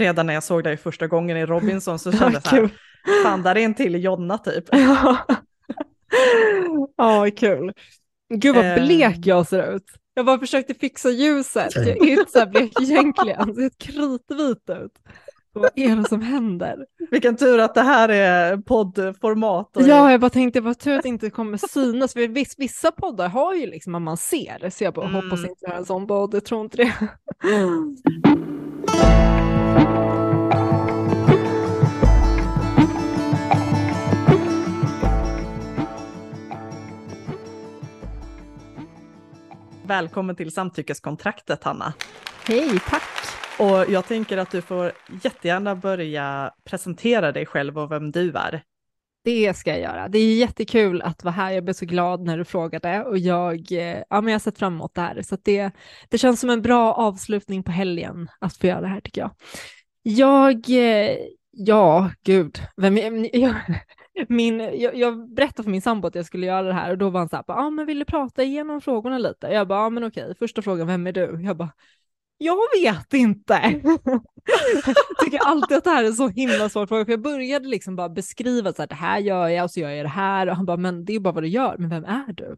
[0.00, 2.70] redan när jag såg dig första gången i Robinson så kände jag så här,
[3.24, 4.64] fan där är en till Jonna typ.
[4.72, 5.16] Ja,
[6.96, 7.72] ja kul.
[8.34, 8.84] Gud vad Eh.
[8.84, 9.84] blek jag ser ut.
[10.14, 11.76] Jag bara försökte fixa ljuset.
[11.76, 13.38] Jag är inte så här blek egentligen.
[13.46, 14.92] Jag ser kritvit ut.
[15.52, 16.86] Vad är det som händer?
[17.10, 19.76] Vilken tur att det här är poddformat.
[19.76, 22.12] och- Ja, jag bara tänkte vad tur att det inte kommer synas.
[22.12, 24.70] För viss, vissa poddar har ju liksom att man ser.
[24.70, 25.22] Så jag bara Mm.
[25.24, 26.34] hoppas inte jag är en sån podd.
[26.34, 26.92] Jag tror inte det.
[39.90, 41.92] Välkommen till samtyckeskontraktet Hanna.
[42.46, 43.02] Hej, tack.
[43.58, 44.92] Och jag tänker att du får
[45.22, 48.62] jättegärna börja presentera dig själv och vem du är.
[49.24, 50.08] Det ska jag göra.
[50.08, 51.50] Det är jättekul att vara här.
[51.52, 54.58] Jag blev så glad när du frågade och jag, eh, ja, men jag har sett
[54.58, 55.22] fram emot det här.
[55.22, 55.70] Så att det,
[56.08, 59.30] det känns som en bra avslutning på helgen att få göra det här tycker jag.
[60.02, 61.16] Jag, eh,
[61.50, 62.96] ja, gud, vem,
[63.32, 63.54] jag,
[64.28, 67.10] min, jag, jag berättade för min sambo att jag skulle göra det här och då
[67.10, 69.46] var han så här, ja ah, men vill du prata igenom frågorna lite?
[69.46, 71.40] Jag bara, ja ah, men okej, första frågan, vem är du?
[71.44, 71.72] Jag bara,
[72.44, 73.80] jag vet inte.
[74.84, 77.68] Jag tycker alltid att det här är en så himla svår fråga, för jag började
[77.68, 80.46] liksom bara beskriva så här, det här gör jag och så gör jag det här
[80.48, 82.56] och han bara, men det är ju bara vad du gör, men vem är du?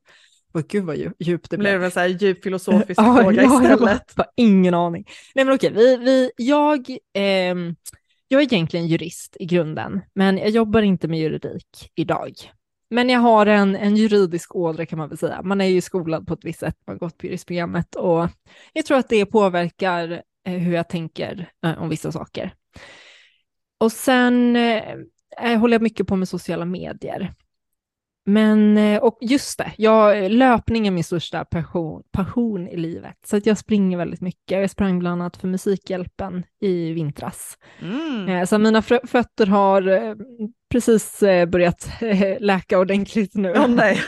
[0.54, 1.84] Och gud vad dju- djupt det Det blev blev.
[1.84, 3.78] en så här djup filosofisk Ja, fråga ja, jag istället.
[4.14, 5.04] bara, har ingen aning.
[5.34, 7.76] Nej men okej, vi, vi, jag, ehm,
[8.28, 12.32] jag är egentligen jurist i grunden, men jag jobbar inte med juridik idag.
[12.92, 15.42] Men jag har en, en juridisk ådra kan man väl säga.
[15.42, 18.28] Man är ju skolad på ett visst sätt, man har gått på juristprogrammet och
[18.72, 22.54] jag tror att det påverkar eh, hur jag tänker eh, om vissa saker.
[23.80, 24.82] Och sen eh,
[25.42, 27.34] eh, håller jag mycket på med sociala medier.
[28.24, 33.16] Men, eh, och just det, jag, löpning är min största passion, passion i livet.
[33.26, 34.60] Så att jag springer väldigt mycket.
[34.60, 37.58] Jag sprang bland annat för Musikhjälpen i vintras.
[37.80, 38.28] Mm.
[38.28, 40.14] Eh, Så mina fötter har eh,
[40.70, 41.88] precis börjat
[42.40, 43.52] läka ordentligt nu.
[43.56, 44.00] Åh nej,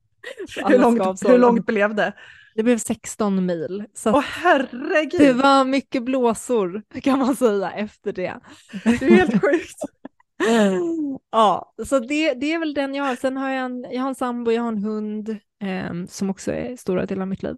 [0.68, 2.12] hur långt, hur långt blev det?
[2.54, 3.84] Det blev 16 mil.
[3.94, 8.34] Så Åh herregud, det var mycket blåsor kan man säga efter det.
[8.84, 9.82] det är helt sjukt.
[11.30, 13.16] Ja, så det, det är väl den jag har.
[13.16, 15.28] Sen har jag en, jag har en sambo, jag har en hund
[15.62, 17.56] eh, som också är stora delar av mitt liv.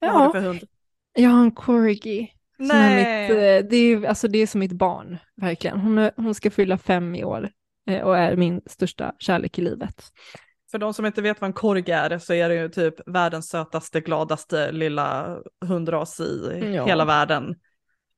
[0.00, 0.60] Vad har du Ja, för hund?
[1.12, 2.32] jag har en corgi.
[2.56, 3.04] Som är mitt,
[3.36, 5.80] Nej, eh, det, är, alltså det är som mitt barn, verkligen.
[5.80, 7.50] Hon, är, hon ska fylla fem i år
[7.90, 10.04] eh, och är min största kärlek i livet.
[10.70, 13.48] för de som inte vet vad en korg är så är det ju typ världens
[13.48, 16.86] sötaste, gladaste lilla hundras i Ja.
[16.86, 17.54] hela världen.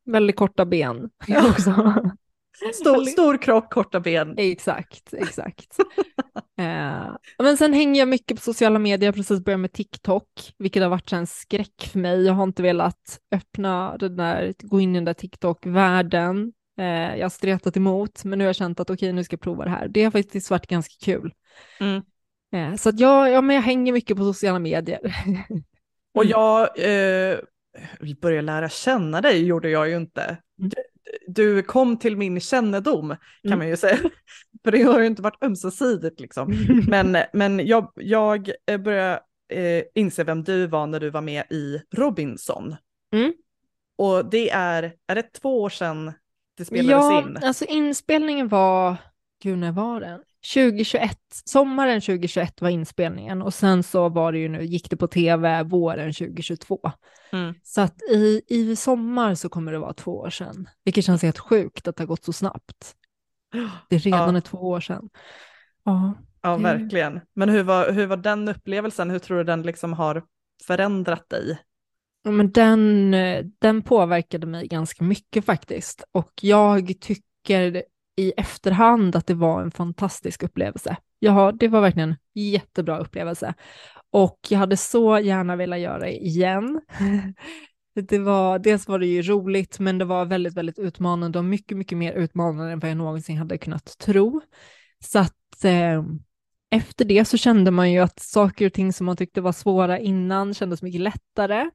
[0.06, 1.48] Väldigt korta ben Ja.
[1.50, 1.70] också.
[2.74, 4.34] Stor, stor kropp, korta ben.
[4.38, 5.78] Exakt, exakt.
[6.58, 10.28] Eh, men sen hänger jag mycket på sociala medier, jag precis börjat med TikTok,
[10.58, 12.24] vilket har varit en skräck för mig.
[12.24, 16.52] Jag har inte velat öppna den där, gå in i den där TikTok-världen.
[16.78, 19.40] Eh, jag har stretat emot, men nu har jag känt att okej, nu ska jag
[19.40, 19.88] prova det här.
[19.88, 21.32] Det har faktiskt varit ganska kul.
[21.80, 22.02] Mm.
[22.54, 25.00] Eh, så att jag, ja, men jag hänger mycket på sociala medier.
[26.14, 27.38] Och jag eh,
[28.20, 30.38] började lära känna dig, gjorde jag ju inte.
[31.26, 33.18] Du, kom till min kännedom kan
[33.52, 33.58] Mm.
[33.58, 33.98] man ju säga.
[34.64, 36.54] För det har ju inte varit ömsesidigt liksom.
[36.88, 39.20] Men, men jag, jag eh, började
[39.52, 42.76] eh, inse vem du var när du var med i Robinson.
[43.14, 43.32] Mm.
[43.98, 46.12] Och det är, är det två år sedan
[46.56, 47.36] det spelades ja, in?
[47.42, 48.96] alltså inspelningen var,
[49.42, 50.20] gud när var den?
[50.54, 55.06] 2021, sommaren 2021 var inspelningen och sen så var det ju nu, gick det på
[55.06, 56.80] tv våren 2022.
[57.32, 57.54] Mm.
[57.62, 61.38] Så att i, i sommar så kommer det vara två år sedan, vilket känns helt
[61.38, 62.94] sjukt att det har gått så snabbt.
[63.88, 64.40] Det är redan Ja.
[64.40, 65.08] två år sedan.
[65.84, 67.20] Ja, Ja, verkligen.
[67.34, 69.10] Men hur var, hur var den upplevelsen?
[69.10, 70.24] Hur tror du den liksom har
[70.66, 71.58] förändrat dig?
[72.24, 76.04] Men den, eh, den påverkade mig ganska mycket faktiskt.
[76.12, 77.82] Och jag tycker
[78.16, 80.96] i efterhand att det var en fantastisk upplevelse.
[81.18, 83.54] Ja, det var verkligen en jättebra upplevelse.
[84.10, 86.80] Och jag hade så gärna velat göra det igen.
[88.08, 91.78] Det var, dels var det ju roligt, men det var väldigt, väldigt utmanande och mycket,
[91.78, 94.40] mycket mer utmanande än vad jag någonsin hade kunnat tro.
[95.04, 96.02] Så att eh,
[96.70, 99.98] efter det så kände man ju att saker och ting som man tyckte var svåra
[99.98, 101.70] innan kändes mycket lättare.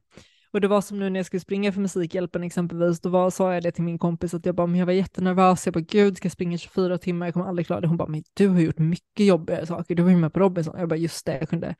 [0.52, 3.54] Och det var som nu när jag skulle springa för Musikhjälpen exempelvis, då var, sa
[3.54, 6.16] jag det till min kompis att jag bara, men jag var jättenervös, jag bara gud,
[6.16, 7.88] ska jag springa 24 timmar, jag kommer aldrig klara det.
[7.88, 10.78] Hon bara, men du har gjort mycket jobbigare saker, du var ju med på Robinson.
[10.78, 11.74] Jag bara, just det, jag kunde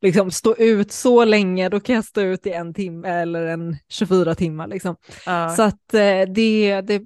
[0.00, 3.76] liksom stå ut så länge, då kan jag stå ut i en timme eller en
[3.88, 4.96] 24 timmar liksom.
[5.26, 5.48] Ja.
[5.48, 7.02] Så att eh, det, det,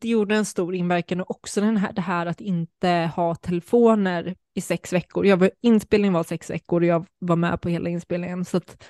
[0.00, 4.34] det gjorde en stor inverkan och också den här, det här att inte ha telefoner
[4.54, 5.26] i sex veckor.
[5.26, 8.44] Jag var, inspelningen var sex veckor och jag var med på hela inspelningen.
[8.44, 8.84] Så att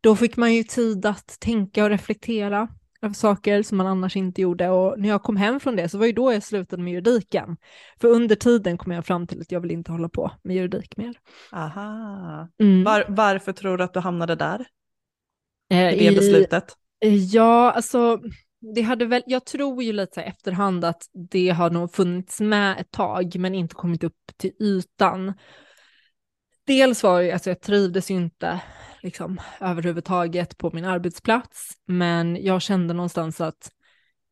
[0.00, 2.68] då fick man ju tid att tänka och reflektera.
[3.02, 4.68] av saker som man annars inte gjorde.
[4.68, 7.56] Och när jag kom hem från det så var ju då jag slutade med juridiken.
[8.00, 10.96] För under tiden kom jag fram till att jag vill inte hålla på med juridik
[10.96, 11.14] mer.
[11.52, 12.48] Aha.
[12.60, 12.84] Mm.
[12.84, 14.66] Var, varför tror du att du hamnade där?
[15.70, 16.76] Eh, I det beslutet?
[17.32, 18.20] Ja, alltså
[18.74, 22.80] det hade väl, jag tror ju lite så efterhand att det har nog funnits med
[22.80, 25.32] ett tag men inte kommit upp till ytan.
[26.66, 28.60] Dels var ju, alltså jag trivdes ju inte
[29.02, 33.70] liksom överhuvudtaget på min arbetsplats, men jag kände någonstans att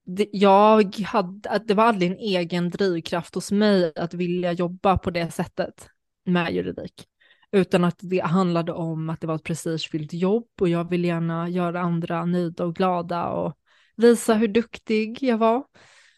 [0.05, 4.99] det, jag hade, att det var aldrig en egen drivkraft hos mig att vilja jobba
[4.99, 5.89] på det sättet
[6.25, 7.07] med juridik,
[7.53, 11.49] utan att det handlade om att det var ett prestigefyllt jobb och jag ville gärna
[11.49, 13.59] göra andra nöjda och glada och
[13.97, 15.65] visa hur duktig jag var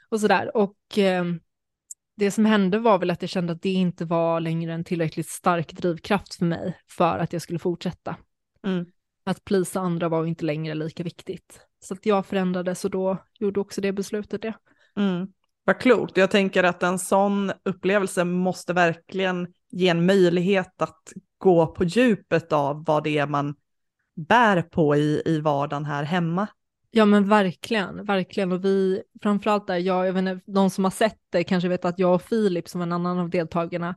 [0.08, 0.56] och sådär.
[0.56, 1.24] Och eh,
[2.16, 5.28] det som hände var väl att jag kände att det inte var längre en tillräckligt
[5.28, 8.16] stark drivkraft för mig för att jag skulle fortsätta.
[8.66, 8.86] Mm.
[9.24, 11.60] Att plisa andra var inte längre lika viktigt.
[11.80, 14.54] Så att jag förändrades och då gjorde också det beslutet det.
[14.96, 15.28] Mm.
[15.64, 16.16] Vad klokt.
[16.16, 22.52] Jag tänker att en sån upplevelse måste verkligen ge en möjlighet att gå på djupet
[22.52, 23.54] av vad det är man
[24.16, 26.46] bär på i, i vardagen här hemma.
[26.90, 28.52] Ja men verkligen, verkligen.
[28.52, 31.84] Och vi, framförallt där jag, jag vet inte, de som har sett det kanske vet
[31.84, 33.94] att jag och Filip som en annan av deltagarna,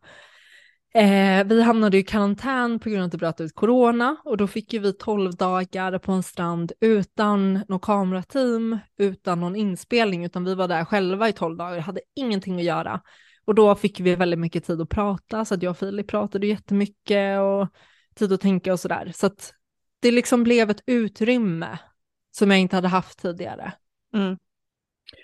[0.93, 4.47] eh, vi hamnade i karantän på grund av att det bröt ut corona och då
[4.47, 10.45] fick ju vi tolv dagar på en strand utan något kamerateam, utan någon inspelning, utan
[10.45, 13.01] vi var där själva i tolv dagar, och hade ingenting att göra.
[13.45, 16.47] Och då fick vi väldigt mycket tid att prata, så att jag och Filip pratade
[16.47, 17.67] jättemycket och
[18.15, 19.11] tid att tänka och sådär.
[19.15, 19.53] Så att
[19.99, 21.77] det liksom blev ett utrymme
[22.31, 23.73] som jag inte hade haft tidigare.
[24.13, 24.37] Mm.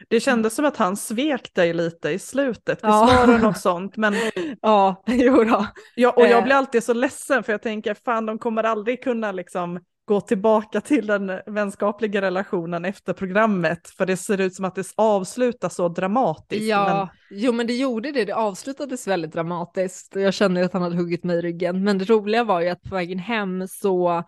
[0.08, 3.06] Det kändes som att han svek dig lite i slutet, Ja.
[3.06, 3.98] visst var det något sånt?
[3.98, 4.14] Men,
[4.62, 5.66] Ja, jo då.
[5.96, 6.44] ja, och jag Eh.
[6.44, 10.82] blir alltid så ledsen för jag tänker fan de kommer aldrig kunna liksom gå tillbaka
[10.82, 15.90] till den vänskapliga relationen efter programmet för det ser ut som att det avslutas så
[15.90, 16.64] dramatiskt.
[16.70, 20.82] Ja, jo men det gjorde det, det avslutades väldigt dramatiskt och jag kände att han
[20.82, 21.84] hade huggit mig i ryggen.
[21.84, 24.24] Men det roliga var ju att på vägen hem så,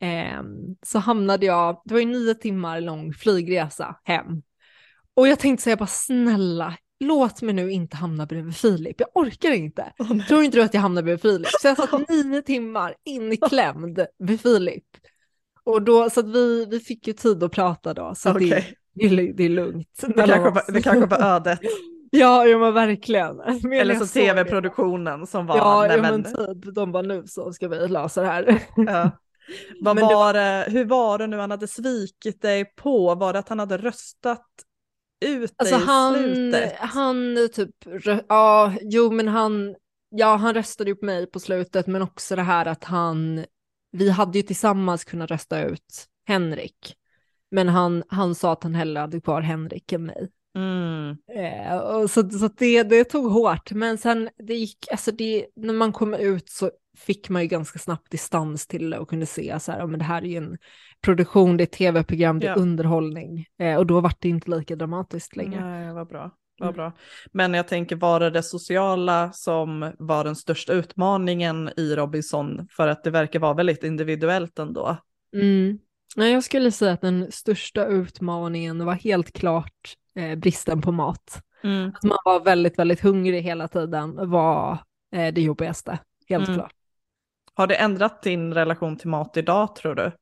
[0.00, 4.26] ehm, så hamnade jag, det var ju nio timmar lång flygresa hem.
[5.16, 9.50] Och jag tänkte säga bara snälla, låt mig nu inte hamna bredvid Filip, jag orkar
[9.50, 9.92] inte.
[9.98, 11.48] Men, Tror inte du att jag hamnar bredvid Filip?
[11.60, 14.84] Så jag satt nio timmar inklämd vid Filip.
[15.64, 18.64] Och då, så att vi, vi fick ju tid att prata då, så att det,
[18.94, 19.88] det, är- det är lugnt.
[20.06, 21.58] det, kanske var, det kanske var ödet.
[22.12, 23.36] Ja, ja men verkligen.
[23.36, 27.22] Men Eller så tv-produktionen som var, Ja, nej ja men, men typ, de bara nu
[27.26, 28.62] så ska vi lösa det här.
[28.76, 29.10] ja.
[29.80, 33.14] Vad var det, hur var det nu han hade svikit dig på?
[33.14, 34.46] Var det att han hade röstat
[35.20, 36.72] ut Alltså i han, slutet?
[36.78, 37.70] han typ,
[38.28, 39.76] ja, jo men han,
[40.10, 43.44] ja han röstade ju på mig på slutet, men också det här att han,
[43.92, 46.96] vi hade ju tillsammans kunnat rösta ut Henrik.
[47.50, 50.28] Men han, han sa att han hellre hade kvar Henrik än mig.
[50.56, 51.16] Mm.
[51.34, 55.74] Eh, och så så det, det tog hårt, men sen det gick, alltså det, när
[55.74, 56.70] man kom ut så
[57.06, 60.04] fick man ju ganska snabbt distans till det och kunde se så här, men det
[60.04, 60.58] här är ju en
[61.02, 62.56] produktion, det är tv-program, det är Ja.
[62.56, 63.46] underhållning.
[63.58, 65.60] Eh, och då var det inte lika dramatiskt längre.
[65.64, 66.30] Nej, vad bra.
[66.58, 66.76] Vad Mm.
[66.76, 66.92] bra.
[67.32, 72.68] Men jag tänker, var det det sociala som var den största utmaningen i Robinson?
[72.70, 74.96] För att det verkar vara väldigt individuellt ändå.
[75.34, 75.78] Mm.
[76.16, 81.42] Nej, jag skulle säga att den största utmaningen var helt klart eh, bristen på mat.
[81.62, 81.92] Mm.
[81.94, 84.78] Att man var väldigt, väldigt hungrig hela tiden var
[85.14, 85.98] eh, det jobbigaste,
[86.28, 86.58] helt Mm.
[86.58, 86.72] klart.
[87.54, 90.12] Har det ändrat din relation till mat idag tror du?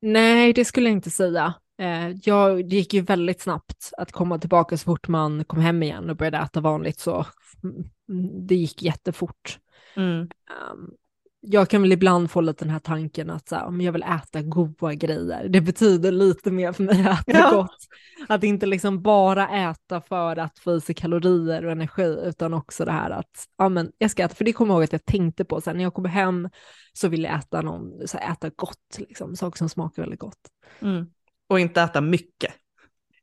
[0.00, 1.54] Nej, det skulle jag inte säga.
[1.78, 5.82] Eh, jag, det gick ju väldigt snabbt att komma tillbaka så fort man kom hem
[5.82, 7.26] igen och började äta vanligt så
[7.64, 9.58] mm, det gick jättefort.
[9.96, 10.28] Mm.
[11.48, 14.02] Jag kan väl ibland få lite den här tanken att så här, om jag vill
[14.02, 17.50] äta goda grejer, det betyder lite mer för mig att äta Ja.
[17.50, 17.76] gott.
[18.28, 22.84] Att inte liksom bara äta för att få i sig kalorier och energi, utan också
[22.84, 25.04] det här att ja, men jag ska äta, för det kommer jag ihåg att jag
[25.04, 26.48] tänkte på sen när jag kommer hem
[26.92, 30.40] så vill jag äta, någon, så här, äta gott, liksom, saker som smakar väldigt gott.
[30.80, 31.06] Mm.
[31.48, 32.52] Och inte äta mycket.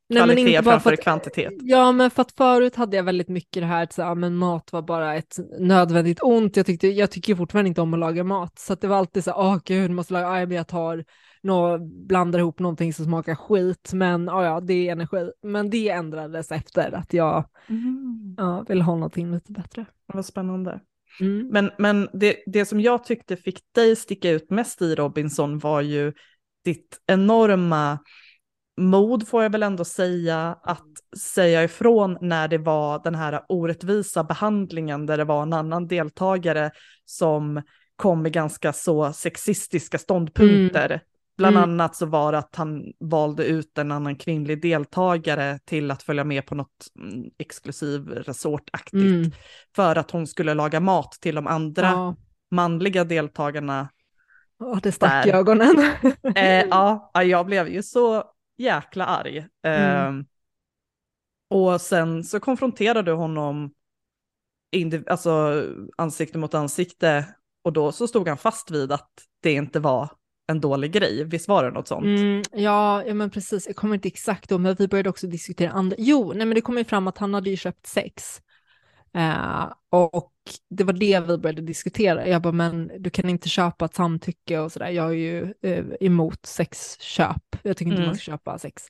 [0.08, 1.52] Nej, men Kvalitet inte bara för att- kvantitet.
[1.60, 4.36] Ja, men för att förut hade jag väldigt mycket det här att så, ja, men
[4.36, 6.56] mat var bara ett nödvändigt ont.
[6.56, 9.32] Jag, tyckte, jag tycker fortfarande inte om att laga mat, så det var alltid så,
[9.32, 11.04] åh gud, måste laga, men jag tar,
[11.42, 15.30] nå, blandar ihop någonting som smakar skit, men ja, ja, det är energi.
[15.42, 18.34] Men det ändrades efter att jag Mm.
[18.38, 19.84] ja, vill ha någonting lite bättre.
[20.06, 20.80] Vad spännande.
[21.20, 21.48] Mm.
[21.48, 25.80] Men, men det, det som jag tyckte fick dig sticka ut mest i Robinson var
[25.80, 26.12] ju
[26.64, 27.98] ditt enorma
[28.76, 30.86] mod, får jag väl ändå säga, att
[31.18, 36.70] säga ifrån när det var den här orättvisa behandlingen där det var en annan deltagare
[37.04, 37.62] som
[37.96, 41.00] kom med ganska så sexistiska ståndpunkter
[41.36, 41.70] Bland Mm.
[41.70, 46.24] annat så var det att han valde ut en annan kvinnlig deltagare till att följa
[46.24, 49.30] med på något mm, exklusiv resortaktigt Mm.
[49.76, 52.16] för att hon skulle laga mat till de andra Ja.
[52.50, 53.88] manliga deltagarna.
[54.58, 55.38] Ja, det stack i Där.
[55.38, 55.78] ögonen.
[56.36, 58.24] Eh, ja, jag blev ju så
[58.56, 59.38] jäkla arg.
[59.38, 60.26] Eh, Mm.
[61.50, 63.70] Och sen så konfronterade du honom
[65.06, 65.64] alltså,
[65.96, 67.26] ansikte mot ansikte
[67.64, 69.10] och då så stod han fast vid att
[69.42, 70.08] det inte var
[70.46, 71.24] en dålig grej.
[71.24, 72.04] Visst var det något sånt?
[72.04, 73.66] Mm, ja, ja, men precis.
[73.66, 75.96] Jag kommer inte exakt då, men vi började också diskutera andra.
[75.98, 78.40] Jo, nej, men det kom ju fram att han hade ju köpt sex.
[79.14, 80.33] Eh, och
[80.70, 82.28] det var det vi började diskutera.
[82.28, 84.88] Jag bara, men du kan inte köpa ett samtycke och sådär.
[84.88, 87.56] Jag är ju eh, emot sexköp.
[87.62, 88.06] Jag tycker inte Mm.
[88.06, 88.82] man ska köpa sex.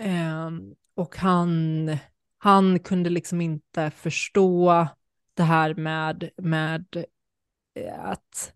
[0.00, 0.50] Eh,
[0.96, 1.96] och han,
[2.38, 4.86] han kunde liksom inte förstå
[5.34, 7.04] det här med, med
[7.74, 8.52] eh, att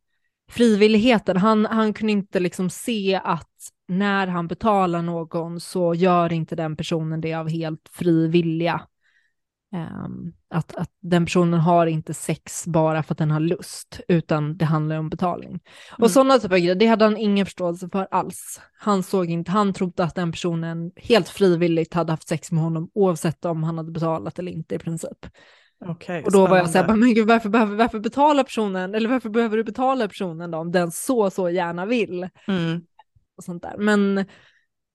[0.50, 3.50] frivilligheten, han, han kunde inte liksom se att
[3.88, 8.80] när han betalar någon så gör inte den personen det av helt fri vilja.
[9.72, 14.56] Ehm, att, att den personen har inte sex bara för att den har lust, utan
[14.56, 15.48] det handlar om betalning.
[15.50, 15.60] Mm.
[15.98, 18.60] Och sådana typer av grejer, det hade han ingen förståelse för alls.
[18.78, 22.90] Han såg inte, han trodde att den personen helt frivilligt hade haft sex med honom
[22.94, 25.26] oavsett om han hade betalat eller inte i princip.
[25.84, 27.06] Okej, Och då var jag så här, spännande.
[27.06, 30.72] men gud, varför, behöver, varför betala personen, eller varför behöver du betala personen då, om
[30.72, 32.28] den så, så gärna vill?
[32.48, 32.80] Mm.
[33.36, 33.74] Och sånt där.
[33.78, 34.24] Men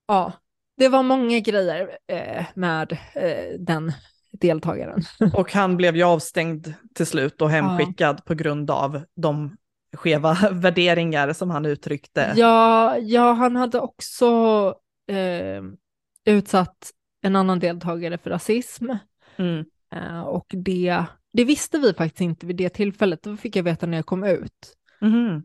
[0.08, 0.34] ja,
[0.78, 3.92] det var många grejer eh, med eh, den
[4.32, 5.02] deltagaren.
[5.34, 9.58] Och han blev ju avstängd till slut och hemskickad på grund av de
[9.94, 12.34] skeva värderingar som han uttryckte.
[12.36, 14.26] Ja, ja, han hade också
[15.08, 15.64] eh,
[16.26, 18.90] utsatt en annan deltagare för rasism.
[19.36, 19.66] Mm.
[19.96, 23.86] Eh, och det, det visste vi faktiskt inte vid det tillfället, det fick jag veta
[23.86, 24.78] när jag kom ut.
[25.02, 25.44] Mhm.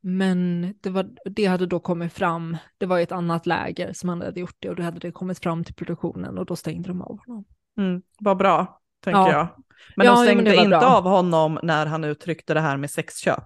[0.00, 4.08] Men det, var, det hade då kommit fram, det var i ett annat läger som
[4.08, 6.88] han hade gjort det och då hade det kommit fram till produktionen och då stängde
[6.88, 7.44] de av honom.
[7.78, 8.02] Mm.
[8.18, 9.32] Vad bra, tänker Ja.
[9.32, 9.46] jag.
[9.96, 10.86] Men Ja, de men stängde var inte bra.
[10.96, 13.44] av honom när han uttryckte det här med sexköp.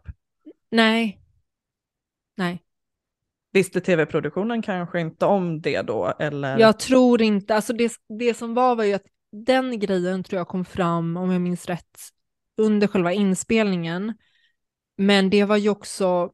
[0.71, 1.21] Nej.
[2.37, 2.61] Nej,
[3.53, 6.59] Visste tv-produktionen kanske inte om det då, eller?
[6.59, 10.49] jag tror inte, alltså det, det som var var ju att den grejen tror jag
[10.49, 11.99] kom fram, om jag minns rätt,
[12.57, 14.15] under själva inspelningen.
[14.97, 16.31] Men det var ju också,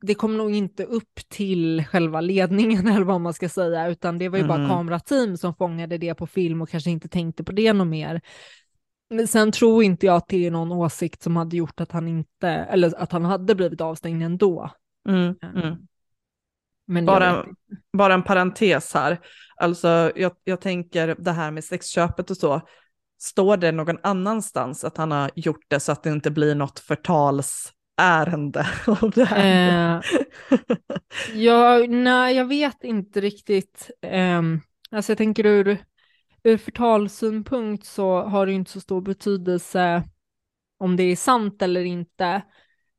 [0.00, 4.28] det kom nog inte upp till själva ledningen eller vad man ska säga, utan det
[4.28, 4.68] var ju bara Mhm.
[4.68, 8.20] kamerateam som fångade det på film och kanske inte tänkte på det något mer.
[9.10, 12.08] Men sen tror inte jag att det är någon åsikt som hade gjort att han
[12.08, 14.70] inte, eller att han hade blivit avstängd ändå.
[15.08, 15.76] Mm, mm.
[16.86, 17.46] Men jag Bara,
[17.92, 19.18] bara en parentes här.
[19.56, 22.60] Alltså, jag, jag tänker det här med sexköpet och så.
[23.20, 26.78] Står det någon annanstans att han har gjort det så att det inte blir något
[27.98, 29.96] förtalsärende av det här?
[29.96, 30.00] Eh,
[31.34, 33.90] jag, nej, jag vet inte riktigt.
[34.02, 35.78] Um, alltså jag tänker ur,
[36.42, 40.02] ur förtalssynpunkt så har det inte så stor betydelse
[40.78, 42.42] om det är sant eller inte.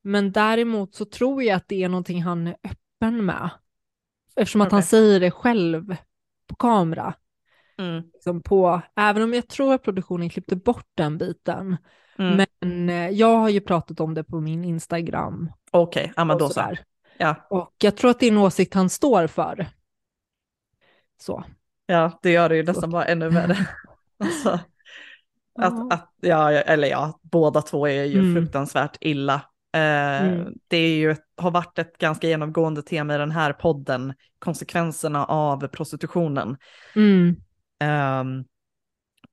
[0.02, 3.50] Men däremot så tror jag att det är någonting han är öppen med.
[4.36, 4.88] Eftersom att han Okej.
[4.88, 5.96] säger det själv
[6.48, 7.14] på kamera.
[7.78, 11.78] Mm, Liksom på, även om jag tror att produktionen klippte bort den biten.
[12.20, 12.46] Mm.
[12.62, 15.52] Men eh, jag har ju pratat om det på min Instagram.
[15.72, 16.74] Okej, ja men då så.
[17.18, 19.68] Ja, Och jag tror att det är en åsikt han står för.
[21.22, 21.44] Så.
[21.86, 23.58] ja, det gör det ju nästan bara ännu värre.
[24.24, 24.60] Alltså,
[25.54, 25.66] Ja.
[25.66, 28.36] att, att, ja, eller ja, båda två är ju Mm.
[28.36, 29.34] fruktansvärt illa.
[29.74, 30.54] Eh, Mm.
[30.68, 35.68] Det är ju, har varit ett ganska genomgående tema i den här podden, konsekvenserna av
[35.68, 36.58] prostitutionen.
[36.96, 37.36] Mm.
[37.80, 38.46] Ehm,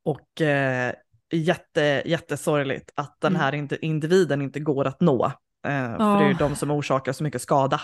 [0.03, 0.93] och eh,
[1.33, 3.41] jätte, jättesorgligt att den Mm.
[3.43, 5.25] här indi- individen inte går att nå.
[5.27, 7.81] Eh, För det är ju de som orsakar så mycket skada.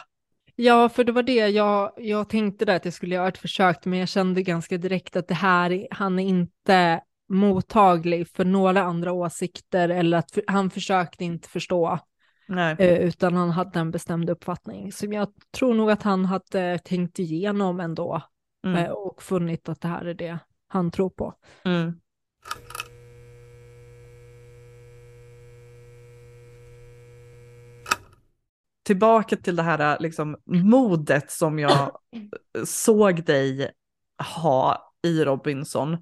[0.56, 3.84] Ja, för det var det jag, jag tänkte där att jag skulle göra ett försök,
[3.84, 9.12] men jag kände ganska direkt att det här, han är inte mottaglig för några andra
[9.12, 11.98] åsikter eller att för, han försökte inte förstå,
[12.48, 12.76] Nej.
[12.78, 14.92] eh, utan han hade en bestämd uppfattning.
[14.92, 18.22] Så jag tror nog att han hade tänkt igenom ändå eh,
[18.72, 18.92] Mm.
[18.92, 21.34] och funnit att det här är det han tror på.
[21.64, 21.92] Mm.
[28.82, 31.98] Tillbaka till det här liksom, modet som jag
[32.64, 33.72] såg dig
[34.36, 35.96] ha i Robinson.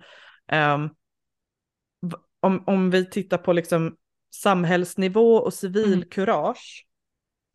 [2.02, 3.96] V- om, om vi tittar på liksom,
[4.34, 6.87] samhällsnivå och civilkurage,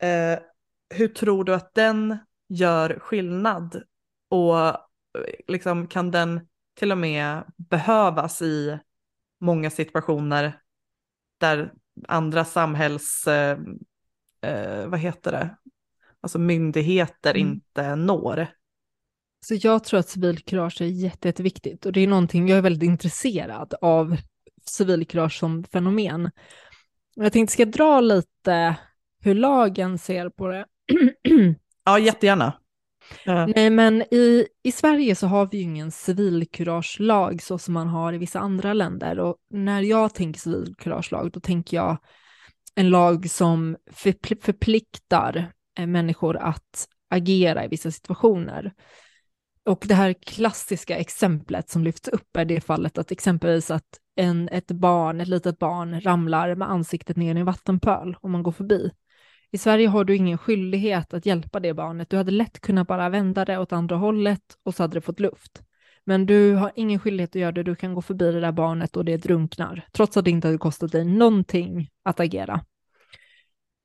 [0.01, 0.39] eh,
[0.89, 2.17] hur tror du att den
[2.49, 3.83] gör skillnad?
[4.29, 4.75] Och eh,
[5.47, 8.79] liksom, kan den till och med behövas i
[9.39, 10.61] många situationer
[11.37, 11.73] där
[12.07, 13.57] andra samhälls, eh,
[14.45, 15.55] eh, vad heter det,
[16.21, 17.47] alltså myndigheter Mm.
[17.47, 18.47] inte når.
[19.45, 22.87] Så jag tror att civilkurage är jätte, jätteviktigt och det är någonting jag är väldigt
[22.87, 24.17] intresserad av
[24.65, 26.31] civilkurage som fenomen.
[27.15, 28.75] Jag tänkte ska jag dra lite
[29.21, 30.65] hur lagen ser på det.
[31.87, 32.53] Ja, jättegärna.
[33.25, 37.87] Eh, Nej, men i, i Sverige så har vi ju ingen civilkuragelag så som man
[37.87, 39.19] har i vissa andra länder.
[39.19, 41.97] Och när jag tänker civilkuragelag, då tänker jag
[42.75, 48.73] en lag som förpl- förpliktar eh, människor att agera i vissa situationer.
[49.65, 54.49] Och det här klassiska exemplet som lyfts upp är det fallet att exempelvis att en,
[54.49, 58.51] ett barn, ett litet barn ramlar med ansiktet ner i en vattenpöl om man går
[58.51, 58.91] förbi.
[59.51, 62.09] I Sverige har du ingen skyldighet att hjälpa det barnet.
[62.09, 65.19] Du hade lätt kunnat bara vända det åt andra hållet och så hade det fått
[65.19, 65.61] luft.
[66.05, 67.63] Men du har ingen skyldighet att göra det.
[67.63, 70.57] Du kan gå förbi det där barnet och det drunknar, trots att det inte hade
[70.57, 72.65] kostat dig någonting att agera.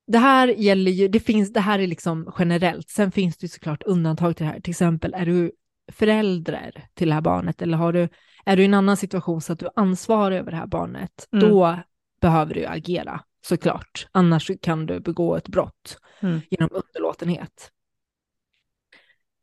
[0.07, 2.89] Det här gäller ju, det finns, det här är liksom generellt.
[2.89, 4.59] Sen finns det såklart undantag till det här.
[4.59, 5.51] Till exempel, är du
[5.91, 8.09] förälder till det här barnet eller har du,
[8.45, 11.49] är du i en annan situation så att du ansvarar över det här barnet, Mm.
[11.49, 11.79] då
[12.21, 14.07] behöver du agera såklart.
[14.11, 16.41] Annars kan du begå ett brott Mm.
[16.49, 17.71] genom underlåtenhet.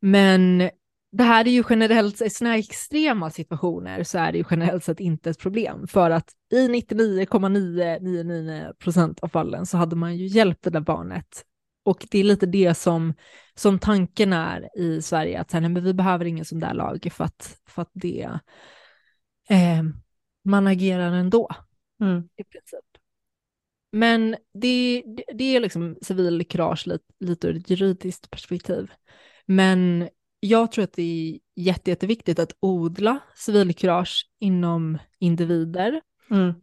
[0.01, 0.69] Men
[1.11, 4.99] det här är ju generellt, i sådana extrema situationer så är det ju generellt sett
[4.99, 5.87] inte ett problem.
[5.87, 11.45] För att i 99,999 procent av fallen så hade man ju hjälpt det där barnet.
[11.85, 13.13] Och det är lite det som,
[13.55, 16.73] som tanken är i Sverige, att så här, nej, men vi behöver ingen sån där
[16.73, 18.29] lag för att, för att det,
[19.49, 19.83] eh,
[20.43, 21.49] man agerar ändå
[22.01, 22.29] Mm.
[22.37, 22.85] i princip.
[23.91, 28.91] Men det, det, det är liksom civilkurage lite, lite ur ett juridiskt perspektiv.
[29.45, 36.53] Men jag tror att det är jätte, jätteviktigt att odla civilkurage inom individer Mm.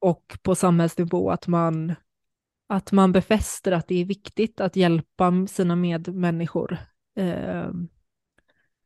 [0.00, 1.94] och på samhällsnivå att man,
[2.68, 6.78] att man befäster att det är viktigt att hjälpa sina medmänniskor.
[7.16, 7.70] Eh,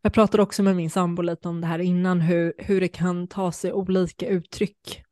[0.03, 3.29] jag pratade också med min sambo lite om det här innan, hur, hur det kan
[3.29, 5.03] ta sig olika uttryck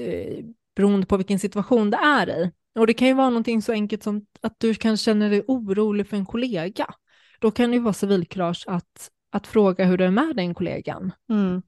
[0.00, 0.44] eh,
[0.76, 2.52] beroende på vilken situation det är i.
[2.78, 6.06] Och det kan ju vara någonting så enkelt som att du kan känna dig orolig
[6.06, 6.94] för en kollega.
[7.40, 11.12] Då kan det vara civilkurage att, att fråga hur det är med den kollegan.
[11.30, 11.62] Mm.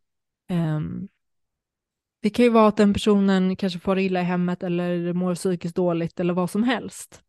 [0.48, 1.08] Ehm,
[2.22, 5.76] det kan ju vara att den personen kanske får illa i hemmet eller mår psykiskt
[5.76, 7.22] dåligt eller vad som helst.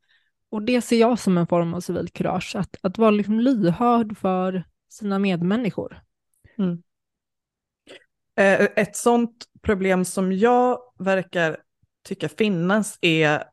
[0.50, 4.64] Och det ser jag som en form av civilkurage, att, att vara liksom lyhörd för
[4.90, 6.02] sina medmänniskor.
[8.38, 11.58] Eh, Ett sånt problem som jag verkar
[12.04, 13.44] tycka finnas är,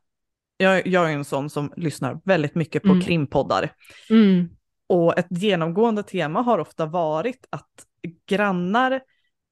[0.57, 3.01] jag, jag är en sån som lyssnar väldigt mycket på Mm.
[3.01, 3.73] krimpoddar.
[4.09, 4.49] Mm.
[4.91, 7.85] Och ett genomgående tema har ofta varit att
[8.27, 9.01] grannar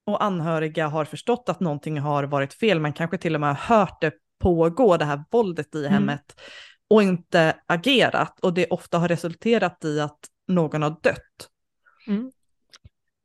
[0.06, 3.78] och anhöriga har förstått att någonting har varit fel, man kanske till och med har
[3.78, 5.92] hört det pågå, det här våldet i Mm.
[5.92, 6.42] hemmet,
[6.90, 8.40] och inte agerat.
[8.40, 11.50] Och det ofta har resulterat i att någon har dött.
[12.08, 12.32] Mm.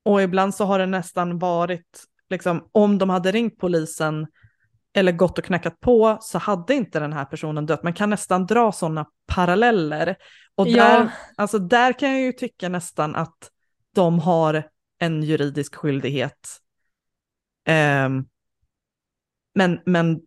[0.05, 4.27] Och ibland så har det nästan varit, liksom, om de hade ringt polisen
[4.95, 7.83] eller gått och knackat på så hade inte den här personen dött.
[7.83, 10.17] Man kan nästan dra sådana paralleller.
[10.55, 11.09] Och där, Ja.
[11.37, 13.51] alltså där kan jag ju tycka nästan att
[13.95, 16.49] de har en juridisk skyldighet.
[17.67, 18.25] Ehm,
[19.55, 20.21] men, men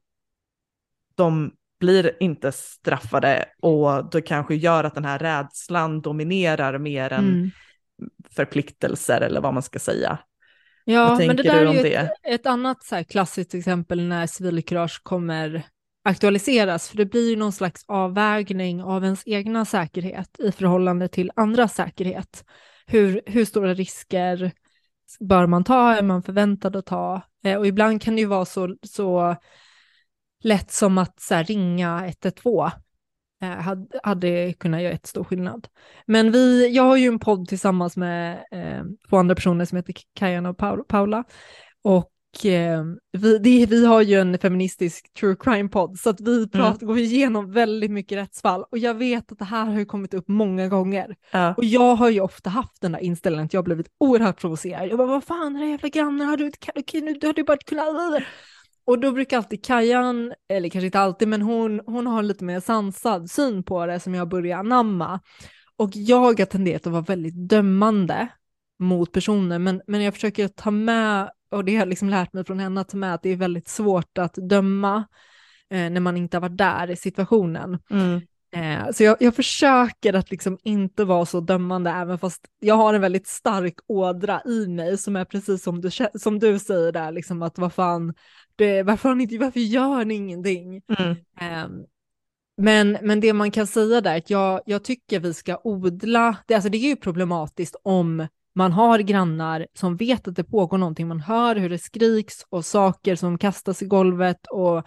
[1.15, 7.25] de blir inte straffade och det kanske gör att den här rädslan dominerar mer än
[7.27, 7.51] Mm.
[8.30, 10.17] förpliktelser eller vad man ska säga.
[10.89, 11.95] Ja, men det där är ju det?
[11.95, 15.63] ett, ett annat så klassiskt exempel när civilkurage kommer
[16.04, 21.32] aktualiseras, för det blir ju någon slags avvägning av ens egna säkerhet i förhållande till
[21.36, 22.45] andras säkerhet.
[22.86, 24.52] Hur, hur stora risker
[25.19, 27.21] bör man ta, är man förväntad att ta?
[27.43, 29.36] Eh, och ibland kan det ju vara så, så
[30.43, 32.71] lätt som att så här, ringa 112 eh,
[33.41, 35.67] hade, hade kunnat göra ett stor skillnad.
[36.06, 39.95] Men vi, jag har ju en podd tillsammans med eh, två andra personer som heter
[40.13, 41.23] Kajan och Pau- Paula.
[41.84, 46.88] Och eh, vi, det, vi har ju en feministisk true crime-podd, så att vi pratar,
[46.88, 48.63] går igenom väldigt mycket rättsfall.
[48.71, 51.15] Och jag vet att det här har ju kommit upp många gånger.
[51.32, 51.54] Ja.
[51.58, 54.89] Och jag har ju ofta haft den där inställningen att jag har blivit oerhört provocerad.
[54.89, 57.41] Jag bara, vad fan är det jävla grannen, har du, kan, kan, du, du hade
[57.41, 58.23] ju bara kunnat...
[58.88, 62.60] Och då brukar alltid Kajan, eller kanske inte alltid, men hon, hon har lite mer
[62.60, 65.19] sansad syn på det som jag börjar anamma.
[65.76, 68.28] Och jag har tenderat att vara väldigt dömande
[68.80, 72.45] mot personer, men, men jag försöker ta med, och det har jag liksom lärt mig
[72.45, 75.08] från henne, att ta med att det är väldigt svårt att döma
[75.69, 77.80] eh, när man inte har varit där i situationen.
[77.89, 78.21] Mm.
[78.58, 82.93] Eh, så jag, jag försöker att liksom inte vara så dömande, även fast jag har
[82.93, 85.89] en väldigt stark ådra i mig som är precis som du,
[86.20, 88.13] som du säger där, liksom att vad fan,
[88.56, 90.82] det, varför, har ni inte, varför gör ni ingenting?
[91.00, 91.15] Mm.
[91.39, 91.72] Ehm,
[92.58, 96.54] Men, men det man kan säga där, att jag, jag tycker vi ska odla, det,
[96.54, 101.08] alltså det är ju problematiskt om man har grannar som vet att det pågår någonting,
[101.08, 104.84] man hör hur det skriks och saker som kastas i golvet och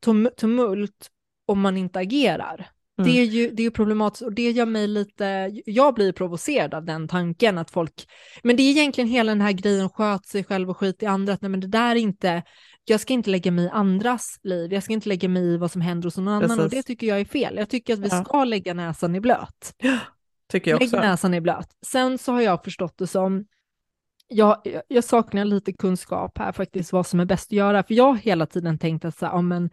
[0.00, 1.10] tum tumult
[1.46, 2.70] om man inte agerar.
[2.98, 3.10] Mm.
[3.10, 6.84] Det är ju det är problematiskt och det gör mig lite, jag blir provocerad av
[6.84, 8.08] den tanken att folk,
[8.42, 11.32] men det är egentligen hela den här grejen, sköt sig själv och skit i andra,
[11.32, 12.42] att nej men det där är inte,
[12.84, 15.70] jag ska inte lägga mig i andras liv, jag ska inte lägga mig i vad
[15.70, 16.64] som händer hos någon annan Precis.
[16.64, 17.56] och det tycker jag är fel.
[17.56, 18.24] Jag tycker att vi ja.
[18.24, 19.74] ska lägga näsan i blöt.
[20.52, 20.96] Tycker jag också.
[20.96, 21.68] Lägg näsan i blöt.
[21.86, 23.44] Sen så har jag förstått det som,
[24.28, 28.04] jag, jag saknar lite kunskap här faktiskt, vad som är bäst att göra, för jag
[28.04, 29.70] har hela tiden tänkt att så här, ja, men,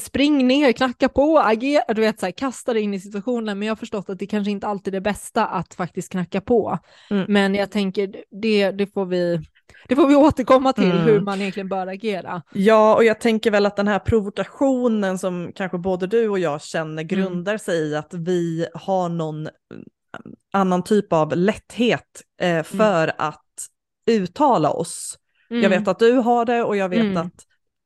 [0.00, 3.66] spring ner, knacka på, agera, du vet så här, kasta dig in i situationen, men
[3.66, 6.78] jag har förstått att det kanske inte alltid är det bästa att faktiskt knacka på.
[7.10, 7.24] Mm.
[7.28, 9.40] Men jag tänker, det, det får vi
[9.88, 11.04] det får vi återkomma till mm.
[11.04, 12.42] hur man egentligen bör agera.
[12.52, 16.62] Ja, och jag tänker väl att den här provokationen som kanske både du och jag
[16.62, 17.06] känner mm.
[17.06, 17.58] grundar mm.
[17.58, 19.48] sig i att vi har någon
[20.52, 22.64] annan typ av lätthet eh, mm.
[22.64, 23.42] för att
[24.10, 25.18] uttala oss.
[25.48, 25.88] Jag vet mm.
[25.88, 27.34] att du har det och jag vet att,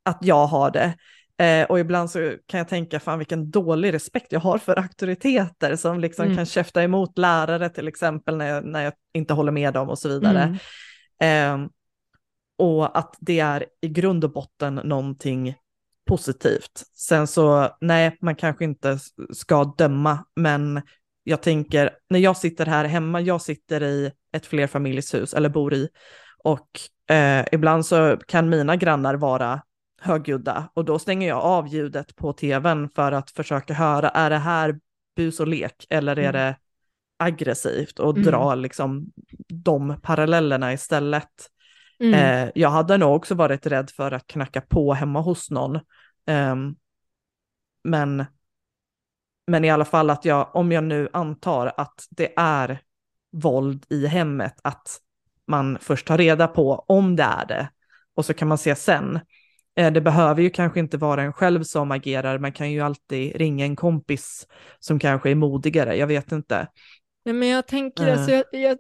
[0.05, 0.95] att jag har det.
[1.41, 5.77] Eh, och ibland så kan jag tänka, fan vilken dålig respekt jag har för auktoriteter
[5.77, 6.37] som liksom mm.
[6.37, 9.99] kan käfta emot lärare till exempel när jag, när jag inte håller med dem och
[9.99, 10.59] så vidare.
[11.21, 11.65] Mm.
[11.65, 11.71] Eh,
[12.59, 15.55] och att det är i grund och botten någonting
[16.09, 16.83] positivt.
[16.95, 18.99] Sen så, nej, man kanske inte
[19.33, 20.83] ska döma, men
[21.23, 25.89] jag tänker, när jag sitter här hemma, jag sitter i ett flerfamiljshus, eller bor i,
[26.45, 26.69] och
[27.15, 29.61] eh, ibland så kan mina grannar vara
[30.01, 34.39] högljudda och då stänger jag av ljudet på tvn för att försöka höra, är det
[34.39, 34.81] här
[35.17, 36.33] bus och lek eller är mm.
[36.33, 36.57] det
[37.17, 38.23] aggressivt och mm.
[38.23, 39.07] dra liksom
[39.49, 41.51] de parallellerna istället.
[42.01, 42.15] Mm.
[42.15, 45.77] Eh, jag hade nog också varit rädd för att knacka på hemma hos någon.
[46.27, 46.57] Eh,
[47.85, 48.25] men,
[49.47, 52.81] men i alla fall att jag, om jag nu antar att det är
[53.33, 55.01] våld i hemmet, att
[55.47, 57.71] man först tar reda på om det är det
[58.15, 59.21] och så kan man se sen.
[59.77, 63.37] Eh, det behöver ju kanske inte vara en själv som agerar, man kan ju alltid
[63.37, 64.47] ringa en kompis
[64.79, 66.69] som kanske är modigare, jag vet inte.
[67.25, 68.13] Nej, men jag tänker, uh.
[68.13, 68.79] alltså, jag, jag,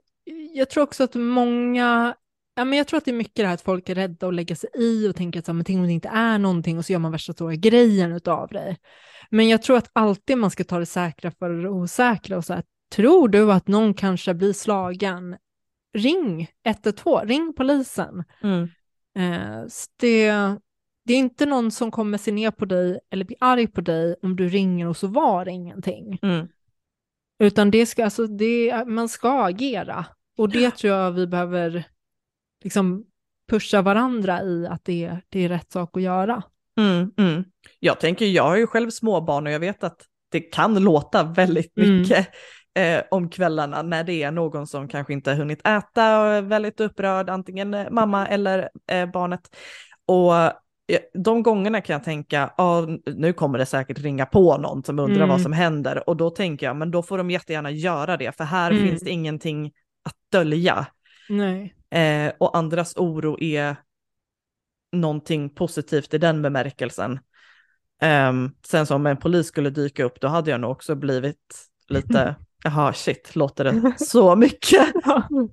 [0.54, 2.14] jag, tror också att många,
[2.54, 4.34] ja, men jag tror att det är mycket det här att folk är rädda att
[4.34, 6.84] lägga sig i och tänker att så, men tänk om det inte är någonting och
[6.84, 8.76] så gör man värsta stora grejen utav det.
[9.30, 12.54] Men jag tror att alltid man ska ta det säkra för det osäkra och så
[12.54, 12.62] här,
[12.94, 15.36] tror du att någon kanske blir slagen,
[15.94, 18.24] ring 112, ring polisen.
[18.42, 18.68] Mm.
[19.16, 19.64] Eh,
[20.00, 20.30] det,
[21.10, 24.16] det är inte någon som kommer se ner på dig eller bli arg på dig
[24.22, 26.18] om du ringer och så var det ingenting.
[26.22, 26.48] Mm.
[27.38, 30.06] Utan det ska, alltså det, man ska agera.
[30.38, 31.84] Och det tror jag vi behöver
[32.64, 33.04] liksom
[33.48, 36.42] pusha varandra i att det, det är rätt sak att göra.
[36.78, 37.44] Mm, mm.
[37.80, 41.78] Jag tänker, jag har ju själv småbarn och jag vet att det kan låta väldigt
[41.78, 42.00] mm.
[42.00, 42.28] mycket
[42.74, 46.42] eh, om kvällarna när det är någon som kanske inte har hunnit äta och är
[46.42, 49.56] väldigt upprörd, antingen mamma eller eh, barnet.
[50.06, 50.34] Och
[51.14, 55.16] de gångerna kan jag tänka, ah, nu kommer det säkert ringa på någon som undrar
[55.16, 55.28] mm.
[55.28, 58.44] vad som händer och då tänker jag, men då får de jättegärna göra det, för
[58.44, 58.88] här mm.
[58.88, 59.72] finns det ingenting
[60.04, 60.86] att dölja.
[61.90, 63.76] Eh, och andras oro är
[64.92, 67.12] någonting positivt i den bemärkelsen.
[68.02, 68.32] Eh,
[68.66, 72.92] sen som en polis skulle dyka upp, då hade jag nog också blivit lite, jaha
[72.92, 74.86] shit, låter det så mycket?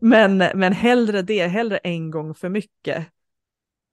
[0.01, 3.07] men, men hellre det, hellre en gång för mycket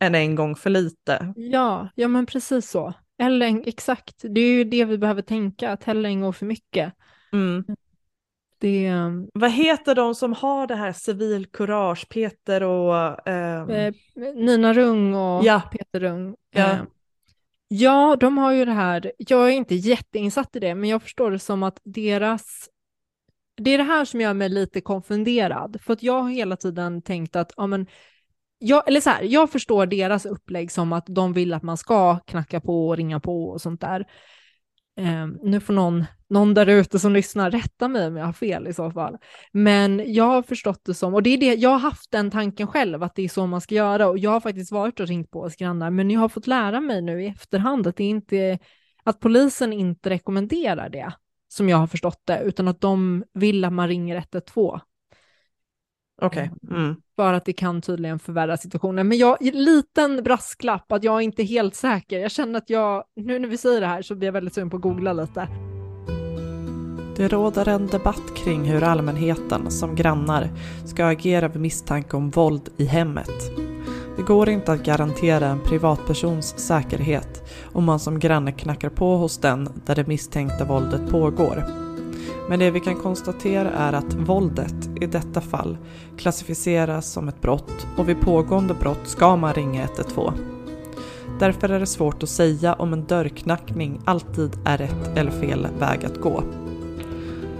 [0.04, 1.32] än en gång för lite.
[1.36, 2.92] Ja, ja men precis så.
[3.18, 6.92] Eller exakt, det är ju det vi behöver tänka, att hellre en gång för mycket.
[7.32, 7.64] Mm.
[8.58, 8.92] Det...
[9.34, 13.28] Vad heter de som har det här civilkurage, Peter och...
[13.28, 13.70] Eh...
[13.70, 13.94] Eh,
[14.34, 15.60] Nina Rung och ja.
[15.72, 16.36] Peter Rung.
[16.50, 16.72] Ja.
[16.72, 16.82] Eh,
[17.68, 21.30] ja, de har ju det här, jag är inte jätteinsatt i det, men jag förstår
[21.30, 22.68] det som att deras
[23.56, 27.02] det är det här som gör mig lite konfunderad, för att jag har hela tiden
[27.02, 27.86] tänkt att ja, men
[28.64, 32.18] jag, eller så här, jag förstår deras upplägg som att de vill att man ska
[32.18, 34.04] knacka på och ringa på och sånt där.
[34.96, 38.68] Eh, nu får någon, någon där ute som lyssnar rätta mig om jag har fel
[38.68, 39.16] i så fall.
[39.52, 42.66] Men jag har förstått det som, och det är det, jag har haft den tanken
[42.66, 45.30] själv att det är så man ska göra och jag har faktiskt varit och ringt
[45.30, 48.58] på hos grannar, men jag har fått lära mig nu i efterhand att det inte
[49.04, 51.12] att polisen inte rekommenderar det
[51.48, 54.80] som jag har förstått det, utan att de vill att man ringer 112
[56.22, 56.50] Okej.
[56.62, 56.78] Okay.
[56.78, 56.96] Mm.
[57.16, 59.08] För att det kan tydligen förvärra situationen.
[59.08, 62.18] Men jag, liten brasklapp att jag är inte helt säker.
[62.18, 64.70] Jag känner att jag, nu när vi säger det här så blir jag väldigt sugen
[64.70, 65.48] på att googla lite.
[67.16, 70.50] Det råder en debatt kring hur allmänheten, som grannar,
[70.84, 73.50] ska agera vid misstanke om våld i hemmet.
[74.16, 79.38] Det går inte att garantera en privatpersons säkerhet om man som granne knackar på hos
[79.38, 81.83] den där det misstänkta våldet pågår.
[82.48, 85.78] Men det vi kan konstatera är att våldet, i detta fall,
[86.16, 90.32] klassificeras som ett brott och vid pågående brott ska man ringa 112.
[91.38, 96.04] Därför är det svårt att säga om en dörrknackning alltid är rätt eller fel väg
[96.04, 96.42] att gå.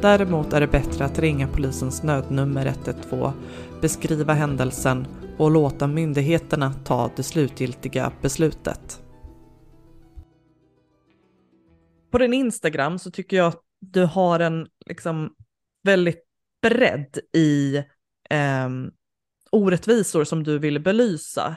[0.00, 3.32] Däremot är det bättre att ringa polisens nödnummer 112,
[3.80, 9.00] beskriva händelsen och låta myndigheterna ta det slutgiltiga beslutet.
[12.10, 15.34] På din Instagram så tycker jag att du har en liksom
[15.82, 16.24] väldigt
[16.62, 17.76] bredd i
[18.30, 18.68] eh,
[19.50, 21.56] orättvisor som du vill belysa.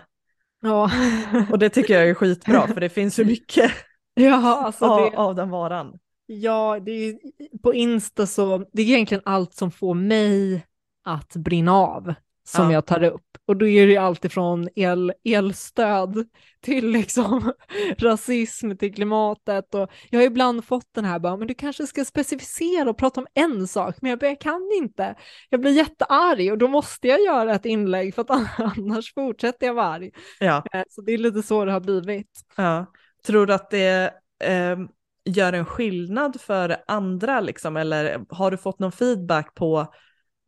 [0.62, 0.92] Ja.
[1.52, 3.72] Och det tycker jag är skitbra för det finns ju mycket
[4.13, 6.00] ja, alltså av, det, av den varan.
[6.26, 7.18] Ja, det är,
[7.63, 10.66] på Insta så, det är egentligen allt som får mig
[11.04, 12.13] att brinna av
[12.44, 12.74] som Ja.
[12.74, 13.27] jag tar upp.
[13.48, 16.28] Och då är det allt ifrån el, elstöd
[16.62, 17.54] till liksom
[17.98, 19.76] rasism, till klimatet.
[19.76, 23.22] Och jag har ibland fått den här, bara, men du kanske ska specificera och prata
[23.22, 25.16] om en sak, men jag, bara, jag kan inte.
[25.50, 28.30] Jag blir jättearg och då måste jag göra ett inlägg för att
[28.78, 30.12] annars fortsätter jag vara arg.
[30.40, 32.30] Ja, Eh, Så det är lite så det har blivit.
[32.58, 32.86] ja.
[33.28, 34.78] Tror du att det eh,
[35.26, 39.94] gör en skillnad för andra liksom, eller har du fått någon feedback på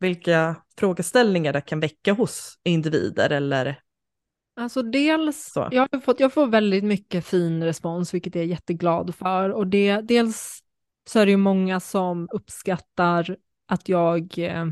[0.00, 3.80] vilka frågeställningar det kan väcka hos individer eller
[4.56, 5.68] Alltså dels, Så.
[5.72, 9.50] jag har fått, jag får väldigt mycket fin respons, vilket jag är jätteglad för.
[9.50, 10.60] Och det, dels
[11.08, 13.36] så är det ju många som uppskattar
[13.66, 14.66] att jag eh,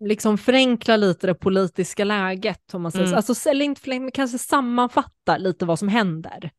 [0.00, 3.22] liksom förenklar lite det politiska läget, om man säger Mm.
[3.22, 3.30] så.
[3.30, 6.50] Alltså, eller inte kanske sammanfattar lite vad som händer.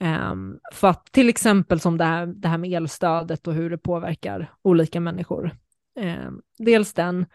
[0.00, 3.78] Ehm, för att till exempel som det här, det här med elstödet och hur det
[3.78, 5.56] påverkar olika människor.
[5.96, 7.26] Ehm, dels den,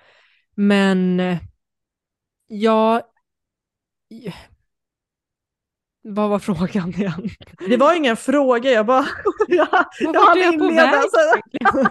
[0.55, 1.37] men eh,
[2.47, 3.01] jag
[6.03, 7.29] vad var frågan igen?
[7.67, 9.05] Det var ingen fråga, jag bara...
[9.47, 10.91] jag, jag på inleda.
[10.91, 11.87] väg Så,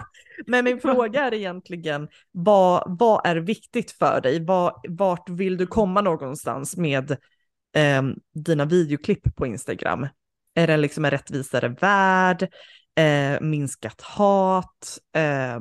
[0.47, 4.45] men min fråga är egentligen, vad, vad är viktigt för dig?
[4.45, 7.11] Vad, vart vill du komma någonstans med
[7.75, 8.01] eh,
[8.33, 10.07] dina videoklipp på Instagram?
[10.55, 12.43] Är det liksom en rättvisare värld?
[12.95, 14.97] Eh, minskat hat?
[15.15, 15.59] Eh,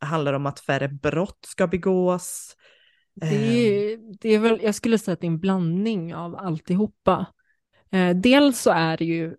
[0.00, 2.56] handlar om att färre brott ska begås?
[3.14, 7.26] Det är, det är väl, jag skulle säga att det är en blandning av alltihopa.
[7.92, 9.34] Eh, dels så är det ju,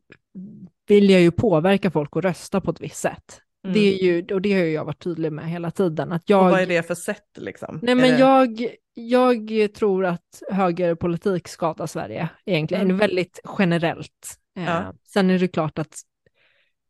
[0.87, 3.41] vill jag ju påverka folk att rösta på ett visst sätt.
[3.63, 3.73] Mm.
[3.73, 6.11] Det är ju, och det har jag varit tydlig med hela tiden.
[6.11, 7.79] Att Och jag, vad är det för sätt liksom?
[7.81, 8.17] nej men det...
[8.17, 12.97] jag, jag tror att högerpolitik skadar Sverige egentligen, Mm.
[12.97, 14.37] väldigt generellt.
[14.57, 14.93] Eh, Ja.
[15.13, 15.95] Sen är det klart att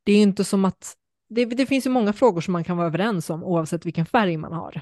[0.03, 0.93] det är inte som att,
[1.35, 4.37] det, det finns ju många frågor som man kan vara överens om oavsett vilken färg
[4.37, 4.81] man har.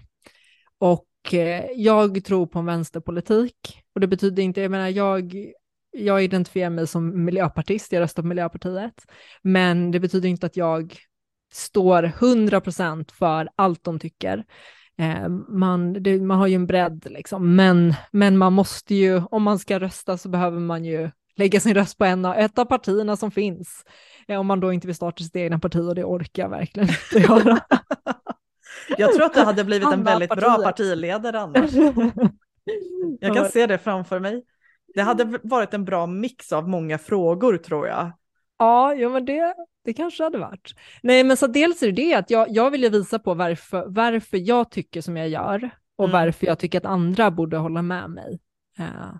[0.77, 3.83] Och eh, jag tror på en vänsterpolitik.
[3.93, 5.35] Och det betyder inte, jag menar jag,
[5.91, 9.05] jag identifierar mig som miljöpartist, jag röstar på Miljöpartiet.
[9.41, 10.95] Men det betyder inte att jag
[11.53, 14.45] står 100% för allt de tycker.
[14.97, 19.43] Eh, man, det, man har ju en bredd liksom, men, men man måste ju, om
[19.43, 21.09] man ska rösta så behöver man ju
[21.39, 23.85] lägga sin röst på en av, ett av partierna som finns.
[24.27, 26.89] Eh, om man då inte vill starta sitt egna parti och det orkar jag verkligen
[26.89, 27.59] inte göra.
[28.97, 31.71] Jag tror att du hade blivit en väldigt bra partiledare annars.
[33.19, 34.43] Jag kan se det framför mig.
[34.93, 38.11] Det hade varit en bra mix av många frågor tror jag.
[38.57, 39.53] Ja, ja men det,
[39.85, 40.73] det kanske hade varit.
[41.03, 43.85] Nej, men så dels är det det att jag, jag vill ju visa på varför,
[43.87, 46.13] varför jag tycker som jag gör och Mm.
[46.13, 48.39] varför jag tycker att andra borde hålla med mig.
[48.79, 49.15] Eh,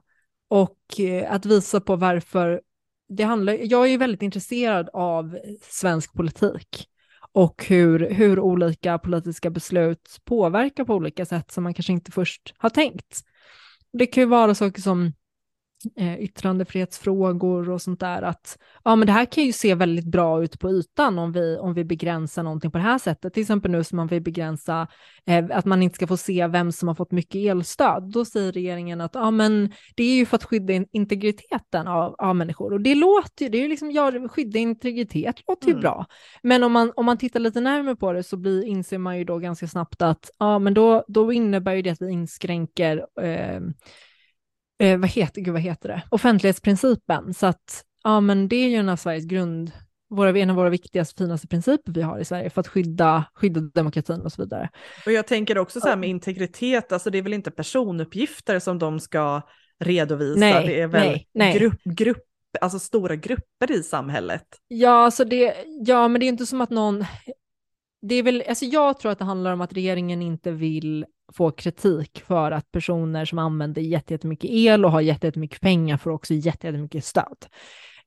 [0.49, 2.61] och eh, att visa på varför
[3.09, 6.87] det handlar, jag är ju väldigt intresserad av svensk politik
[7.31, 12.53] och hur, hur olika politiska beslut påverkar på olika sätt som man kanske inte först
[12.57, 13.21] har tänkt.
[13.93, 15.13] Det kan ju vara saker som
[15.95, 20.43] eh, yttrandefrihetsfrågor och sånt där, att ja, men det här kan ju se väldigt bra
[20.43, 23.33] ut på ytan om vi, om vi begränsar någonting på det här sättet.
[23.33, 24.87] Till exempel nu som man vill begränsa
[25.25, 28.11] eh, att man inte ska få se vem som har fått mycket elstöd.
[28.13, 32.15] Då säger regeringen att ja, men det är ju för att skydda in- integriteten av,
[32.17, 32.73] av människor.
[32.73, 35.81] Och det låter ju, det är ju liksom, ja, skydda integritet låter ju Mm.
[35.81, 36.05] bra.
[36.43, 39.23] Men om man, om man tittar lite närmare på det så blir, inser man ju
[39.23, 43.59] då ganska snabbt att ja, men då, då innebär ju det att vi inskränker eh,
[44.79, 46.03] eh, vad, heter, gud, vad heter det?
[46.09, 47.33] offentlighetsprincipen.
[47.33, 49.71] Så att ja, men det är ju en av Sveriges grund,
[50.09, 53.61] våra, en av våra viktigaste, finaste principer vi har i Sverige för att skydda, skydda
[53.61, 54.69] demokratin och så vidare.
[55.05, 58.79] Och jag tänker också så här med integritet, alltså det är väl inte personuppgifter som
[58.79, 59.41] de ska
[59.79, 61.59] redovisa, Nej, det är väl nej, nej.
[61.59, 62.23] Grupp, grupp,
[62.61, 64.45] alltså stora grupper i samhället.
[64.67, 67.05] Ja, alltså det, ja, men det är inte som att någon...
[68.01, 71.51] det är väl, alltså jag tror att det handlar om att regeringen inte vill få
[71.51, 77.05] kritik för att personer som använder jättemycket el och har jättemycket pengar får också jättemycket
[77.05, 77.45] stöd.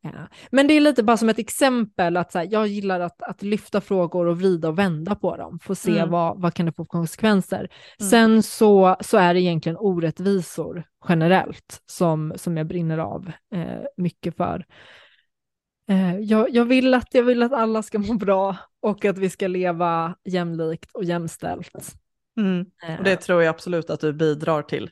[0.05, 0.28] Ja.
[0.50, 3.42] Men det är lite bara som ett exempel att så här, jag gillar att, att
[3.42, 6.11] lyfta frågor och vrida och vända på dem, få se mm.
[6.11, 7.59] vad, vad kan det få för konsekvenser.
[8.00, 8.11] Mm.
[8.11, 14.37] Sen så, så är det egentligen orättvisor generellt som, som jag brinner av eh, mycket
[14.37, 14.64] för.
[15.92, 19.31] Eh, jag, jag, vill att, jag vill att alla ska må bra och att vi
[19.31, 21.94] ska leva jämlikt och jämställt.
[22.40, 22.66] Mm.
[22.98, 24.90] Och det tror jag absolut att du bidrar till.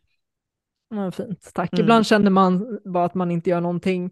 [0.95, 1.73] Ja, fint, tack.
[1.73, 1.83] Mm.
[1.83, 4.05] Ibland känner man bara att man inte gör någonting.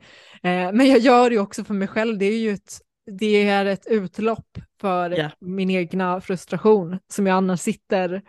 [0.42, 2.18] Eh, men jag gör det också för mig själv.
[2.18, 2.81] Det är ju ett,
[3.18, 5.33] det är ett utlopp för yeah.
[5.40, 8.22] min egna frustration som jag annars sitter,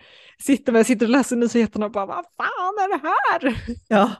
[0.43, 0.79] sitter med.
[0.79, 3.63] Jag sitter och läser nyheterna och bara, vad fan är det här?
[3.87, 4.11] Ja,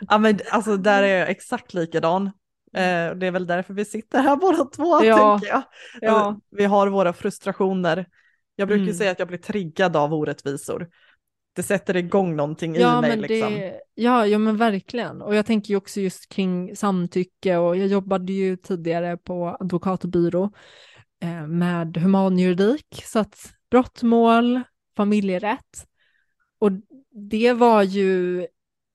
[0.00, 2.30] ja men alltså där är jag exakt likadan.
[2.76, 5.38] Eh, det är väl därför vi sitter här båda två, ja.
[5.38, 5.62] tänker jag.
[6.00, 6.40] Ja.
[6.50, 8.06] Vi har våra frustrationer.
[8.56, 8.94] Jag brukar mm.
[8.94, 10.88] säga att jag blir triggad av orättvisor
[11.52, 13.10] det sätter igång någonting ja, i mig.
[13.10, 13.52] Men liksom.
[13.52, 15.22] det, ja, ja, men verkligen.
[15.22, 20.52] Och jag tänker ju också just kring samtycke och jag jobbade ju tidigare på advokatbyrå
[21.22, 24.60] eh, med humanjuridik, så att brottmål,
[24.96, 25.86] familjerätt.
[26.58, 26.70] Och
[27.30, 28.46] det var ju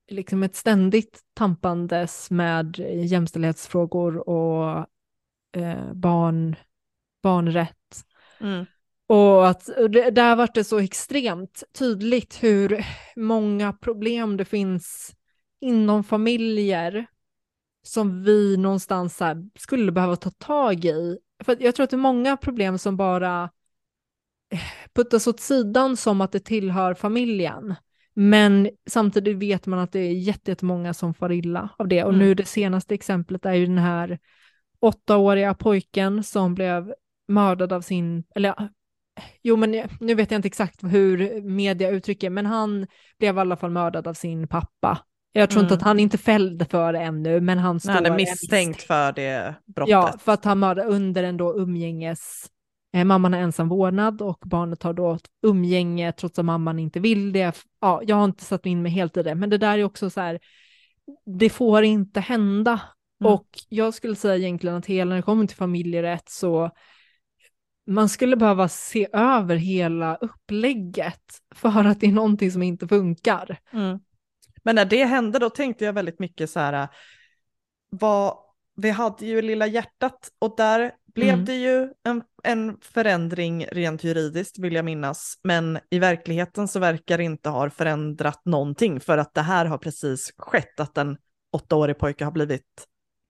[0.08, 4.86] liksom ett ständigt tampandes med jämställdhetsfrågor och
[5.56, 6.56] eh, barn,
[7.22, 8.04] barnrätt.
[8.40, 8.66] Mm.
[9.08, 12.84] Och att det, där var det så extremt tydligt hur
[13.16, 15.16] många problem det finns
[15.60, 17.06] inom familjer
[17.82, 19.22] som vi någonstans
[19.58, 21.18] skulle behöva ta tag i.
[21.44, 23.50] För jag tror att det är många problem som bara
[24.94, 27.74] puttas åt sidan som att det tillhör familjen.
[28.18, 32.04] Men samtidigt vet man att det är jättemånga som far illa av det.
[32.04, 32.26] Och mm.
[32.26, 34.18] nu det senaste exemplet är ju den här
[34.80, 36.94] åttaåriga pojken som blev
[37.28, 38.68] mördad av sin, eller
[39.42, 42.86] jo men nu vet jag inte exakt hur media uttrycker, men han
[43.18, 44.98] blev i alla fall mördad av sin pappa.
[45.32, 45.64] Jag tror mm.
[45.64, 47.92] inte att han inte fällde för det ännu, men han står...
[47.92, 49.90] Han är misstänkt för det brottet.
[49.90, 52.50] Ja, för att han mördade under en då umgänges...
[52.96, 57.32] Eh, mamman har ensam vårdnad och barnet har då umgänge trots att mamman inte vill
[57.32, 57.56] det.
[57.80, 60.10] Ja, jag har inte satt in mig helt i det, men det där är också
[60.10, 60.40] så här,
[61.26, 62.80] det får inte hända.
[63.20, 63.32] Mm.
[63.32, 66.70] Och jag skulle säga egentligen att hela när det kommer till familjerätt så
[67.86, 73.58] man skulle behöva se över hela upplägget för att det är någonting som inte funkar.
[73.72, 73.98] Mm.
[74.62, 76.88] Men när det hände då tänkte jag väldigt mycket så här,
[77.90, 78.38] vad,
[78.76, 81.44] vi hade ju Lilla hjärtat och där blev mm.
[81.44, 87.18] det ju en, en förändring rent juridiskt vill jag minnas, men i verkligheten så verkar
[87.18, 91.16] det inte ha förändrat någonting för att det här har precis skett, att en
[91.52, 92.86] åttaårig pojke har blivit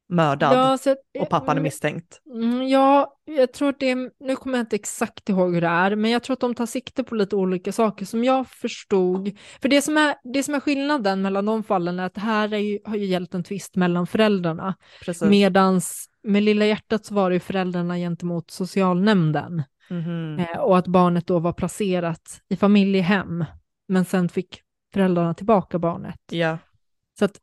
[0.08, 2.20] mördad ja, så, och pappan är misstänkt.
[2.34, 5.96] Mm, ja, jag tror att det nu kommer jag inte exakt ihåg hur det är,
[5.96, 9.38] men jag tror att de tar sikte på lite olika saker som jag förstod.
[9.62, 12.52] För det som är, det som är skillnaden mellan de fallen är att det här
[12.52, 14.74] är ju, har ju gällt en tvist mellan föräldrarna,
[15.22, 15.80] Medan
[16.26, 19.62] med Lilla hjärtat så var det ju föräldrarna gentemot socialnämnden.
[19.90, 20.38] Mm.
[20.38, 23.44] Eh, och att barnet då var placerat i familjehem,
[23.88, 24.60] men sen fick
[24.94, 26.20] föräldrarna tillbaka barnet.
[26.30, 26.58] Ja.
[27.18, 27.40] Så att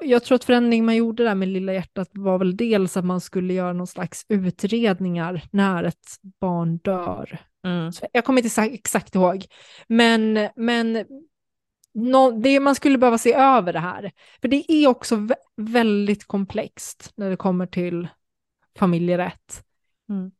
[0.00, 3.20] jag tror att förändringen man gjorde där med Lilla hjärtat var väl dels att man
[3.20, 6.06] skulle göra någon slags utredningar när ett
[6.40, 7.38] barn dör.
[7.64, 7.92] Mm.
[8.12, 9.44] jag kommer inte exakt ihåg,
[9.88, 11.04] men, men
[11.94, 14.12] no, det, man skulle behöva se över det här.
[14.40, 18.08] För det är också väldigt komplext när det kommer till
[18.78, 19.64] familjerätt.
[20.08, 20.30] Mm.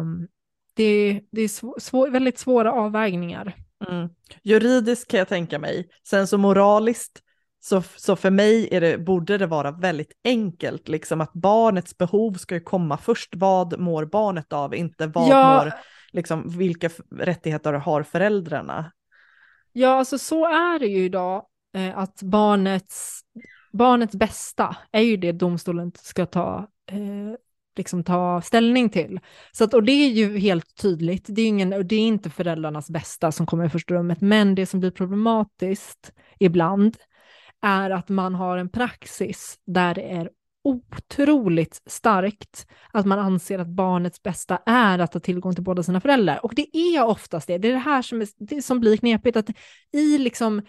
[0.00, 0.28] Um,
[0.74, 3.56] det, det är svår, svår, väldigt svåra avvägningar.
[3.88, 4.08] Mm.
[4.42, 7.20] Juridiskt kan jag tänka mig, sen så moraliskt
[7.64, 12.32] så, så för mig är det, borde det vara väldigt enkelt, liksom att barnets behov
[12.32, 13.34] ska komma först.
[13.36, 15.64] Vad mår barnet av, inte vad ja.
[15.64, 15.72] mår,
[16.12, 18.92] liksom, vilka rättigheter har föräldrarna?
[19.76, 23.20] Ja, alltså så är det ju idag, eh, att barnets,
[23.72, 27.38] barnets bästa är ju det domstolen ska ta, eh,
[27.76, 29.20] liksom ta ställning till.
[29.52, 32.90] Så att, och det är ju helt tydligt, det är, ingen, det är inte föräldrarnas
[32.90, 36.96] bästa som kommer i första rummet, men det som blir problematiskt ibland
[37.62, 40.30] är att man har en praxis där det är
[40.64, 46.00] otroligt starkt att man anser att barnets bästa är att ha tillgång till båda sina
[46.00, 46.44] föräldrar.
[46.44, 47.58] Och det är oftast det.
[47.58, 49.50] Det är det här som, är, det som blir knepigt, att
[49.92, 50.62] i liksom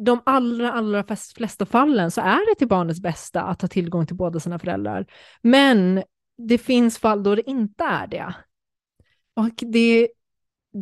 [0.00, 1.04] de allra, allra
[1.36, 5.06] flesta fallen så är det till barnets bästa att ha tillgång till båda sina föräldrar.
[5.42, 6.02] Men
[6.38, 8.34] det finns fall då det inte är det.
[9.36, 10.08] Och det,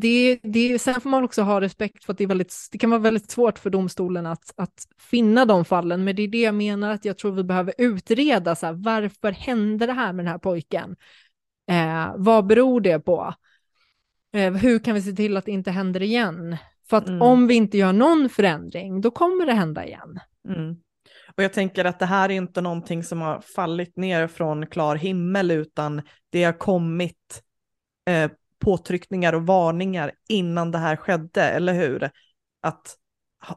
[0.00, 2.90] det, det, sen får man också ha respekt för att det, är väldigt, det kan
[2.90, 6.54] vara väldigt svårt för domstolen att, att finna de fallen, men det är det jag
[6.54, 10.32] menar att jag tror vi behöver utreda, så här, varför hände det här med den
[10.32, 10.96] här pojken?
[11.70, 13.34] Eh, vad beror det på?
[14.34, 16.56] Eh, hur kan vi se till att det inte händer igen?
[16.88, 17.22] För att Mm.
[17.22, 20.20] om vi inte gör någon förändring, då kommer det hända igen.
[20.48, 20.76] Mm.
[21.36, 24.96] Och jag tänker att det här är inte någonting som har fallit ner från klar
[24.96, 27.42] himmel, utan det har kommit
[28.08, 32.10] eh, påtryckningar och varningar innan det här skedde, eller hur?
[32.60, 32.96] Att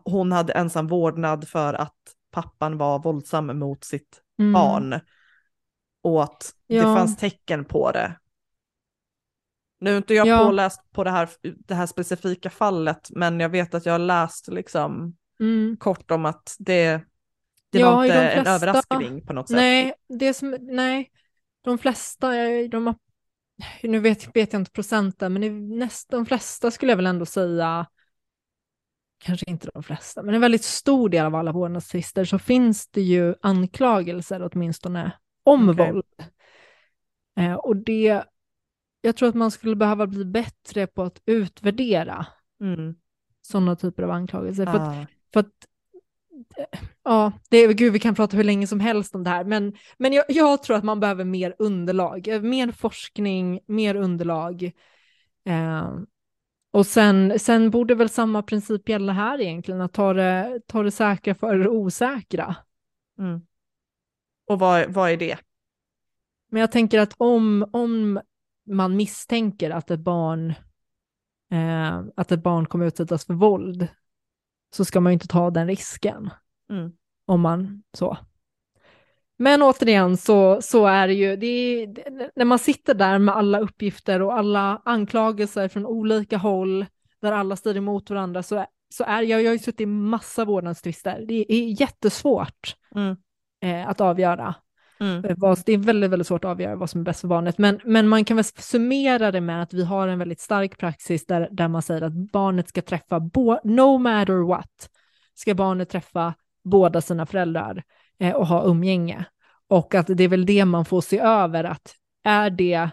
[0.03, 1.95] hon hade ensam vårdnad för att
[2.31, 4.53] pappan var våldsam mot sitt Mm.
[4.53, 4.99] barn.
[6.03, 6.83] Och att det Ja.
[6.95, 8.17] fanns tecken på det.
[9.79, 10.45] Nu är inte jag Ja.
[10.45, 14.47] påläst på det här, det här specifika fallet, men jag vet att jag har läst
[14.47, 15.77] liksom Mm.
[15.79, 17.01] kort om att det,
[17.71, 19.55] det Ja, var inte de en flesta- överraskning på något sätt.
[19.55, 21.11] Nej, det som, nej,
[21.61, 22.31] de flesta,
[22.71, 22.87] de
[23.83, 27.25] nu vet, vet jag inte procenten, men i näst, de flesta skulle jag väl ändå
[27.25, 27.87] säga,
[29.17, 33.01] kanske inte de flesta, men en väldigt stor del av alla vårdnadstvister så finns det
[33.01, 35.11] ju anklagelser åtminstone
[35.43, 35.91] om Okej.
[35.91, 36.05] våld.
[37.39, 38.23] Eh, och det,
[39.01, 42.25] jag tror att man skulle behöva bli bättre på att utvärdera
[42.61, 42.95] Mm.
[43.41, 44.65] sådana typer av anklagelser.
[44.65, 45.05] För att Ah.
[45.33, 45.53] för att,
[47.03, 49.73] ja, det är, gud vi kan prata hur länge som helst om det här, men,
[49.97, 54.71] men jag, jag tror att man behöver mer underlag, eh, mer forskning, mer underlag.
[55.45, 55.91] Eh,
[56.71, 60.91] och sen, sen borde väl samma princip gälla här egentligen, att ta det, ta det
[60.91, 62.55] säkra för det osäkra.
[63.19, 63.41] Mm.
[64.47, 65.37] Och vad, vad är det?
[66.51, 68.21] Men jag tänker att om, om
[68.67, 70.53] man misstänker att ett barn
[71.51, 73.87] eh, att ett barn kommer utsättas för våld
[74.75, 76.29] så ska man ju inte ta den risken.
[76.69, 76.91] Mm.
[77.25, 78.17] om man så.
[79.39, 83.59] Men återigen så, så är det ju, det är, när man sitter där med alla
[83.59, 86.85] uppgifter och alla anklagelser från olika håll,
[87.21, 90.45] där alla strider emot varandra, så, så är jag, jag har ju suttit i massa
[90.45, 91.25] vårdnadstvister.
[91.27, 93.15] Det är jättesvårt Mm.
[93.61, 94.55] eh, att avgöra.
[94.99, 95.25] Mm.
[95.25, 97.57] Eh, det är väldigt, väldigt svårt att avgöra vad som är bäst för barnet.
[97.57, 101.25] Men, men man kan väl summera det med att vi har en väldigt stark praxis
[101.25, 104.89] där, där man säger att barnet ska träffa, bo, no matter what,
[105.35, 106.33] ska barnet träffa
[106.63, 107.83] båda sina föräldrar
[108.19, 109.25] eh, och ha umgänge.
[109.67, 112.89] Och att det är väl det man får se över, att är det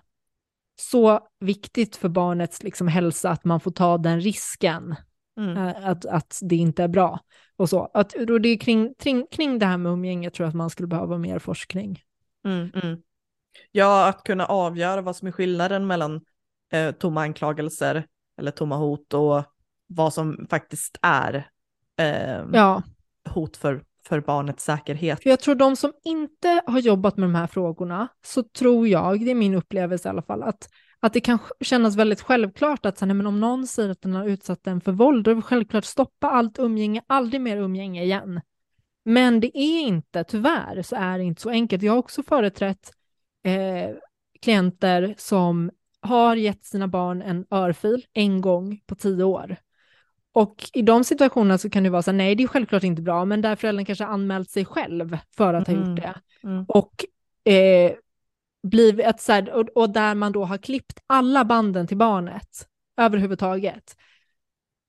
[0.80, 4.94] så viktigt för barnets liksom, hälsa att man får ta den risken
[5.38, 5.56] Mm.
[5.56, 7.20] eh, att, att det inte är bra.
[7.56, 7.90] Och så.
[7.94, 10.70] Att, och det är kring, kring, kring det här med umgänge tror jag att man
[10.70, 12.00] skulle behöva mer forskning.
[12.44, 12.70] Mm.
[12.74, 12.98] Mm.
[13.72, 16.20] Ja, att kunna avgöra vad som är skillnaden mellan
[16.72, 18.06] eh, tomma anklagelser
[18.38, 19.42] eller tomma hot och
[19.86, 21.48] vad som faktiskt är
[21.98, 22.82] eh, Ja,
[23.28, 25.22] hot för, för barnets säkerhet.
[25.22, 29.20] för jag tror de som inte har jobbat med de här frågorna, så tror jag,
[29.20, 30.68] det är min upplevelse i alla fall, att,
[31.06, 34.14] att det kan kännas väldigt självklart att så, nej, men om någon säger att den
[34.14, 38.02] har utsatt den för våld, då är det självklart stoppa allt umgänge, aldrig mer umgänge
[38.02, 38.40] igen.
[39.04, 41.82] Men det är inte, tyvärr, så är det inte så enkelt.
[41.82, 42.92] Jag har också företrätt
[43.44, 43.96] eh,
[44.42, 49.56] klienter som har gett sina barn en örfil en gång på tio år.
[50.32, 53.02] Och i de situationerna så kan det vara så här, nej det är självklart inte
[53.02, 55.88] bra, men där föräldern kanske anmält sig själv för att ha Mm.
[55.90, 56.14] gjort det.
[56.48, 56.64] Mm.
[56.68, 57.04] Och,
[57.52, 57.92] eh,
[58.64, 62.68] blivit ett, så här, och, och där man då har klippt alla banden till barnet
[62.96, 63.96] överhuvudtaget.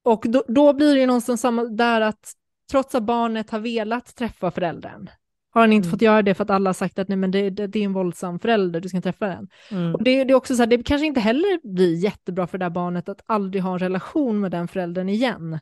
[0.03, 2.34] Och då, då blir det ju någonstans samma där att
[2.71, 5.09] trots att barnet har velat träffa föräldern
[5.55, 5.91] har han inte Mm.
[5.91, 7.84] fått göra det för att alla har sagt att nej, men det, det, det är
[7.84, 9.49] en våldsam förälder, du ska träffa den.
[9.71, 9.95] Mm.
[9.95, 12.65] Och det, det är också så här, det kanske inte heller blir jättebra för det
[12.65, 15.59] där barnet att aldrig ha en relation med den föräldern igen.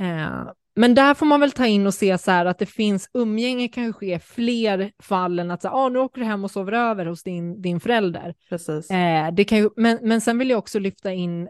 [0.00, 0.42] Eh,
[0.74, 3.68] men där får man väl ta in och se så här att det finns umgänge
[3.68, 7.06] kan ske fler fall än att säga, ah, nu åker du hem och sover över
[7.06, 8.34] hos din, din förälder.
[8.48, 8.90] Precis.
[8.90, 11.48] Eh, det kan ju, men, men sen vill jag också lyfta in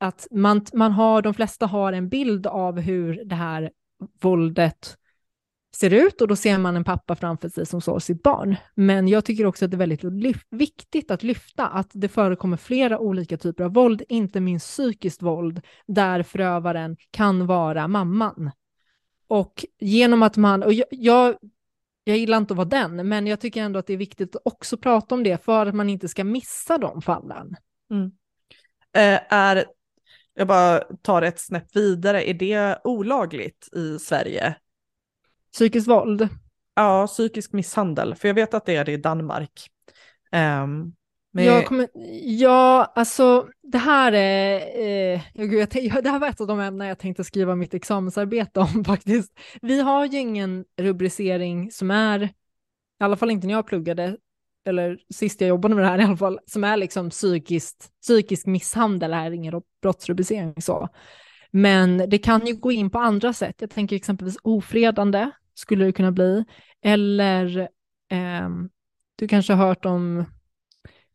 [0.00, 3.70] att man, man har, de flesta har en bild av hur det här
[4.20, 4.96] våldet
[5.74, 8.56] ser ut och då ser man en pappa framför sig som slår sitt barn.
[8.74, 10.04] Men jag tycker också att det är väldigt
[10.50, 15.60] viktigt att lyfta att det förekommer flera olika typer av våld, inte minst psykiskt våld,
[15.86, 18.50] där förövaren kan vara mamman.
[19.28, 21.36] Och genom att man, och jag, jag,
[22.04, 24.42] jag gillar inte att vara den, men jag tycker ändå att det är viktigt att
[24.44, 27.56] också prata om det för att man inte ska missa de fallen.
[27.90, 28.06] Mm.
[28.96, 29.64] Eh, är,
[30.34, 34.56] jag bara tar ett snäpp vidare, är det olagligt i Sverige?
[35.54, 36.28] Psykiskt våld.
[36.74, 39.70] Ja, psykisk misshandel, för jag vet att det är det i Danmark.
[40.32, 40.92] Ehm,
[41.32, 41.88] men Jag kommer,
[42.22, 46.60] ja, alltså det här är, eh, jag, gud, jag, det här var ett av de
[46.60, 49.38] ämnen jag tänkte skriva mitt examensarbete om faktiskt.
[49.62, 52.30] Vi har ju ingen rubricering som är, i
[53.04, 54.16] alla fall inte när jag pluggade,
[54.66, 58.46] eller sist jag jobbade med det här i alla fall, som är liksom psykiskt, psykisk
[58.46, 60.88] misshandel, är ingen brottsrubricering så.
[61.50, 63.56] Men det kan ju gå in på andra sätt.
[63.58, 66.44] Jag tänker exempelvis ofredande skulle det kunna bli,
[66.82, 67.58] eller
[68.08, 68.48] eh,
[69.16, 70.24] du kanske har hört om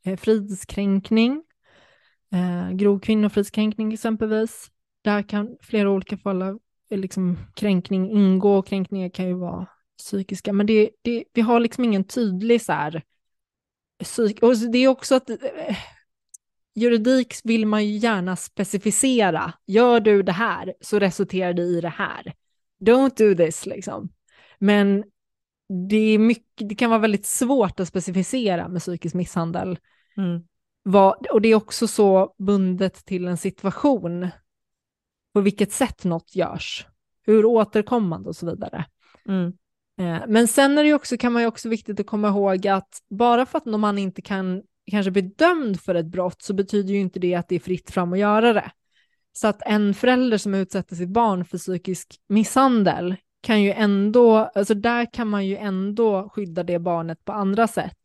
[0.06, 1.44] eh, fridskränkning.
[2.32, 4.72] Eh, grov kvinnofridskränkning exempelvis.
[5.02, 6.60] Där kan flera olika fall av
[6.90, 8.62] eh, liksom, kränkning ingå.
[8.62, 9.68] Kränkningar kan ju vara
[9.98, 14.78] psykiska, men det, det, vi har liksom ingen tydlig så här, eh, psyk och det
[14.78, 15.78] är också att eh,
[16.76, 19.54] juridik vill man ju gärna specificera.
[19.68, 22.34] Gör du det här så resulterar det i det här.
[22.80, 24.10] Don't do this liksom.
[24.60, 25.04] Men
[25.90, 29.80] det, är mycket, det kan vara väldigt svårt att specificera med psykisk misshandel.
[30.18, 30.42] Mm.
[30.84, 34.28] Vad, och det är också så bundet till en situation,
[35.34, 36.88] på vilket sätt något görs,
[37.26, 38.86] hur återkommande och så vidare.
[39.28, 39.54] Mm.
[40.00, 43.04] Eh, men sen är det också, kan man ju också viktigt att komma ihåg att
[43.10, 47.00] bara för att man inte kan kanske bli dömd för ett brott så betyder ju
[47.00, 48.72] inte det att det är fritt fram att göra det.
[49.34, 54.74] Så att en förälder som utsätter sitt barn för psykisk misshandel kan ju ändå, alltså
[54.74, 57.98] där kan man ju ändå skydda det barnet på andra sätt.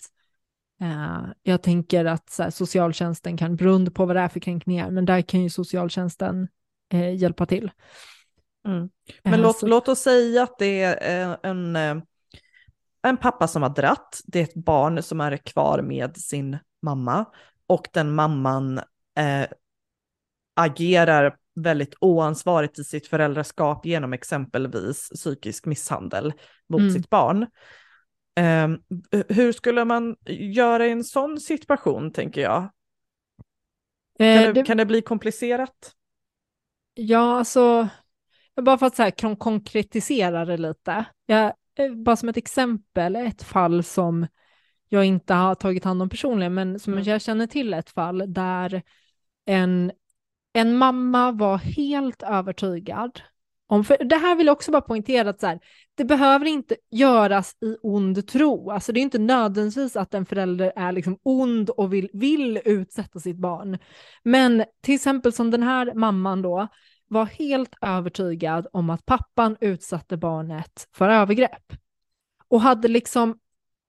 [0.83, 4.91] Uh, jag tänker att så här, socialtjänsten kan, beroende på vad det är för kränkningar,
[4.91, 6.49] men där kan ju socialtjänsten
[6.95, 7.71] uh, hjälpa till.
[8.67, 8.91] Mm.
[9.23, 11.77] Men uh, låt, låt oss säga att det är en,
[13.03, 17.25] en pappa som har dratt, det är ett barn som är kvar med sin mamma
[17.67, 18.81] och den mamman
[20.57, 26.33] agerar väldigt oansvarigt i sitt föräldraskap genom exempelvis psykisk misshandel
[26.69, 26.93] mot mm.
[26.93, 27.47] sitt barn.
[28.41, 28.83] Um,
[29.29, 32.63] hur skulle man göra i en sån situation, tänker jag?
[34.19, 35.93] Eh, kan, det, det, kan det bli komplicerat?
[36.95, 37.89] Ja, alltså,
[38.63, 41.05] bara för att så här, konkretisera det lite.
[41.27, 44.27] Jag, eh, bara som ett exempel, ett fall som
[44.89, 47.05] jag inte har tagit hand om personligen, men som mm.
[47.05, 48.83] jag känner till ett fall där
[49.45, 49.93] en
[50.55, 53.21] en mamma var helt övertygad
[53.67, 55.61] om, för det här vill jag också bara poängtera att så här,
[55.95, 58.71] det behöver inte göras i ond tro.
[58.71, 63.21] Alltså det är inte nödvändigtvis att en förälder är liksom ond och vill, vill utsätta
[63.21, 63.79] sitt barn.
[64.23, 66.69] Men till exempel som den här mamman då
[67.09, 71.73] var helt övertygad om att pappan utsatte barnet för övergrepp.
[72.49, 73.39] Och hade liksom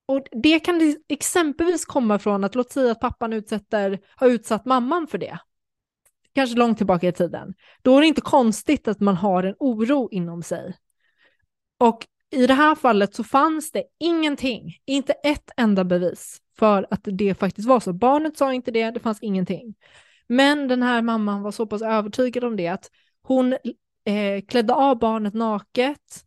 [0.07, 5.07] och det kan exempelvis komma från att låt säga att pappan utsätter, har utsatt mamman
[5.07, 5.39] för det
[6.35, 10.09] kanske långt tillbaka i tiden, då är det inte konstigt att man har en oro
[10.11, 10.77] inom sig.
[11.79, 17.01] Och i det här fallet så fanns det ingenting, inte ett enda bevis för att
[17.03, 17.93] det faktiskt var så.
[17.93, 19.75] Barnet sa inte det, det fanns ingenting.
[20.27, 23.53] Men den här mamman var så pass övertygad om det att hon
[24.05, 26.25] eh, klädde av barnet naket,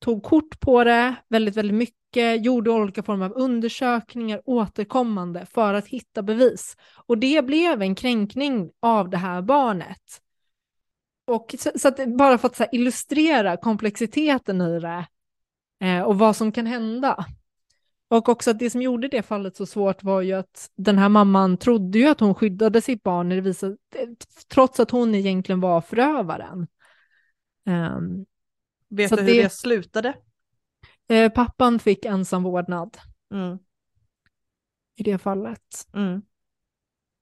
[0.00, 5.86] tog kort på det väldigt, väldigt mycket, gjorde olika former av undersökningar återkommande för att
[5.86, 6.76] hitta bevis.
[7.06, 10.02] Och det blev en kränkning av det här barnet.
[11.26, 15.06] Och så, så att, bara för att här, illustrera komplexiteten i det
[15.80, 17.26] eh, och vad som kan hända.
[18.08, 21.08] Och också att det som gjorde det fallet så svårt var ju att den här
[21.08, 23.76] mamman trodde ju att hon skyddade sitt barn när det visade,
[24.48, 26.66] trots att hon egentligen var förövaren.
[27.66, 28.26] Um,
[28.88, 30.14] Vet du hur det, det slutade?
[31.08, 32.98] Eh, pappan fick ensam vårdnad.
[33.34, 33.58] Mm.
[34.96, 35.88] I det fallet.
[35.94, 36.22] Mm.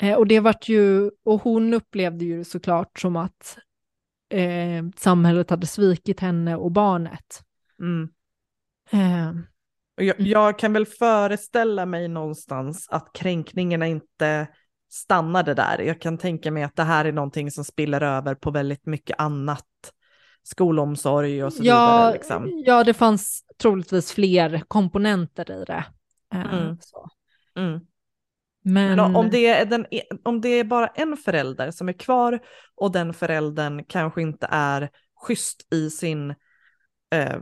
[0.02, 3.58] Eh, och det vart ju, och hon upplevde ju såklart som att
[4.30, 7.42] eh, samhället hade svikit henne och barnet.
[7.80, 8.08] Mm.
[8.90, 9.32] Eh,
[9.96, 14.48] jag, jag, kan väl föreställa mig någonstans att kränkningarna inte
[14.90, 15.78] stannade där.
[15.78, 19.20] Jag kan tänka mig att det här är någonting som spiller över på väldigt mycket
[19.20, 19.66] annat
[20.42, 22.12] skolomsorg och så ja, vidare.
[22.12, 22.62] Liksom.
[22.66, 25.84] Ja, det fanns troligtvis fler komponenter i det.
[26.34, 26.78] Eh, mm.
[27.56, 27.80] Mm.
[28.62, 29.86] Men, Men, om, det är den,
[30.22, 32.40] om det är bara en förälder som är kvar
[32.74, 36.30] och den föräldern kanske inte är schysst i sin
[37.10, 37.40] eh,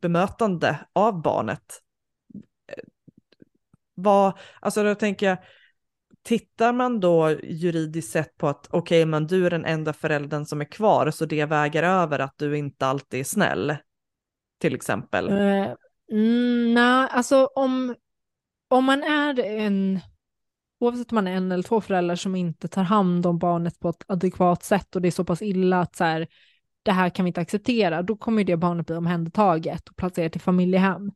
[0.00, 1.80] bemötande av barnet.
[2.68, 2.84] Eh,
[3.94, 5.38] vad, alltså då tänker jag,
[6.22, 10.44] tittar man då juridiskt sett på att okej, okay, men du är den enda föräldern
[10.44, 13.76] som är kvar, så det väger över att du inte alltid är snäll,
[14.60, 15.28] till exempel?
[15.28, 15.74] Uh,
[16.74, 17.94] Nej, alltså om,
[18.68, 20.00] om man är en,
[20.78, 23.88] oavsett om man är en eller två föräldrar som inte tar hand om barnet på
[23.88, 26.28] ett adekvat sätt och det är så pass illa att så här,
[26.82, 30.38] det här kan vi inte acceptera, då kommer det barnet bli omhändertaget och placerat i
[30.38, 31.12] familjehem.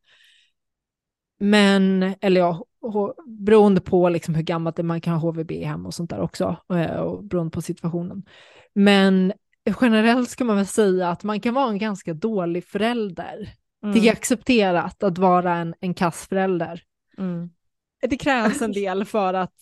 [1.39, 2.65] Men, eller ja,
[3.27, 6.21] beroende på liksom hur gammalt det är, man kan ha HVB hem och sånt där
[6.21, 8.23] också, eh, och beroende på situationen.
[8.75, 9.33] Men
[9.81, 13.55] generellt ska man väl säga att man kan vara en ganska dålig förälder.
[13.83, 13.95] Mm.
[13.95, 16.83] Det är accepterat att vara en, en kass förälder.
[17.19, 17.51] Mm.
[18.01, 19.55] Det krävs en del för att,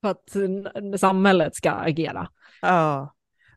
[0.00, 2.28] för att samhället ska agera.
[2.62, 3.14] Ja.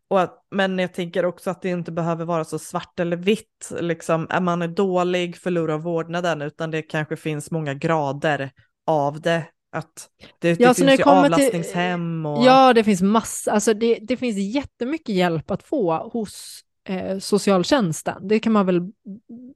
[0.07, 3.71] Och att, men jag tänker också att det inte behöver vara så svart eller vitt,
[3.79, 8.51] liksom, är man dålig, förlorar vårdnaden, utan det kanske finns många grader
[8.85, 10.09] av det Att
[10.39, 12.45] det, Ja, det finns det kommer till- avlastningshem och...
[12.45, 18.27] Ja, det finns massa, alltså det, det finns jättemycket hjälp att få hos eh, socialtjänsten.
[18.27, 18.81] Det kan man väl,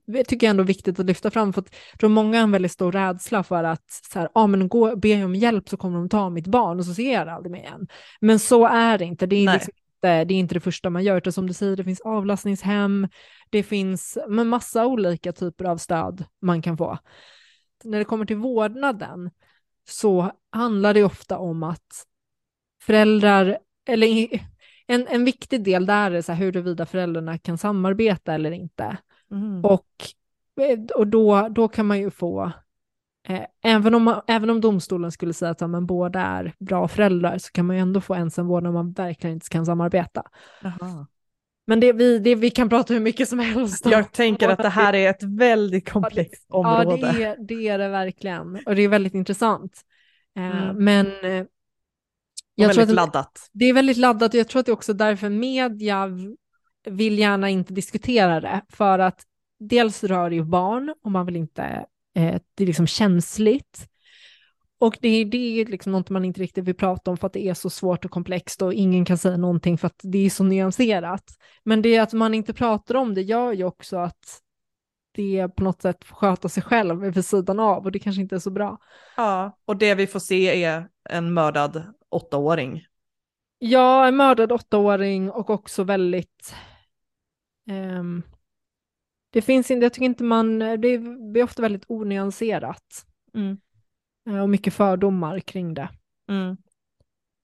[0.06, 2.42] det tycker jag ändå är viktigt att lyfta fram, för att jag tror många har
[2.42, 5.68] en väldigt stor rädsla för att så här, ah, men gå, be jag om hjälp
[5.68, 7.88] så kommer de ta mitt barn och så ser jag det aldrig mer igen.
[8.20, 11.04] Men så är det inte, det är, liksom inte, det är inte det första man
[11.04, 13.08] gör, utan som du säger, det finns avlastningshem,
[13.50, 16.98] det finns men massa olika typer av stöd man kan få.
[17.84, 19.30] När det kommer till vårdnaden
[19.88, 22.06] så handlar det ofta om att
[22.82, 23.58] föräldrar,
[23.88, 24.28] eller
[24.86, 28.96] en, en viktig del där är så här huruvida föräldrarna kan samarbeta eller inte.
[29.30, 29.64] Mm.
[29.64, 29.86] Och,
[30.60, 32.52] eh, och då, då kan man ju få,
[33.28, 37.38] eh, även, om även om domstolen skulle säga att ja, men båda är bra föräldrar
[37.38, 40.22] så kan man ju ändå få ensamvård om man verkligen inte kan samarbeta.
[40.62, 41.06] Jaha.
[41.68, 43.92] Men det, vi, det, vi kan prata hur mycket som helst om.
[43.92, 47.12] Jag tänker att det här är ett väldigt komplext Ja, område.
[47.12, 48.58] det är, det är det verkligen.
[48.66, 49.72] Och det är väldigt intressant.
[50.36, 50.84] Eh, Mm.
[50.84, 51.46] Men eh,
[52.54, 53.48] jag tror väldigt att laddat.
[53.52, 56.08] det är väldigt laddat och jag tror att det är också därför media
[56.90, 58.60] vill gärna inte diskutera det.
[58.68, 59.22] För att
[59.60, 61.62] dels rör det ju barn och man vill inte,
[62.16, 63.88] eh, det är liksom känsligt.
[64.78, 67.32] Och det, är- det är liksom något man inte riktigt vill prata om för att
[67.32, 70.30] det är så svårt och komplext och ingen kan säga någonting för att det är
[70.30, 71.24] så nyanserat.
[71.64, 74.40] Men det att man inte pratar om det gör ju också att
[75.12, 78.38] det på något sätt sköta sig själv vid sidan av och det kanske inte är
[78.38, 78.78] så bra.
[79.16, 82.84] Ja, och det vi får se är en mördad åttaåring.
[83.58, 86.54] Ja, en mördad åttaåring och också väldigt...
[87.70, 88.22] ehm,
[89.30, 93.04] det finns inte, jag tycker inte man, det är ofta väldigt onyanserat
[93.34, 93.58] Mm.
[94.28, 95.88] Eh, och mycket fördomar kring det.
[96.30, 96.56] Mm.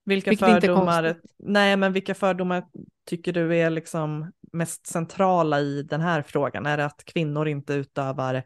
[0.05, 2.63] Vilka Vilket fördomar, nej men vilka fördomar
[3.09, 6.65] tycker du är liksom mest centrala i den här frågan?
[6.65, 8.43] Är det att kvinnor inte utövar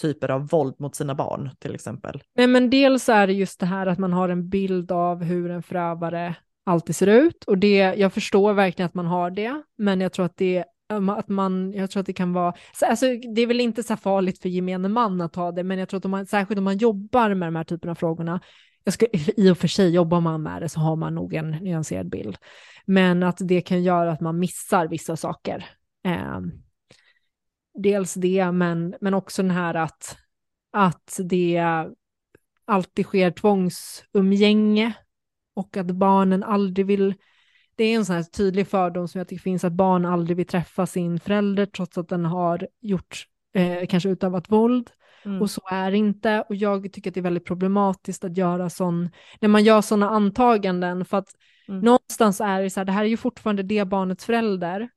[0.00, 2.22] typer av våld mot sina barn till exempel?
[2.34, 5.50] Nej, men dels är det just det här att man har en bild av hur
[5.50, 10.00] en förövare alltid ser ut och det, jag förstår verkligen att man har det, men
[10.00, 13.46] jag tror att det att man, jag tror att det kan vara, alltså det är
[13.46, 16.10] väl inte så farligt för gemene man att ha det, men jag tror att om
[16.10, 18.40] man, särskilt om man jobbar med de här typerna av frågorna,
[18.84, 21.50] jag ska, i och för sig jobbar man med det så har man nog en
[21.50, 22.36] nyanserad bild,
[22.84, 25.64] men att det kan göra att man missar vissa saker.
[26.04, 26.40] Eh,
[27.74, 30.16] dels det, men, men också den här att,
[30.72, 31.62] att det
[32.64, 34.92] alltid sker tvångsumgänge
[35.54, 37.14] och att barnen aldrig vill
[37.78, 40.46] det är en sån här tydlig fördom som jag tycker finns att barn aldrig vill
[40.46, 43.24] träffa sin förälder trots att den har gjort,
[43.54, 44.90] eh, kanske utövat våld.
[45.24, 45.42] Mm.
[45.42, 46.44] Och så är det inte.
[46.48, 49.10] Och jag tycker att det är väldigt problematiskt att göra sån,
[49.40, 51.28] när man gör sådana antaganden, för att
[51.68, 51.80] Mm.
[51.80, 54.88] någonstans är det så här, det här är ju fortfarande det barnets förälder.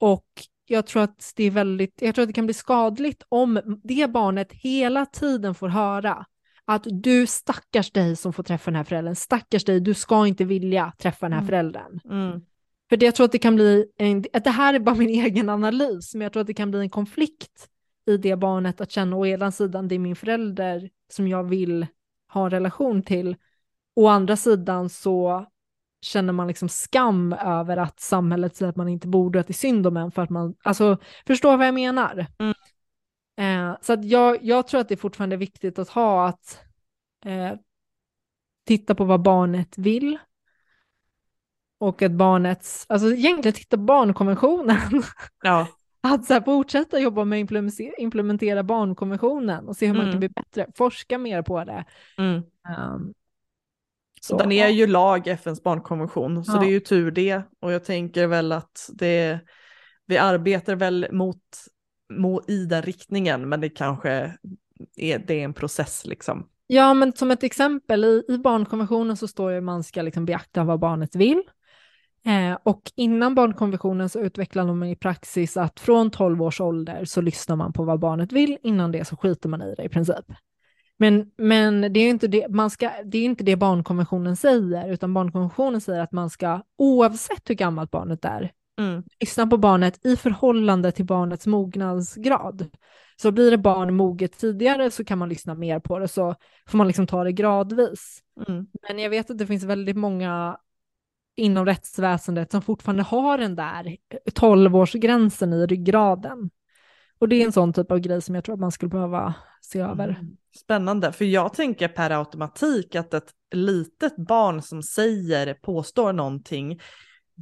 [0.00, 0.26] Och
[0.66, 4.10] jag tror att det är väldigt, jag tror att det kan bli skadligt om det
[4.10, 6.26] barnet hela tiden får höra
[6.64, 10.44] att du stackars dig som får träffa den här föräldern, stackars dig, du ska inte
[10.44, 11.46] vilja träffa den här Mm.
[11.48, 12.00] föräldern.
[12.04, 12.40] Mm.
[12.88, 15.08] För det, jag tror att det kan bli, en, att det här är bara min
[15.24, 17.68] egen analys, men jag tror att det kan bli en konflikt
[18.06, 21.86] i det barnet att känna å ena sidan det är min förälder som jag vill
[22.32, 23.36] ha en relation till,
[23.96, 25.46] å andra sidan så
[26.00, 29.54] känner man liksom skam över att samhället säger att man inte borde, att det är
[29.54, 32.26] synd om en för att man, alltså förstår vad jag menar?
[32.38, 32.54] Mm.
[33.42, 36.60] Eh, så att jag, jag tror att det är fortfarande viktigt att ha att
[37.24, 37.52] eh,
[38.64, 40.18] titta på vad barnet vill
[41.78, 44.76] och att barnets, alltså egentligen titta på barnkonventionen,
[45.42, 45.66] Ja,
[46.00, 50.12] att så här, fortsätta jobba med att implementera, barnkonventionen och se hur man Mm.
[50.12, 51.84] kan bli bättre, forska mer på det.
[52.18, 52.34] mm.
[52.34, 53.14] Um,
[54.20, 56.60] Så den är ju lag, FNs barnkonvention, så Ja.
[56.60, 57.42] det är ju tur det.
[57.60, 59.40] Och jag tänker väl att det,
[60.06, 61.42] vi arbetar väl mot,
[62.20, 64.10] må i den riktningen, men det kanske
[64.96, 66.48] är, det är en process liksom.
[66.66, 70.24] Ja, men som ett exempel, i, i barnkonventionen så står det att man ska liksom
[70.24, 71.42] beakta vad barnet vill.
[72.26, 77.20] Eh, och innan barnkonventionen så utvecklar man i praxis att från 12 års ålder så
[77.20, 80.24] lyssnar man på vad barnet vill, innan det så skiter man i det i princip.
[80.96, 85.14] Men, men det är inte det, man ska, det är inte det barnkonventionen säger, utan
[85.14, 89.02] barnkonventionen säger att man ska, oavsett hur gammalt barnet är, Mm.
[89.20, 92.68] lyssna på barnet i förhållande till barnets mognadsgrad.
[93.16, 96.34] Så blir det barn moget tidigare så kan man lyssna mer på det, så
[96.66, 98.22] får man liksom ta det gradvis.
[98.48, 98.66] Mm.
[98.88, 100.58] Men jag vet att det finns väldigt många
[101.36, 103.96] inom rättsväsendet som fortfarande har den där
[104.32, 106.50] 12-årsgränsen i ryggraden.
[107.18, 109.34] Och det är en sån typ av grej som jag tror att man skulle behöva
[109.60, 110.08] se över.
[110.08, 110.36] Mm.
[110.56, 116.80] Spännande, för jag tänker per automatik att ett litet barn som säger, påstår någonting,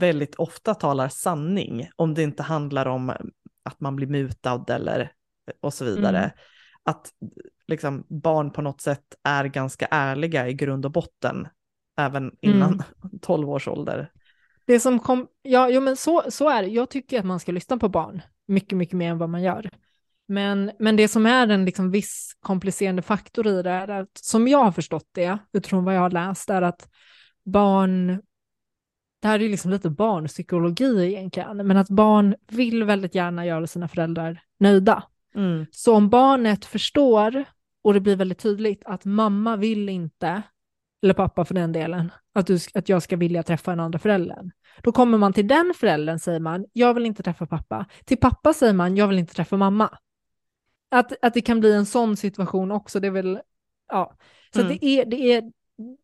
[0.00, 3.12] väldigt ofta talar sanning, om det inte handlar om
[3.62, 5.12] att man blir mutad eller
[5.60, 6.18] och så vidare.
[6.18, 6.30] Mm.
[6.84, 7.10] att
[7.68, 11.48] liksom, barn på något sätt är ganska ärliga i grund och botten,
[11.98, 13.18] även innan mm.
[13.22, 14.10] 12 års ålder.
[14.66, 16.68] Det som kom, ja, jo, men så, så är det.
[16.68, 19.70] Jag tycker att man ska lyssna på barn mycket, mycket mer än vad man gör.
[20.28, 24.48] Men, men det som är en liksom viss komplicerande faktor i det är att, som
[24.48, 26.88] jag har förstått det, utifrån vad jag har läst, är att
[27.44, 28.22] barn,
[29.20, 33.88] det här är liksom lite barnpsykologi egentligen, men att barn vill väldigt gärna göra sina
[33.88, 35.04] föräldrar nöjda.
[35.34, 35.66] Mm.
[35.70, 37.44] Så om barnet förstår,
[37.82, 40.42] och det blir väldigt tydligt, att mamma vill inte,
[41.02, 44.50] eller pappa för den delen, att, du, att jag ska vilja träffa den andra föräldern.
[44.82, 47.86] Då kommer man till den föräldern säger man, jag vill inte träffa pappa.
[48.04, 49.98] Till pappa säger man, jag vill inte träffa mamma.
[50.90, 53.40] Att, att det kan bli en sån situation också, det är väl,
[53.88, 54.16] ja.
[54.54, 54.78] Så mm.
[54.80, 55.52] det, är, det, är,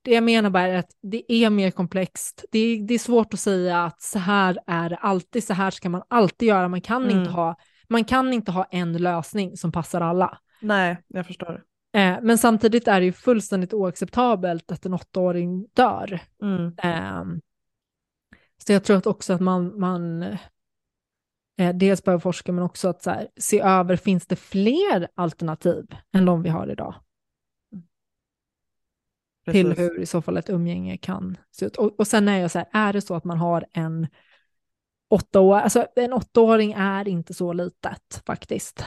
[0.02, 2.44] det jag menar bara är att det är mer komplext.
[2.52, 5.70] Det är, det är svårt att säga att så här är det alltid, så här
[5.70, 6.68] ska man alltid göra.
[6.68, 7.18] Man kan, mm.
[7.18, 7.56] inte, ha,
[7.88, 10.38] man kan inte ha en lösning som passar alla.
[10.60, 11.62] Nej, jag förstår.
[11.96, 16.20] Eh, men samtidigt är det ju fullständigt oacceptabelt att en åttaåring dör.
[16.42, 16.74] Mm.
[16.82, 17.24] Eh,
[18.66, 20.22] så jag tror att också att man, man
[21.58, 26.26] eh, dels behöver forska men också att här, se över, finns det fler alternativ än
[26.26, 26.94] de vi har idag?
[29.46, 29.62] Precis.
[29.62, 31.76] Till hur i så fall ett umgänge kan se ut.
[31.76, 34.06] Och, och sen är jag så här, är det så att man har en
[35.10, 38.84] åttaåring, alltså en åttaåring är inte så litet faktiskt.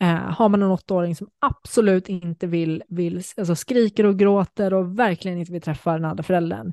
[0.00, 4.98] Eh, har man en åttaåring som absolut inte vill, vill alltså skriker och gråter och
[4.98, 6.72] verkligen inte vill träffa den andra föräldern.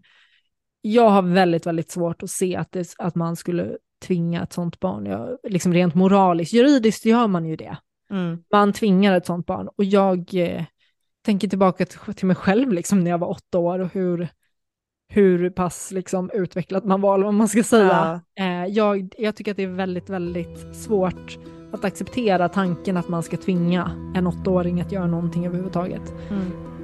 [0.82, 4.80] Jag har väldigt, väldigt svårt att se att, det, att man skulle tvinga ett sånt
[4.80, 5.06] barn.
[5.06, 7.78] Jag, liksom rent moraliskt, juridiskt gör man ju det.
[8.10, 8.44] Mm.
[8.52, 9.70] Man tvingar ett sånt barn.
[9.78, 10.64] Och jag eh,
[11.26, 14.28] tänker tillbaka till, mig själv liksom, när jag var åtta år och hur,
[15.10, 18.22] hur pass liksom, utvecklat man var, eller vad man ska säga.
[18.36, 18.44] Ja.
[18.44, 21.38] Eh, jag, jag tycker att det är väldigt, väldigt svårt
[21.72, 26.14] att acceptera tanken att man ska tvinga en åttaåring att göra någonting överhuvudtaget.
[26.30, 26.75] Mm.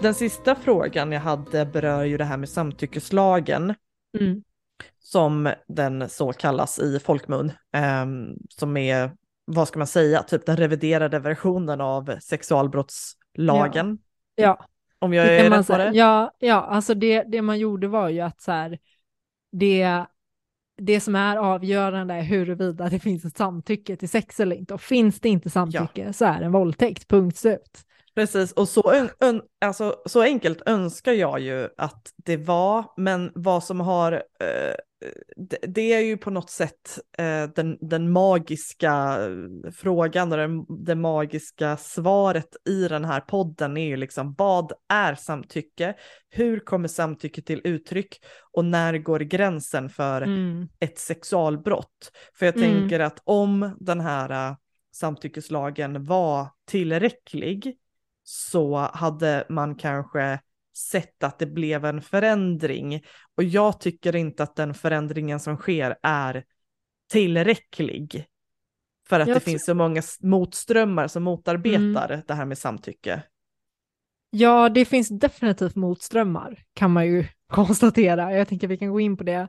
[0.00, 3.74] Den, sista frågan jag hade berör ju det här med samtyckeslagen.
[4.20, 4.42] Mm
[5.06, 8.06] som den så kallas i folkmun, eh,
[8.48, 9.10] som är,
[9.44, 13.98] vad ska man säga, typ den reviderade versionen av sexualbrottslagen.
[14.34, 14.44] Ja.
[14.44, 14.66] ja.
[14.98, 15.90] Om jag är rätt på det?
[15.94, 18.78] Ja, ja, alltså det, det man gjorde var ju att så här,
[19.52, 20.04] det,
[20.76, 24.74] det som är avgörande är huruvida det finns ett samtycke till sex eller inte.
[24.74, 26.12] Och finns det inte samtycke ja.
[26.12, 27.85] så är det en våldtäkt, punkt slut.
[28.16, 29.08] Precis, och så,
[29.60, 34.74] alltså, så enkelt önskar jag ju att det var, men vad som har, eh,
[35.36, 39.18] det, det, är ju på något sätt eh, den, den magiska
[39.74, 45.14] frågan och den, det magiska svaret i den här podden är ju liksom vad är
[45.14, 45.94] samtycke?
[46.30, 48.24] Hur kommer samtycke till uttryck?
[48.52, 50.68] Och när går gränsen för mm.
[50.80, 52.12] ett sexualbrott?
[52.38, 52.70] För jag mm.
[52.70, 54.56] tänker att om den här uh,
[54.92, 57.76] samtyckeslagen var tillräcklig
[58.28, 60.40] så hade man kanske
[60.76, 63.04] sett att det blev en förändring.
[63.36, 66.44] Och jag tycker inte att den förändringen som sker är
[67.10, 68.26] tillräcklig.
[69.08, 72.22] För att jag det finns så många motströmmar som motarbetar mm.
[72.26, 73.22] det här med samtycke.
[74.30, 78.32] Ja, det finns definitivt motströmmar kan man ju konstatera.
[78.32, 79.48] Jag tänker att vi kan gå in på det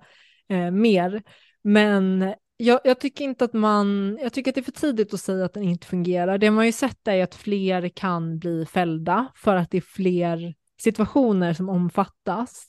[0.49, 1.23] eh, mer.
[1.61, 5.19] Men jag, jag, tycker inte att man, jag tycker att det är för tidigt att
[5.19, 6.37] säga att den inte fungerar.
[6.37, 10.53] Det man ju sett är att fler kan bli fällda för att det är fler
[10.81, 12.67] situationer som omfattas,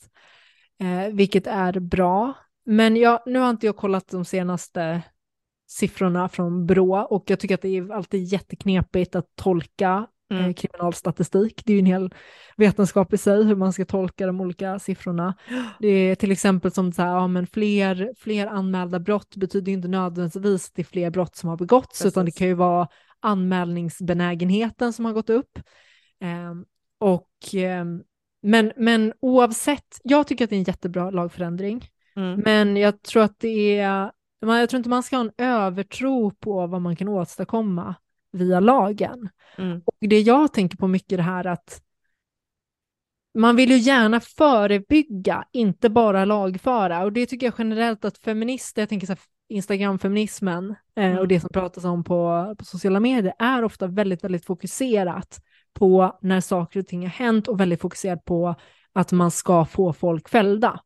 [0.79, 2.33] eh, vilket är bra.
[2.65, 5.01] Men jag, nu har inte jag kollat de senaste
[5.67, 10.45] siffrorna från Brå och jag tycker att det är alltid jätteknepigt att tolka mm.
[10.45, 11.61] eh, kriminalstatistik.
[11.65, 12.13] Det är ju en hel
[12.57, 15.35] vetenskap i sig hur man ska tolka de olika siffrorna.
[15.79, 19.87] Det är till exempel som så här, ja, men fler, fler anmälda brott betyder inte
[19.87, 22.05] nödvändigtvis att det är fler brott som har begåtts, Precis.
[22.05, 22.87] utan det kan ju vara
[23.19, 25.59] anmälningsbenägenheten som har gått upp.
[26.21, 26.53] Eh,
[26.99, 27.85] och, eh,
[28.41, 32.39] men, men oavsett, jag tycker att det är en jättebra lagförändring, mm.
[32.39, 34.11] men jag tror att det är
[34.41, 37.95] jag tror inte man ska ha en övertro på vad man kan åstadkomma
[38.31, 39.29] via lagen.
[39.57, 39.81] Mm.
[39.85, 41.81] Och det jag tänker på mycket det här att
[43.33, 47.03] man vill ju gärna förebygga, inte bara lagföra.
[47.03, 49.19] Och det tycker jag generellt att feminister, jag tänker så här,
[49.49, 51.19] Instagram-feminismen eh, mm.
[51.19, 55.41] och det som pratas om på, på sociala medier är ofta väldigt, väldigt fokuserat
[55.73, 58.55] på när saker och ting har hänt och väldigt fokuserat på
[58.93, 60.79] att man ska få folk fällda.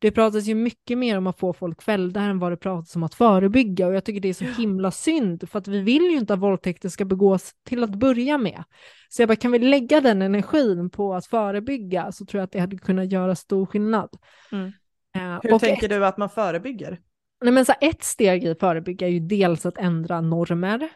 [0.00, 3.02] Det pratas ju mycket mer om att få folk fällda än vad det pratas om
[3.02, 6.16] att förebygga och jag tycker det är så himla synd för att vi vill ju
[6.16, 8.64] inte att våldtäkter ska begås till att börja med.
[9.08, 12.52] Så jag bara, kan vi lägga den energin på att förebygga så tror jag att
[12.52, 14.08] det hade kunnat göra stor skillnad.
[14.52, 14.66] Mm.
[14.66, 17.00] Uh, Hur tänker ett, du att man förebygger?
[17.40, 20.88] Nej, men så ett steg i att förebygga är ju dels att ändra normer.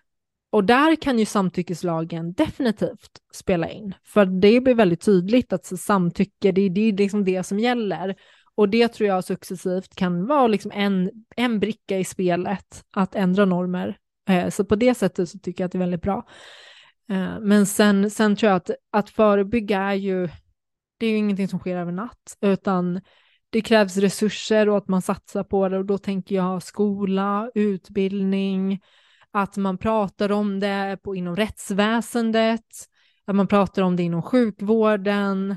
[0.50, 6.52] Och där kan ju samtyckeslagen definitivt spela in, för det blir väldigt tydligt att samtycke,
[6.52, 8.14] det, det är liksom det som gäller.
[8.54, 13.44] Och det tror jag successivt kan vara liksom en, en bricka i spelet, att ändra
[13.44, 13.98] normer.
[14.28, 16.26] Eh, så på det sättet så tycker jag att det är väldigt bra.
[17.10, 20.28] Eh, men sen, sen tror jag att, att förebygga är ju,
[20.98, 23.00] det är ju ingenting som sker över natt, utan
[23.50, 28.80] det krävs resurser och att man satsar på det och då tänker jag skola, utbildning,
[29.30, 32.64] att man pratar om det på, inom rättsväsendet,
[33.24, 35.50] att man pratar om det inom sjukvården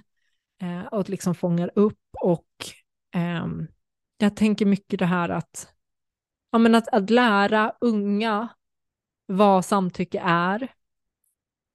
[0.62, 2.46] eh, och att liksom fångar upp och
[3.18, 3.68] Um,
[4.18, 5.74] jag tänker mycket det här att,
[6.52, 8.48] ja, men att, att lära unga
[9.26, 10.74] vad samtycke är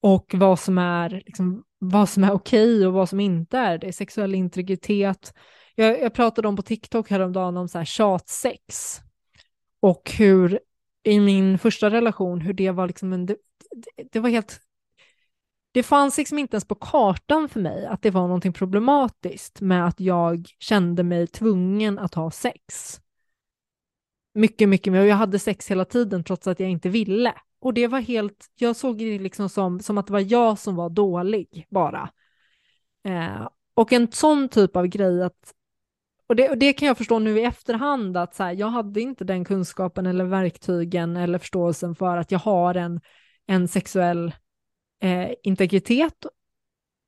[0.01, 3.93] och vad som är, liksom, vad som är okej och vad som inte är det.
[3.93, 5.35] Sexuell integritet.
[5.75, 8.99] Jag, jag pratade om på TikTok häromdagen om så här tjatsex
[9.81, 10.61] och hur
[11.03, 13.37] i min första relation, hur det var liksom en, det,
[14.13, 14.61] det var helt
[15.73, 19.87] det fanns liksom inte ens på kartan för mig att det var någonting problematiskt med
[19.87, 23.01] att jag kände mig tvungen att ha sex.
[24.35, 25.01] Mycket, mycket mer.
[25.01, 27.35] Och jag hade sex hela tiden trots att jag inte ville.
[27.61, 30.77] Och det var helt, jag såg det liksom som, som att det var jag som
[30.77, 32.11] var dålig bara.
[33.05, 35.55] Eh, och en sån typ av grej att,
[36.27, 39.01] och det, och det kan jag förstå nu i efterhand att så här, jag hade
[39.01, 43.01] inte den kunskapen eller verktygen eller förståelsen för att jag har en,
[43.47, 44.33] en sexuell
[45.03, 46.27] eh, integritet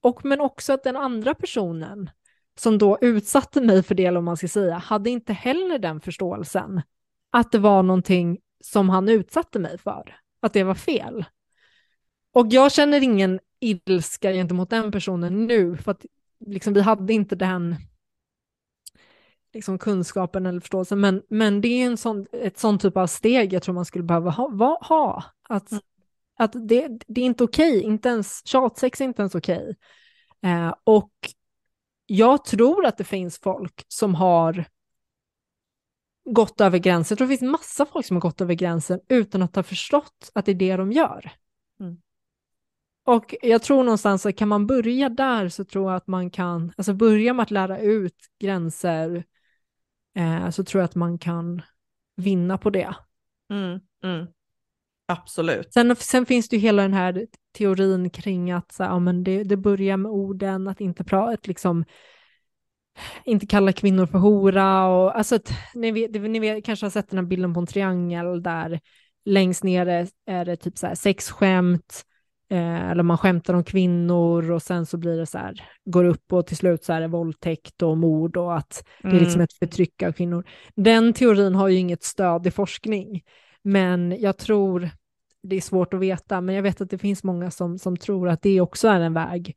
[0.02, 2.10] och men också att den andra personen
[2.58, 6.82] som då utsatte mig för det, om man ska säga, hade inte heller den förståelsen
[7.30, 11.24] att det var någonting som han utsatte mig för, att det var fel.
[12.32, 16.04] Och jag känner ingen ilska gentemot den personen nu, för att
[16.46, 17.76] liksom, vi hade inte den
[19.52, 23.52] liksom, kunskapen eller förståelsen, men, men det är en sån, ett sånt typ av steg
[23.52, 25.82] jag tror man skulle behöva ha, ha att mm
[26.36, 29.76] att det, det är inte okej, inte ens tjatsex är inte ens okej.
[30.42, 31.12] Eh, och
[32.06, 34.64] jag tror att det finns folk som har
[36.24, 37.14] gått över gränsen.
[37.14, 40.30] Jag tror det finns massa folk som har gått över gränsen utan att ha förstått
[40.34, 41.32] att det är det de gör.
[41.80, 41.96] Mm.
[43.04, 46.72] Och jag tror någonstans att kan man börja där så tror jag att man kan,
[46.76, 49.24] alltså börja med att lära ut gränser
[50.14, 51.62] eh, så tror jag att man kan
[52.16, 52.94] vinna på det.
[53.50, 54.26] Mm, mm.
[55.06, 55.72] Absolut.
[55.72, 57.26] Sen, sen finns det ju hela den här
[57.58, 61.84] teorin kring att så, ja, men det, det börjar med orden, att inte prata, liksom,
[63.24, 67.10] inte kalla kvinnor för hora och alltså, att, ni, vet, ni vet, kanske har sett
[67.10, 68.80] den här bilden på en triangel där
[69.24, 72.02] längst ner är, är det typ så här sexskämt,
[72.50, 76.32] eh, eller man skämtar om kvinnor och sen så blir det så här, går upp
[76.32, 79.12] och till slut så är det våldtäkt och mord och att mm.
[79.12, 79.44] det är liksom mm.
[79.44, 80.44] ett förtryck av kvinnor.
[80.76, 83.22] Den teorin har ju inget stöd i forskning.
[83.64, 84.90] Men jag tror,
[85.42, 88.28] det är svårt att veta, men jag vet att det finns många som, som tror
[88.28, 89.56] att det också är en väg.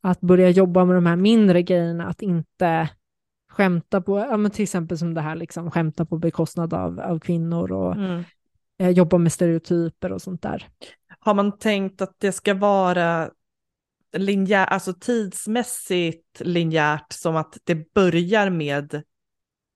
[0.00, 2.88] Att börja jobba med de här mindre grejerna, att inte
[3.48, 7.18] skämta på, ja, men till exempel som det här, liksom, skämta på bekostnad av, av
[7.18, 8.24] kvinnor och mm.
[8.78, 10.68] eh, jobba med stereotyper och sånt där.
[11.18, 13.30] Har man tänkt att det ska vara
[14.16, 19.02] linjär, alltså tidsmässigt linjärt som att det börjar med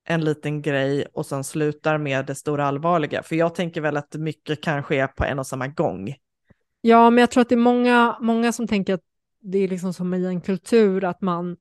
[0.07, 3.23] en liten grej och sen slutar med det stora allvarliga.
[3.23, 6.15] För jag tänker väl att mycket kan ske på en och samma gång.
[6.81, 9.05] Ja, men jag tror att det är många, många som tänker att
[9.41, 11.57] det är liksom som i en kultur att man,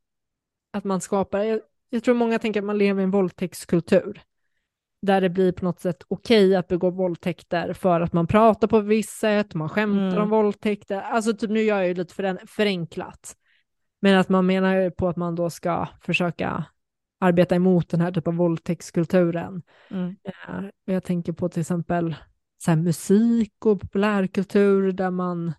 [0.74, 4.22] att man skapar, jag, jag tror många tänker att man lever i en våldtäktskultur
[5.02, 8.68] där det blir på något sätt okej okay att begå våldtäkter för att man pratar
[8.68, 10.22] på ett visst sätt, man skämtar mm.
[10.22, 11.02] om våldtäkter.
[11.02, 13.36] Alltså typ nu gör jag ju lite förenklat.
[14.02, 16.66] Men att man menar på att man då ska försöka
[17.26, 19.62] arbeta emot den här typen av våldtäktskulturen.
[19.90, 20.16] Mm.
[20.24, 22.16] Eh, jag tänker på till exempel
[22.58, 25.54] så musik och populärkultur där man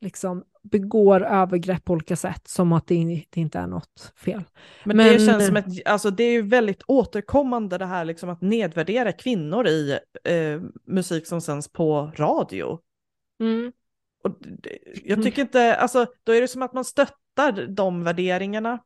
[0.00, 4.44] liksom begår övergrepp på olika sätt som att det, det inte är något fel.
[4.84, 8.28] Men, Men, det känns som ett, alltså det är ju väldigt återkommande det här liksom
[8.28, 12.78] att nedvärdera kvinnor i eh, musik som sänds på radio.
[13.40, 13.72] Mm.
[14.24, 14.36] Och
[15.04, 18.78] jag tycker inte, alltså då är det som att man stöttar de värderingarna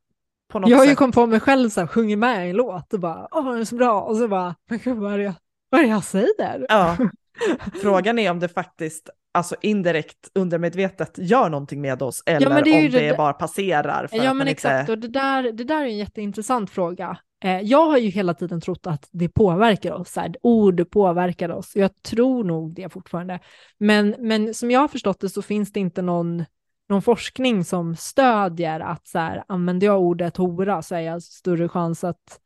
[0.49, 2.57] på något jag har ju kommit på mig själv så här, sjunger med i en
[2.57, 5.19] låt och bara, åh den är så bra, och så bara, men gud vad är
[5.19, 5.35] det jag,
[5.71, 6.67] vad är det jag säger?
[6.69, 6.97] Ja.
[7.83, 12.57] Frågan är om det faktiskt alltså indirekt undermedvetet gör någonting med oss eller Ja, det
[12.57, 14.07] om det, det- bara passerar.
[14.07, 14.93] För Ja men exakt, Inte...
[14.93, 17.19] och det där, det där är en jätteintressant fråga.
[17.45, 21.49] Eh, jag har ju hela tiden trott att det påverkar oss, så här, ord påverkar
[21.49, 21.73] oss.
[21.77, 23.41] Jag tror nog det fortfarande.
[23.79, 26.45] Men, men som jag har förstått det så finns det inte någon,
[26.89, 31.69] någon forskning som stödjer att så här, använder jag ordet hora så är jag större
[31.69, 32.41] chans att...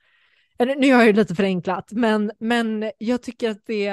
[0.59, 3.87] Eller, nu har jag ju lite förenklat, men, men jag tycker att det...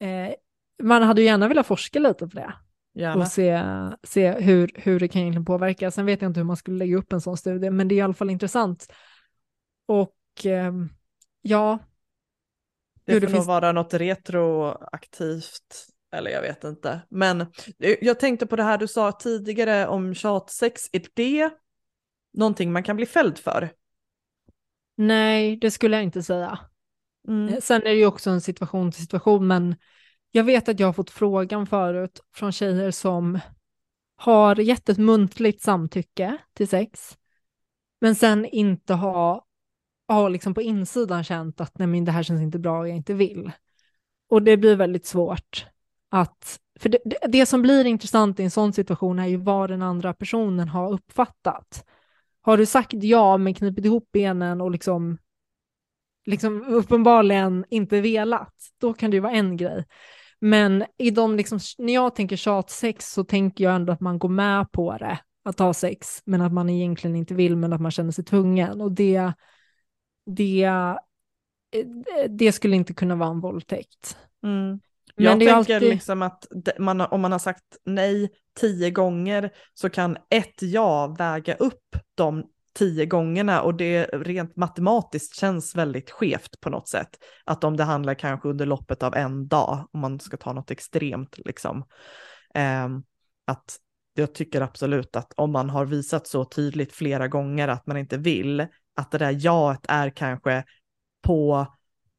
[0.00, 0.34] Eh,
[0.82, 2.52] man hade ju gärna velat forska lite på det
[2.94, 3.20] Gärna.
[3.20, 3.62] och se,
[4.02, 5.90] se hur, hur det kan egentligen påverka.
[5.90, 7.96] Sen vet jag inte hur man skulle lägga upp en sån studie, men det är
[7.96, 8.92] i alla fall intressant.
[9.86, 10.88] Och ehm,
[11.42, 11.78] ja,
[13.04, 17.00] Det får det nog finns- vara något retroaktivt, eller jag vet inte.
[17.08, 21.50] Men eh, jag tänkte på det här du sa tidigare om tjatsex, är det
[22.32, 23.70] någonting man kan bli fälld för?
[24.96, 26.58] nej, det skulle jag inte säga.
[27.28, 27.54] Mm.
[27.54, 29.76] Eh, Sen är det ju också en situation till situation, men
[30.30, 33.38] jag vet att jag har fått frågan förut från tjejer som
[34.16, 37.18] har gett ett muntligt samtycke till sex,
[38.00, 39.42] men sen inte har,
[40.08, 42.96] har liksom på insidan känt att nej men det här känns inte bra och jag
[42.96, 43.50] inte vill.
[44.28, 45.66] Och det blir väldigt svårt
[46.10, 49.70] att, för det, det, det som blir intressant i en sån situation är ju vad
[49.70, 51.84] den andra personen har uppfattat.
[52.42, 55.18] Har du sagt ja men knipit ihop benen och liksom
[56.26, 59.84] liksom uppenbarligen inte velat, då kan det ju vara en grej.
[60.40, 64.28] Men i de liksom, när jag tänker tjatsex så tänker jag ändå att man går
[64.28, 67.90] med på det, att ha sex, men att man egentligen inte vill, men att man
[67.90, 68.80] känner sig tvungen.
[68.80, 69.32] Och det,
[70.26, 70.94] det, eh,
[72.28, 74.16] det skulle inte kunna vara en våldtäkt.
[74.42, 74.80] Mm.
[75.24, 76.46] Jag tänker alltid, liksom att
[76.78, 82.44] man, om man har sagt nej tio gånger så kan ett ja väga upp de
[82.78, 87.08] tio gångerna och det rent matematiskt känns väldigt skevt på något sätt.
[87.44, 90.70] Att om det handlar kanske under loppet av en dag, om man ska ta något
[90.70, 91.84] extremt liksom.
[92.54, 93.02] ehm,
[93.46, 93.76] att
[94.14, 98.16] jag tycker absolut att om man har visat så tydligt flera gånger att man inte
[98.16, 98.66] vill,
[98.96, 100.64] att det där jaet är kanske
[101.22, 101.66] på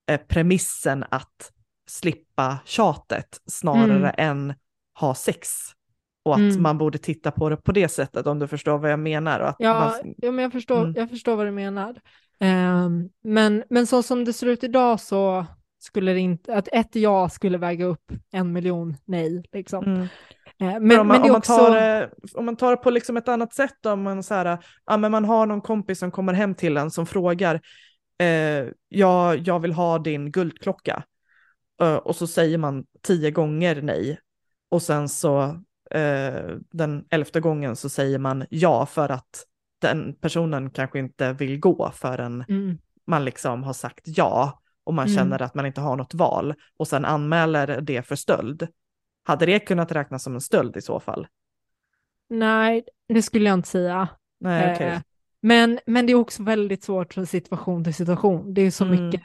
[0.08, 1.52] eh, premissen att
[1.92, 4.54] slippa tjatet snarare än
[5.00, 5.50] ha sex.
[6.26, 6.62] Och att Mm.
[6.62, 9.40] man borde titta på det på det sättet om du förstår vad jag menar.
[9.40, 10.94] Och att Ja, man, ja men jag förstår, Mm.
[10.96, 11.96] jag förstår vad du menar.
[12.40, 15.46] Ehm, men, men så som det ser ut idag så
[15.80, 19.44] skulle det inte, att ett ja skulle väga upp en miljon nej.
[19.52, 19.84] Liksom.
[19.86, 20.02] mm.
[20.02, 20.08] Eh,
[20.60, 23.18] Men, men, om, man, men om, man tar, det- om man tar det på liksom
[23.18, 26.34] ett annat sätt, om man, så här, ja, men man har någon kompis som kommer
[26.34, 27.62] hem till en som frågar,
[28.18, 31.04] eh, ja, jag vill ha din guldklocka.
[31.82, 34.20] Eh, och så säger man tio gånger nej.
[34.70, 35.42] Och sen så
[35.92, 39.46] eh, den elfte gången så säger man ja för att
[39.82, 42.78] den personen kanske inte vill gå förrän Mm.
[43.08, 45.18] man liksom har sagt ja och man Mm.
[45.18, 48.68] känner att man inte har något val och sen anmäler det för stöld.
[49.24, 51.28] Hade det kunnat räknas som en stöld i så fall?
[52.30, 54.08] Nej, det skulle jag inte säga.
[54.40, 54.84] Nej.
[54.84, 55.00] Eh,
[55.42, 58.54] men, men det är också väldigt svårt från situation till situation.
[58.54, 59.06] Det är så Mm.
[59.06, 59.22] mycket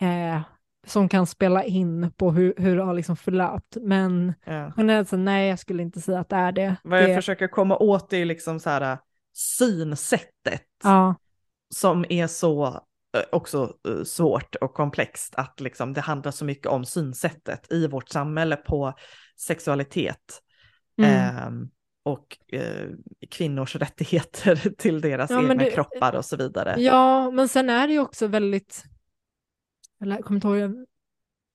[0.00, 0.40] eh,
[0.86, 3.76] som kan spela in på hur, hur det har liksom förlöpt.
[3.82, 4.72] Men Ja.
[4.76, 6.76] generellt så nej, jag skulle inte säga att det är det.
[6.84, 8.98] Vad jag det försöker komma åt är liksom så här
[9.32, 11.14] synsättet ja,
[11.74, 12.66] som är så
[13.16, 17.86] eh, också eh, svårt och komplext att liksom det handlar så mycket om synsättet i
[17.86, 18.94] vårt samhälle på
[19.36, 20.40] sexualitet
[20.98, 21.12] mm.
[21.36, 21.68] ehm,
[22.04, 22.88] och eh,
[23.30, 26.74] kvinnors rättigheter till deras Ja, egna det- kroppar och så vidare.
[26.78, 28.84] ja, men sen är det ju också väldigt,
[30.02, 30.86] eller kommer ihåg,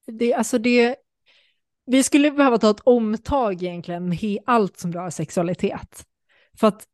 [0.07, 0.95] det, alltså det,
[1.85, 6.05] vi skulle behöva ta ett omtag egentligen med allt som rör sexualitet.
[6.59, 6.87] För att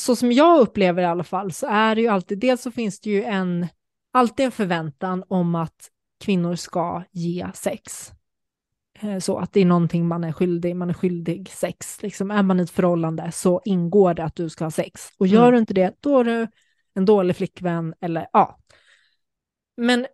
[0.00, 3.00] så som jag upplever i alla fall så är det ju alltid, dels så finns
[3.00, 3.66] det ju en,
[4.12, 5.90] alltid en förväntan om att
[6.24, 8.12] kvinnor ska ge sex.
[9.00, 12.02] Eh, Så att det är någonting man är skyldig, man är skyldig sex.
[12.02, 15.10] Liksom är man i ett förhållande så ingår det att du ska ha sex.
[15.18, 15.52] Och gör Mm.
[15.52, 16.48] du inte det, då är du
[16.94, 18.58] en dålig flickvän eller ja.
[19.76, 20.06] Men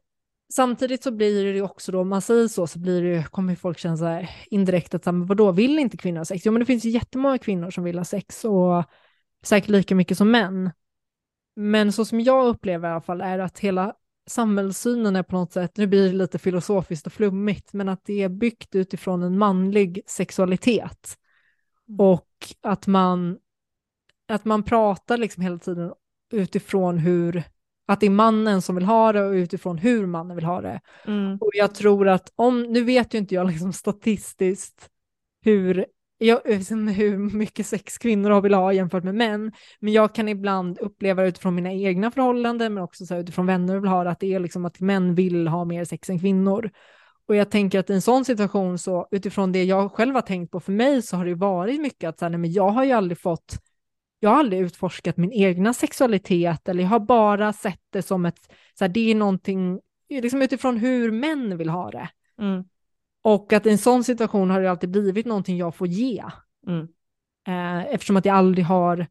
[0.52, 3.54] samtidigt så blir det ju också då, om man säger så, så blir det kommer
[3.54, 6.46] folk känna så här indirekt att, men vadå, vill inte kvinnor ha sex?
[6.46, 8.84] Jo, men det finns ju jättemånga kvinnor som vill ha sex och
[9.42, 10.70] säkert lika mycket som män.
[11.56, 13.94] Men så som jag upplever i alla fall är att hela
[14.26, 18.22] samhällssynen är på något sätt, nu blir det lite filosofiskt och flummigt, men att det
[18.22, 21.18] är byggt utifrån en manlig sexualitet.
[21.98, 22.28] Och
[22.62, 23.38] att man,
[24.28, 25.92] att man pratar liksom hela tiden
[26.32, 27.42] utifrån hur,
[27.86, 30.80] att det är mannen som vill ha det och utifrån hur mannen vill ha det.
[31.06, 31.38] Mm.
[31.40, 34.88] Och jag tror att om, nu vet ju inte jag liksom statistiskt
[35.44, 35.86] hur,
[36.18, 40.78] jag, liksom hur mycket sex kvinnor vill ha jämfört med män, men jag kan ibland
[40.78, 44.34] uppleva utifrån mina egna förhållanden, men också så utifrån vänner vill ha det, att det
[44.34, 46.70] är liksom att män vill ha mer sex än kvinnor.
[47.28, 50.50] Och jag tänker att i en sån situation så utifrån det jag själv har tänkt
[50.50, 52.84] på för mig så har det varit mycket att så här, nej, men jag har
[52.84, 53.58] ju aldrig fått,
[54.22, 58.52] jag har aldrig utforskat min egna sexualitet eller jag har bara sett det som ett,
[58.74, 62.08] så här, det är någonting, liksom utifrån hur män vill ha det.
[62.38, 62.64] Mm.
[63.22, 66.24] Och att i en sån situation har det alltid blivit någonting jag får ge.
[66.66, 66.88] Mm.
[67.48, 69.06] Eh, eftersom att jag aldrig har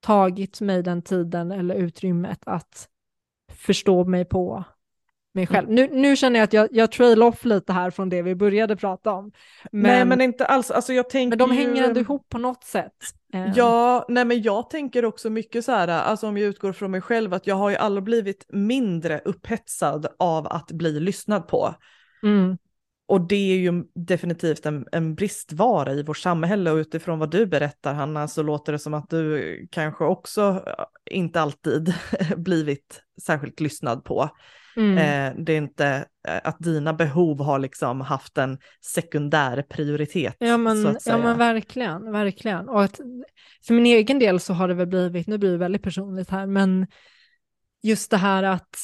[0.00, 2.88] tagit mig den tiden eller utrymmet att
[3.52, 4.64] förstå mig på
[5.32, 5.70] mig själv.
[5.70, 8.76] Nu, nu känner jag att jag, jag trail off lite här från det vi började
[8.76, 9.32] prata om.
[9.72, 11.62] Men, nej men inte alls, alltså jag tänker men de ju...
[11.62, 12.92] hänger ändå ihop på något sätt.
[13.34, 16.90] Eh, Ja, nej men jag tänker också mycket så här, alltså om jag utgår från
[16.90, 21.74] mig själv, att jag har ju aldrig blivit mindre upphetsad av att bli lyssnad på.
[22.22, 22.58] mm,
[23.06, 27.46] Och det är ju definitivt en, en bristvara i vårt samhälle och utifrån vad du
[27.46, 31.94] berättar Hanna så låter det som att du kanske också eh, inte alltid
[32.36, 34.30] blivit särskilt lyssnad på.
[34.76, 34.98] Mm.
[34.98, 38.58] Eh, det är inte eh, att dina behov har liksom haft en
[38.94, 40.36] sekundär prioritet.
[40.38, 42.68] Ja men, ja men verkligen, verkligen.
[42.68, 43.00] Och att,
[43.66, 46.46] för min egen del så har det väl blivit, nu blir det väldigt personligt här,
[46.46, 46.86] men
[47.82, 48.76] just det här att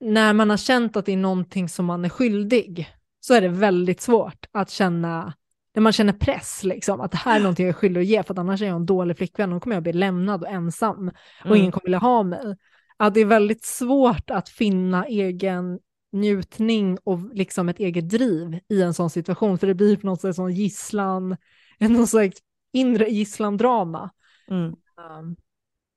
[0.00, 2.88] när man har känt att det är någonting som man är skyldig
[3.20, 5.32] så är det väldigt svårt att känna,
[5.74, 8.22] när man känner press liksom, att det här är någonting jag är skyldig att ge
[8.22, 11.08] för att annars är jag en dålig flickvän då kommer jag bli lämnad och ensam
[11.40, 11.58] och Mm.
[11.58, 12.56] ingen kommer vilja ha mig.
[13.00, 15.78] Att det är väldigt svårt att finna egen
[16.12, 20.20] njutning och liksom ett eget driv i en sån situation, för det blir på något
[20.20, 21.36] sätt som gisslan,
[21.78, 22.38] någon slags
[22.72, 24.10] inre gisslandrama.
[24.48, 24.64] Mm.
[24.66, 25.36] Um,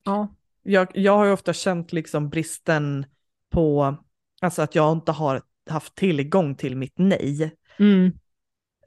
[0.03, 0.35] ja.
[0.63, 3.05] jag, jag har ju ofta känt liksom bristen
[3.49, 3.95] på,
[4.41, 7.55] alltså att jag inte har haft tillgång till mitt nej.
[7.79, 8.11] Mm.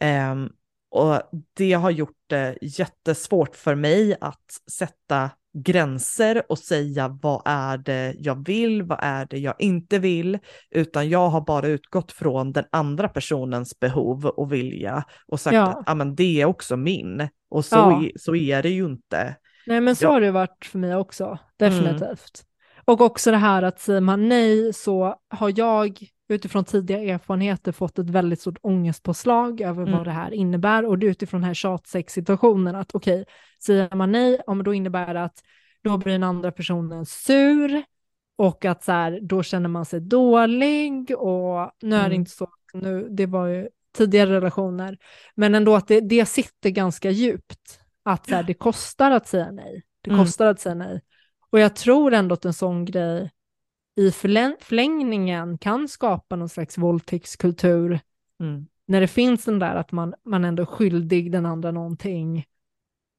[0.01, 0.53] Ehm,
[0.89, 1.23] och
[1.55, 8.15] det har gjort det jättesvårt för mig att sätta gränser och säga vad är det
[8.19, 10.39] jag vill, vad är det jag inte vill,
[10.71, 15.63] utan jag har bara utgått från den andra personens behov och vilja och sagt Ja.
[15.67, 17.29] att ah, men det är också min.
[17.51, 18.05] Och så, Ja.
[18.17, 19.37] så är det ju inte.
[19.67, 20.11] Nej men så Ja.
[20.11, 22.43] har det varit för mig också, definitivt.
[22.85, 25.99] Och också det här att säger man nej så har jag
[26.35, 29.95] utifrån tidiga erfarenheter fått ett väldigt stort ångestpåslag över Mm.
[29.99, 33.25] vad det här innebär och det är utifrån den här tjatsex-situationen att okej,
[33.65, 35.43] säger man nej, ja, men då innebär det att
[35.83, 37.83] då blir den andra personen sur
[38.37, 42.13] och att så här, då känner man sig dålig och nu är det Mm.
[42.13, 44.99] inte så, nu, det var ju tidigare relationer,
[45.35, 47.81] men ändå att det, det sitter ganska djupt.
[48.03, 49.83] Att så här, det kostar att säga nej.
[50.01, 50.25] Det Mm.
[50.25, 51.01] kostar att säga nej.
[51.51, 53.31] Och jag tror ändå att en sån grej
[53.97, 58.01] i förläng- förlängningen kan skapa någon slags våldtäktskultur
[58.41, 58.67] Mm.
[58.87, 62.45] när det finns den där att man, man ändå är skyldig den andra någonting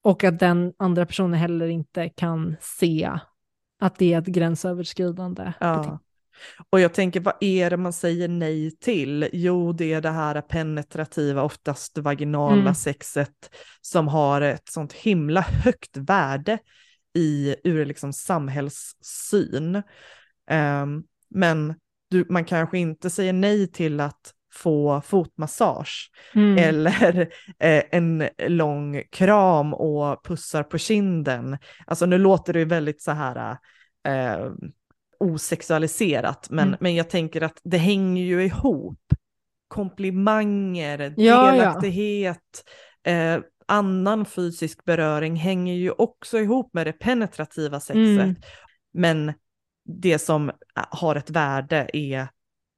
[0.04, 3.12] och att den andra personen heller inte kan se
[3.80, 5.54] att det är ett gränsöverskridande.
[5.60, 6.00] Ja.
[6.70, 9.30] Och jag tänker, vad är det man säger nej till?
[9.34, 12.76] Jo, det är det här penetrativa, oftast vaginala Mm.
[12.76, 16.58] sexet som har ett sånt himla högt värde
[17.14, 19.82] i, ur liksom samhällssyn.
[20.50, 21.76] Ehm, men
[22.10, 26.58] du, man kanske inte säger nej till att få fotmassage Mm.
[26.58, 27.22] eller
[27.60, 31.58] eh, en lång kram och pussar på kinden.
[31.88, 33.58] Alltså nu låter det ju väldigt så här
[34.08, 34.52] eh,
[35.20, 36.78] osexualiserat, men, Mm.
[36.82, 39.00] men jag tänker att det hänger ju ihop.
[39.68, 41.52] Komplimanger, Ja, ja.
[41.52, 42.64] delaktighet,
[43.08, 47.96] Eh, annan fysisk beröring hänger ju också ihop med det penetrativa sexet.
[48.22, 48.36] Mm.
[48.94, 49.34] Men
[49.86, 52.28] det som har ett värde är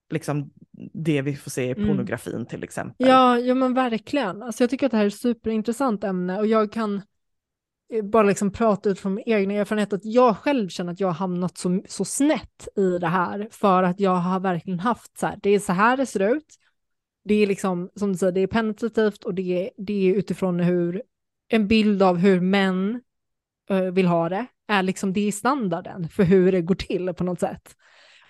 [0.09, 0.51] liksom
[0.93, 1.87] det vi får se i Mm.
[1.87, 3.07] pornografin till exempel.
[3.07, 4.43] Ja, ja men verkligen.
[4.43, 7.01] Alltså jag tycker att det här är ett superintressant ämne och jag kan
[7.93, 11.13] eh, bara liksom prata utifrån min egna erfarenhet att jag själv känner att jag har
[11.13, 15.39] hamnat så, så snett i det här för att jag har verkligen haft så här,
[15.41, 16.55] det är så här det ser ut.
[17.23, 20.59] Det är liksom, som du säger, det är penetrativt och det är, det är utifrån
[20.59, 21.01] hur,
[21.47, 23.01] en bild av hur män
[23.91, 27.75] vill ha det, är liksom det standarden för hur det går till på något sätt.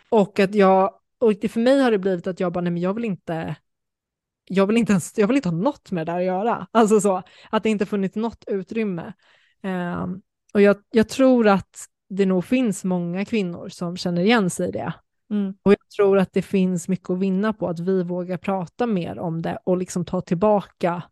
[0.09, 2.93] Och att jag, och för mig har det blivit att jag bara, nej men jag
[2.93, 3.55] vill inte,
[4.45, 6.67] jag vill inte ens, jag vill inte ha något med det där att göra.
[6.71, 9.13] Alltså så, att det inte funnits något utrymme.
[9.63, 10.21] Ehm,
[10.53, 14.71] och jag, jag tror att det nog finns många kvinnor som känner igen sig i
[14.71, 14.93] det.
[15.29, 15.53] Mm.
[15.63, 19.19] Och jag tror att det finns mycket att vinna på att vi vågar prata mer
[19.19, 21.03] om det och liksom ta tillbaka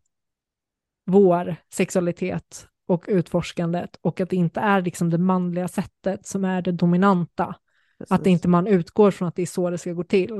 [1.06, 6.62] vår sexualitet och utforskandet och att det inte är liksom det manliga sättet som är
[6.62, 7.44] det dominanta.
[7.46, 8.24] Att Precis.
[8.24, 10.40] det inte man utgår från att det är så det ska gå till.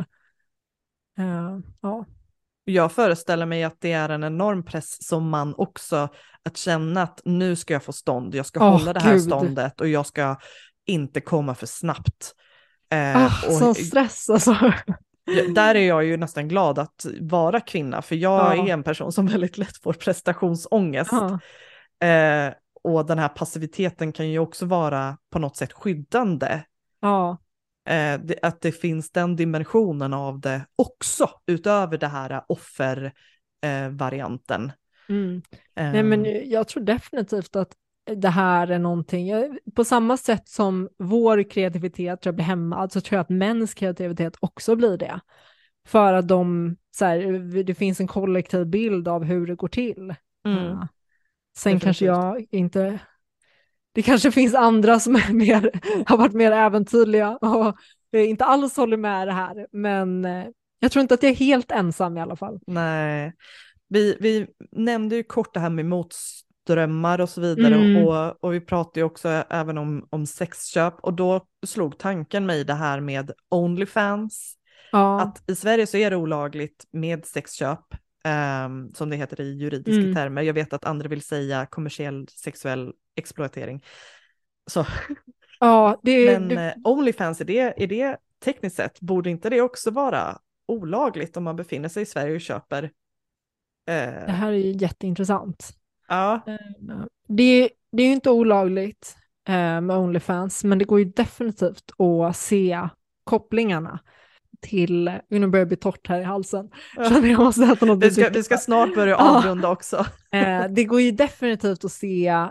[1.18, 2.06] Eh, ja.
[2.64, 6.08] Jag föreställer mig att det är en enorm press som man också,
[6.44, 9.22] att känna att nu ska jag få stånd, jag ska Åh, hålla det här Gud.
[9.24, 10.36] ståndet och jag ska
[10.86, 12.34] inte komma för snabbt.
[12.90, 14.74] Eh, Ah, och- sån stress alltså.
[15.56, 18.68] där är jag ju nästan glad att vara kvinna, för jag Ja.
[18.68, 21.12] är en person som väldigt lätt får prestationsångest.
[21.12, 21.40] Ja.
[22.00, 22.54] Eh,
[22.84, 26.62] och den här passiviteten kan ju också vara på något sätt skyddande.
[27.00, 27.38] ja.
[27.90, 34.66] Eh, det, att det finns den dimensionen av det också, utöver det här offervarianten.
[34.66, 34.72] Eh.
[35.16, 35.42] Mm.
[35.76, 37.76] Eh, Nej, men jag tror definitivt att
[38.16, 39.32] det här är någonting,
[39.76, 43.74] på samma sätt som vår kreativitet tror jag blir hämmad, så tror jag att mäns
[43.74, 45.20] kreativitet också blir det.
[45.88, 50.16] För att de, så här, det finns en kollektiv bild av hur det går till.
[50.46, 50.88] mm, Ja.
[51.58, 52.48] Sen kanske Definitivt.
[52.52, 53.00] jag inte,
[53.94, 55.72] det kanske finns andra som är mer,
[56.06, 57.76] har varit mer äventyrliga och
[58.14, 60.46] inte alls håller med det här, men eh,
[60.80, 62.60] jag tror inte att jag är helt ensam i alla fall.
[62.68, 63.34] Nej,
[63.90, 68.06] vi, vi nämnde ju kort det här med motströmmar och så vidare Mm.
[68.08, 72.64] och, och vi pratade ju också även om, om sexköp och då slog tanken mig
[72.64, 74.56] det här med Onlyfans.
[74.92, 77.86] Ja, Att i Sverige så är det olagligt med sexköp,
[78.26, 80.16] ehm, som det heter i juridiska Mm.
[80.16, 80.42] termer.
[80.42, 83.84] Jag vet att andra vill säga kommersiell sexuell exploatering.
[84.68, 84.86] Så,
[85.60, 89.62] ja det, men det, eh, Onlyfans, är det, är det tekniskt sett, borde inte det
[89.62, 90.38] också vara
[90.68, 92.84] olagligt om man befinner sig i Sverige och köper?
[93.88, 95.74] eh, det här är ju jätteintressant.
[96.08, 96.42] ja,
[97.28, 99.16] Det, det är ju inte olagligt
[99.48, 102.90] eh, med Onlyfans, men det går ju definitivt att se
[103.24, 104.00] kopplingarna
[104.66, 108.12] till, nu börjar jag bli torrt här i halsen, känner jag måste äta något vi,
[108.12, 109.38] ska, vi ska snart börja Ja.
[109.38, 110.06] avrunda också.
[110.32, 112.48] Eh, det går ju definitivt att se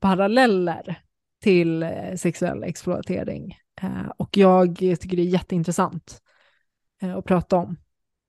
[0.00, 1.00] paralleller
[1.42, 3.56] till eh, sexuell exploatering.
[3.82, 6.18] Eh, och jag tycker det är jätteintressant
[7.18, 7.76] att prata om.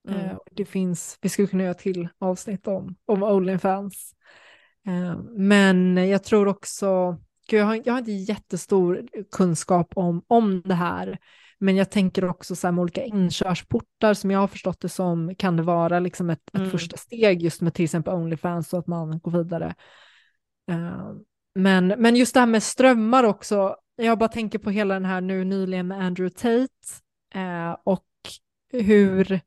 [0.09, 0.37] Mm.
[0.51, 4.13] Det finns, vi skulle kunna göra till avsnitt om, om Onlyfans.
[5.37, 7.17] Men jag tror också,
[7.49, 11.19] jag, har, jag har inte jättestor kunskap om, om det här,
[11.63, 15.35] men jag tänker också så här med olika inkörsportar som jag har förstått det som,
[15.35, 16.71] kan det vara liksom ett, ett Mm.
[16.71, 19.75] första steg just med till exempel Onlyfans så att man går vidare.
[20.71, 21.11] Eh,
[21.55, 25.21] men, men just det här med strömmar också, jag bara tänker på hela den här
[25.21, 26.67] nu nyligen med Andrew Tate
[27.35, 28.05] eh, och
[28.71, 29.39] hur,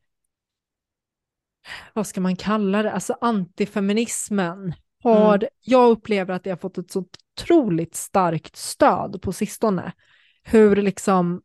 [1.93, 5.49] vad ska man kalla det, alltså antifeminismen har, Mm.
[5.61, 7.05] jag upplever att det har fått ett så
[7.41, 9.93] otroligt starkt stöd på sistone.
[10.43, 11.43] Hur liksom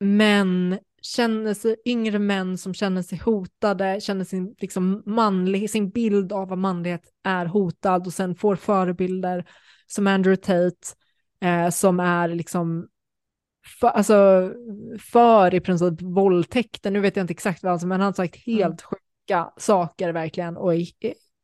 [0.00, 6.32] män känner sig, yngre män som känner sig hotade, känner sin, liksom manlig, sin bild
[6.32, 9.44] av vad manlighet är hotad och sen får förebilder
[9.86, 10.86] som Andrew Tate
[11.40, 12.88] eh, som är liksom
[13.80, 14.52] för, alltså,
[15.12, 18.12] för i princip våldtäkten, nu vet jag inte exakt vad han sa, men han har
[18.12, 20.86] sagt helt sjuka saker verkligen och är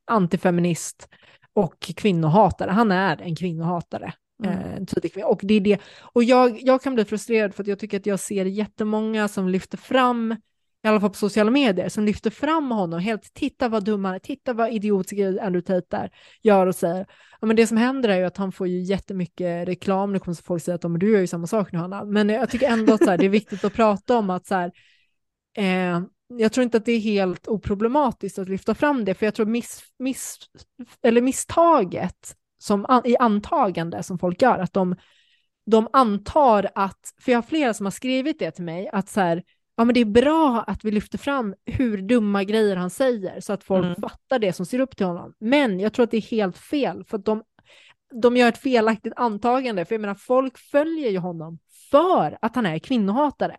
[0.07, 1.09] antifeminist
[1.53, 2.71] och kvinnohatare.
[2.71, 4.15] Han är en kvinnohatare.
[4.45, 4.59] Mm.
[4.59, 5.27] Eh, en tydlig kvinna.
[5.27, 5.79] Och, det är det.
[6.01, 9.49] och jag, jag kan bli frustrerad för att jag tycker att jag ser jättemånga som
[9.49, 10.37] lyfter fram,
[10.85, 14.15] i alla fall på sociala medier, som lyfter fram honom helt, titta vad dum han
[14.15, 16.11] är, titta vad idiotisk Andrew Tate där
[16.43, 17.07] gör och säger.
[17.41, 20.35] Ja, men det som händer är ju att han får ju jättemycket reklam, nu kommer
[20.35, 22.69] så folk säga att men du gör ju samma sak nu Hanna, men jag tycker
[22.69, 24.73] ändå att så här, det är viktigt att prata om att så här,
[25.57, 26.01] eh,
[26.37, 29.47] jag tror inte att det är helt oproblematiskt att lyfta fram det, för jag tror
[29.47, 30.39] miss, miss,
[31.03, 34.97] eller misstaget som i antagande som folk gör, att de,
[35.67, 39.21] de antar att, för jag har flera som har skrivit det till mig, att så
[39.21, 39.43] här,
[39.77, 43.53] ja men det är bra att vi lyfter fram hur dumma grejer han säger så
[43.53, 44.01] att folk Mm.
[44.01, 45.35] fattar det som ser upp till honom.
[45.39, 47.43] Men jag tror att det är helt fel, för att de,
[48.23, 51.59] de gör ett felaktigt antagande, för jag menar folk följer ju honom
[51.91, 53.57] för att han är kvinnohatare.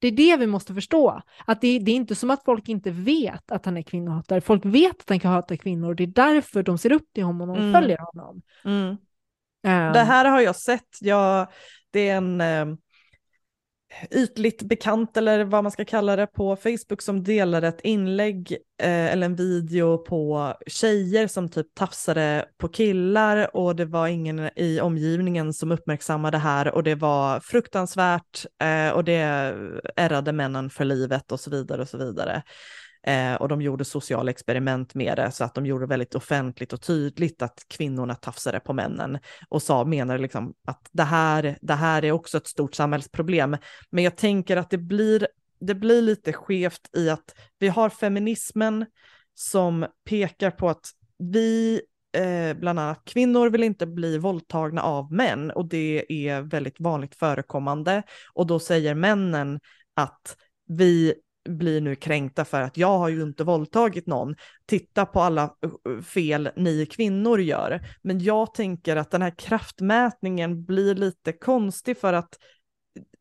[0.00, 1.22] Det är det vi måste förstå.
[1.46, 4.40] Att det, det är inte som att folk inte vet att han är kvinnohatare.
[4.40, 5.94] Folk vet att han kan hata kvinnor.
[5.94, 7.72] Det är därför de ser upp till honom och Mm.
[7.72, 8.42] följer honom.
[8.64, 8.96] Mm.
[9.62, 10.88] Ehm, Det här har jag sett.
[11.00, 11.46] Jag,
[11.90, 12.66] det är en eh,
[14.10, 18.52] ytligt bekant eller vad man ska kalla det på Facebook som delade ett inlägg
[18.82, 24.50] eh, eller en video på tjejer som typ tafsade på killar och det var ingen
[24.56, 29.18] i omgivningen som uppmärksammade det här och det var fruktansvärt eh, och det
[29.96, 32.42] ärrade männen för livet och så vidare och så vidare.
[33.06, 36.82] Eh, och de gjorde sociala experiment med det så att de gjorde väldigt offentligt och
[36.82, 39.18] tydligt att kvinnorna tafsade på männen
[39.48, 43.56] och sa, menar liksom att det här, det här är också ett stort samhällsproblem.
[43.90, 45.28] Men jag tänker att det blir,
[45.60, 48.86] det blir lite skevt i att vi har feminismen
[49.34, 51.80] som pekar på att vi,
[52.16, 57.14] eh, bland annat kvinnor, vill inte bli våldtagna av män och det är väldigt vanligt
[57.14, 58.02] förekommande.
[58.32, 59.60] Och då säger männen
[59.94, 60.36] att
[60.66, 61.14] vi
[61.50, 64.34] blir nu kränkta för att jag har ju inte våldtagit någon.
[64.66, 65.54] Titta på alla
[65.88, 67.80] uh, fel ni kvinnor gör.
[68.02, 72.38] Men jag tänker att den här kraftmätningen blir lite konstig för att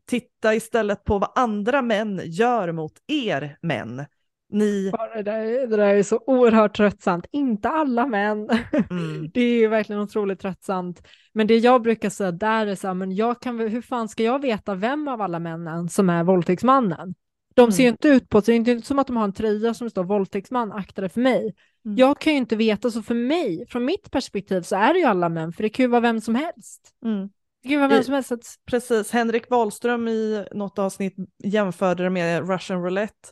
[0.09, 4.05] titta istället på vad andra män gör mot er män.
[4.51, 4.91] Ni...
[5.13, 7.25] Det, där, det där är så oerhört tröttsamt.
[7.31, 8.49] Inte alla män.
[8.89, 9.29] Mm.
[9.33, 11.07] det är ju verkligen otroligt tröttsamt.
[11.33, 14.23] Men det jag brukar säga där är så här, men jag kan, hur fan ska
[14.23, 17.15] jag veta vem av alla männen som är våldtäktsmannen?
[17.59, 17.93] De ser ju mm.
[17.93, 20.03] inte ut på, så det är inte som att de har en tröja som står
[20.03, 21.55] våldtäktsman, akta dig för mig.
[21.85, 21.97] Mm.
[21.97, 25.05] Jag kan ju inte veta, så för mig, från mitt perspektiv så är det ju
[25.05, 26.91] alla män, för det kan ju vara vem som helst.
[27.05, 27.29] Mm.
[27.63, 28.31] Det kan vara vem som helst.
[28.31, 28.55] Att...
[28.65, 33.29] Precis, Henrik Wahlström i något avsnitt jämförde det med Russian roulette.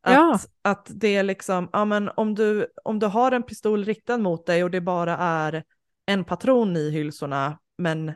[0.00, 0.38] Att, ja.
[0.62, 4.46] att det är liksom, ja men om du, om du har en pistol riktad mot
[4.46, 5.64] dig och det bara är
[6.06, 8.14] en patron i hylsorna, men eh,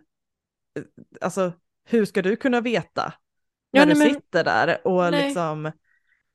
[1.20, 1.52] alltså
[1.84, 3.14] hur ska du kunna veta
[3.72, 4.14] när nej, du men...
[4.14, 5.24] sitter där och nej.
[5.24, 5.72] liksom,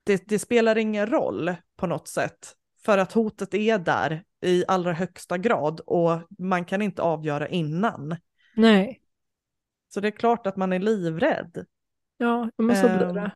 [0.04, 2.56] det, det spelar ingen roll på något sätt
[2.86, 8.16] för att hotet är där i allra högsta grad och man kan inte avgöra innan.
[8.56, 9.02] Nej.
[9.94, 11.66] Så det är klart att man är livrädd.
[12.18, 13.32] Ja, men så blir det.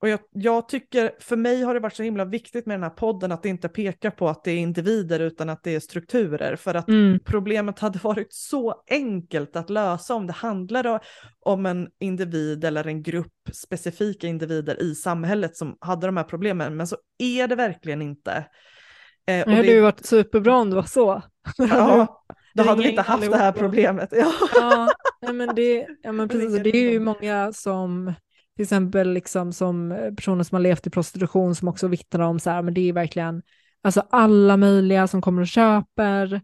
[0.00, 2.90] Och jag, jag, tycker, för mig har det varit så himla viktigt med den här
[2.90, 6.56] podden att inte peka på att det är individer utan att det är strukturer.
[6.56, 7.20] För att mm.
[7.24, 11.00] problemet hade varit så enkelt att lösa om det handlade
[11.40, 16.76] om en individ eller en grupp specifika individer i samhället som hade de här problemen.
[16.76, 18.32] Men så är det verkligen inte.
[18.32, 18.44] Eh,
[19.26, 19.72] det hade det...
[19.72, 21.22] ju varit superbra om det var så.
[21.56, 24.08] Ja, då hade vi inte haft det här problemet.
[24.54, 24.88] Ja,
[25.20, 28.14] ja men, det, ja, men precis, det är ju många som
[28.58, 32.50] till exempel liksom som personer som har levt i prostitution som också vittnar om så
[32.50, 33.42] här, men det är verkligen
[33.82, 36.40] alltså alla möjliga som kommer och köper.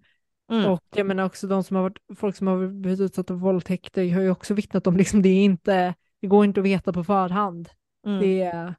[0.53, 0.71] Mm.
[0.71, 4.15] Och jag menar också de som har varit, folk som har blivit utsatta för våldtäkter
[4.15, 7.05] har ju också vittnat om liksom det är inte, det går inte att veta på
[7.05, 7.69] förhand.
[8.07, 8.21] Mm.
[8.21, 8.73] Det är, Eh,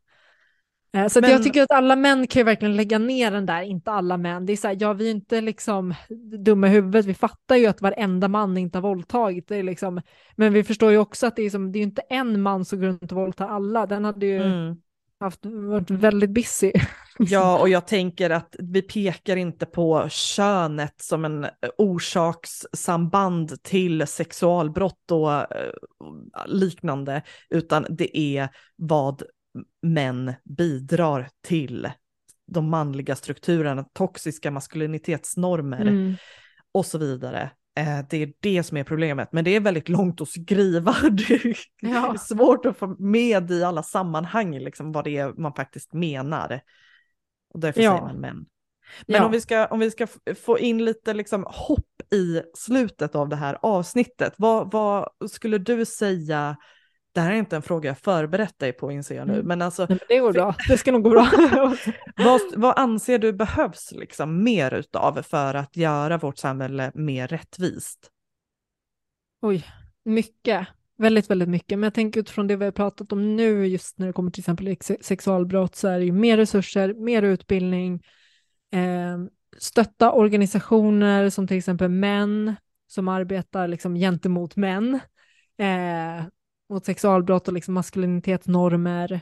[1.09, 1.29] så men...
[1.31, 4.45] jag tycker att alla män kan ju verkligen lägga ner den där, inte alla män.
[4.45, 5.93] Det är så här, ja vi är inte liksom
[6.45, 9.47] dumma i huvudet, vi fattar ju att varenda man inte har våldtagit.
[9.47, 10.01] Det liksom,
[10.35, 12.79] men vi förstår ju också att det är, som, det är inte en man som
[12.79, 14.75] går runt och våldtar alla, den hade ju mm.
[15.19, 16.71] haft, varit väldigt busy.
[17.17, 21.47] Ja, och jag tänker att vi pekar inte på könet som en
[21.77, 25.71] orsakssamband till sexualbrott och eh,
[26.45, 29.23] liknande, utan det är vad
[29.81, 31.89] män bidrar till
[32.47, 36.15] de manliga strukturerna, toxiska maskulinitetsnormer mm.
[36.71, 37.51] och så vidare.
[37.77, 40.95] Eh, det är det som är problemet, men det är väldigt långt att skriva.
[41.11, 42.17] Det är ja.
[42.17, 46.61] svårt att få med i alla sammanhang liksom, vad det är man faktiskt menar.
[47.53, 47.91] Och därför ja.
[47.91, 48.45] säger man män.
[49.07, 49.25] Men ja.
[49.25, 50.07] om, vi ska, om vi ska
[50.45, 55.85] få in lite liksom hopp i slutet av det här avsnittet, vad, vad skulle du
[55.85, 56.57] säga
[57.15, 59.47] det här är inte en fråga jag förberett dig på inser jag nu, mm.
[59.47, 59.85] men alltså.
[59.89, 61.29] Nej, men det går bra, det ska nog gå bra.
[62.15, 68.11] vad, vad anser du behövs liksom mer utav för att göra vårt samhälle mer rättvist?
[69.41, 69.65] Oj,
[70.05, 70.67] mycket.
[70.97, 71.79] Väldigt, väldigt mycket.
[71.79, 74.41] Men jag tänker utifrån det vi har pratat om nu, just när det kommer till
[74.41, 78.03] exempel sexualbrott, så är det ju mer resurser, mer utbildning,
[78.71, 79.17] eh,
[79.57, 82.55] stötta organisationer som till exempel män
[82.87, 84.99] som arbetar liksom gentemot män.
[85.57, 86.25] Eh,
[86.69, 89.21] mot sexualbrott och liksom maskulinitetsnormer.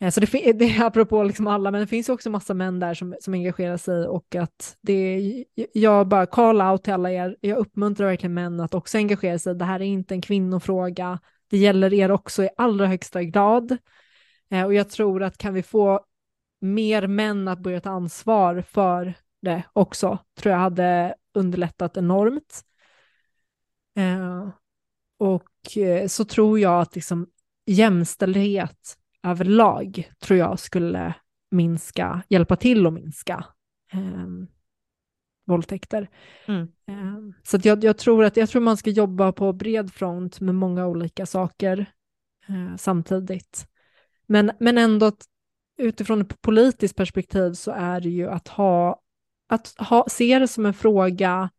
[0.00, 2.94] Eh, så det, det är apropå liksom alla, men det finns också massa män där
[2.94, 7.58] som, som engagerar sig och att det jag bara call out till alla er, jag
[7.58, 9.54] uppmuntrar verkligen män att också engagera sig.
[9.54, 11.18] Det här är inte en kvinnofråga,
[11.50, 13.76] det gäller er också i allra högsta grad.
[14.50, 16.04] Eh, och jag tror att kan vi få
[16.60, 22.64] mer män att börja ta ansvar för det också, tror jag hade underlättat enormt.
[23.96, 24.48] Eh,
[25.18, 27.26] och eh, så tror jag att liksom
[27.66, 31.14] jämställdhet överlag tror jag skulle
[31.50, 33.44] minska, hjälpa till att minska
[33.92, 34.28] eh,
[35.46, 36.10] våldtäkter.
[36.46, 36.62] Mm.
[36.62, 40.54] Eh, så jag, jag, tror att jag tror man ska jobba på bred front med
[40.54, 41.86] många olika saker
[42.48, 43.68] eh, samtidigt.
[44.26, 45.24] Men, men ändå att
[45.78, 49.00] utifrån ett politiskt perspektiv så är det ju att ha,
[49.48, 51.50] att ha, se det som en fråga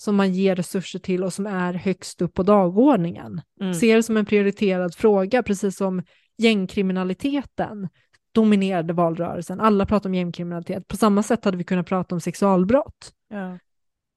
[0.00, 3.40] som man ger resurser till och som är högst upp på dagordningen.
[3.60, 3.74] Mm.
[3.74, 6.02] Ser det som en prioriterad fråga, precis som
[6.36, 7.88] gängkriminaliteten
[8.32, 9.60] dominerade valrörelsen.
[9.60, 10.88] Alla pratar om gängkriminalitet.
[10.88, 13.58] På samma sätt hade vi kunnat prata om sexualbrott, ja.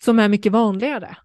[0.04, 1.18] som är mycket vanligare,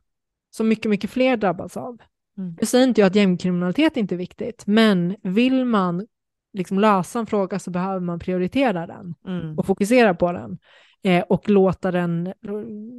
[0.51, 1.99] som mycket, mycket fler drabbas av.
[2.39, 2.57] Mm.
[2.59, 6.07] Jag säger inte jag att gängkriminalitet inte är viktigt, men vill man
[6.53, 9.59] liksom lösa en fråga så behöver man prioritera den mm.
[9.59, 10.59] och fokusera på den
[11.07, 12.33] eh, och låta den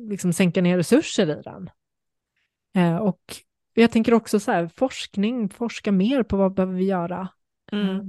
[0.10, 1.70] liksom sänka ner resurser i den.
[2.76, 3.22] Eh, och
[3.74, 7.28] jag tänker också så här, forskning, forska mer på vad behöver vi göra.
[7.72, 7.96] Mm.
[7.96, 8.04] Eh,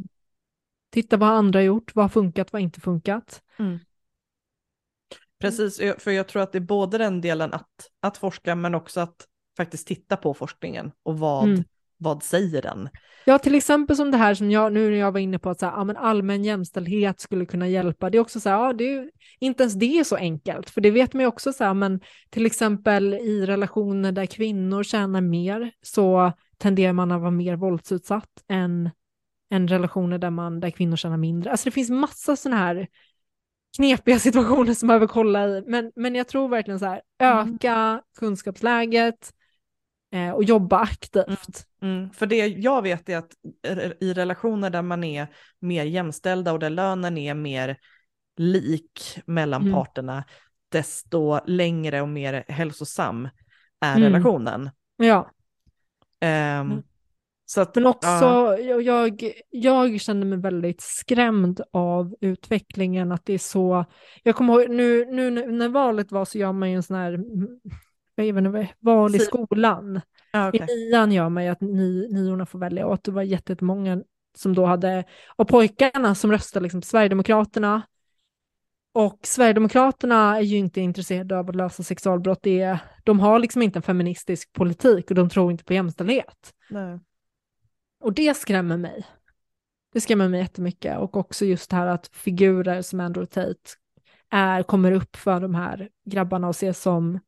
[0.91, 3.43] titta vad andra har gjort, vad har funkat, vad har inte funkat.
[3.59, 3.79] Mm.
[5.41, 9.01] Precis, för jag tror att det är både den delen att, att forska men också
[9.01, 11.65] att faktiskt titta på forskningen och vad, mm.
[11.99, 12.89] Vad säger den?
[13.25, 15.61] Ja, till exempel som det här som jag nu när jag var inne på att
[15.61, 18.11] så här, ja, men allmän jämställdhet skulle kunna hjälpa.
[18.11, 19.11] Det är också så här, ja, det är,
[19.41, 22.01] inte ens det är så enkelt, för det vet man ju också så här, men
[22.31, 28.45] till exempel i relationer där kvinnor tjänar mer så tenderar man att vara mer våldsutsatt
[28.49, 28.91] än,
[29.51, 31.51] än relationer där, man, där kvinnor tjänar mindre.
[31.51, 32.87] Alltså det finns massa sådana här
[33.77, 37.55] knepiga situationer som man behöver kolla i, men, men jag tror verkligen så här, Mm.
[37.55, 39.33] öka kunskapsläget
[40.12, 41.66] eh, och jobba aktivt.
[41.82, 43.30] Mm, för det jag vet är att
[44.01, 45.26] i relationer där man är
[45.60, 47.76] mer jämställda och där lönen är mer
[48.36, 49.74] lik mellan Mm.
[49.74, 50.24] parterna,
[50.68, 53.28] desto längre och mer hälsosam
[53.80, 54.02] är Mm.
[54.02, 54.70] relationen.
[54.97, 55.30] Ja.
[56.20, 56.82] Mm.
[57.47, 63.32] Så att, Men också, ja, jag, jag, kände mig väldigt skrämd av utvecklingen, att det
[63.32, 63.85] är så,
[64.22, 67.12] jag kommer ihåg, nu, nu när- valet var så gör man ju en sån här,
[67.14, 67.48] mm,
[68.24, 70.01] jag inte, val i skolan.
[70.32, 70.66] ja, I okej.
[70.90, 74.03] nian gör man ju att ni, niorna får välja och att det var jättemånga
[74.36, 75.05] som då hade,
[75.36, 77.82] av pojkarna som röstade liksom Sverigedemokraterna.
[78.93, 82.39] Och Sverigedemokraterna är ju inte intresserade av att lösa sexualbrott.
[82.43, 86.53] Det är, de har liksom inte en feministisk politik och de tror inte på jämställdhet.
[86.70, 86.99] Nej.
[88.01, 89.07] Och det skrämmer mig.
[89.93, 90.99] Det skrämmer mig jättemycket.
[90.99, 93.70] Och också just det här att figurer som Andrew Tate
[94.31, 97.20] är, kommer upp för de här grabbarna och ses som,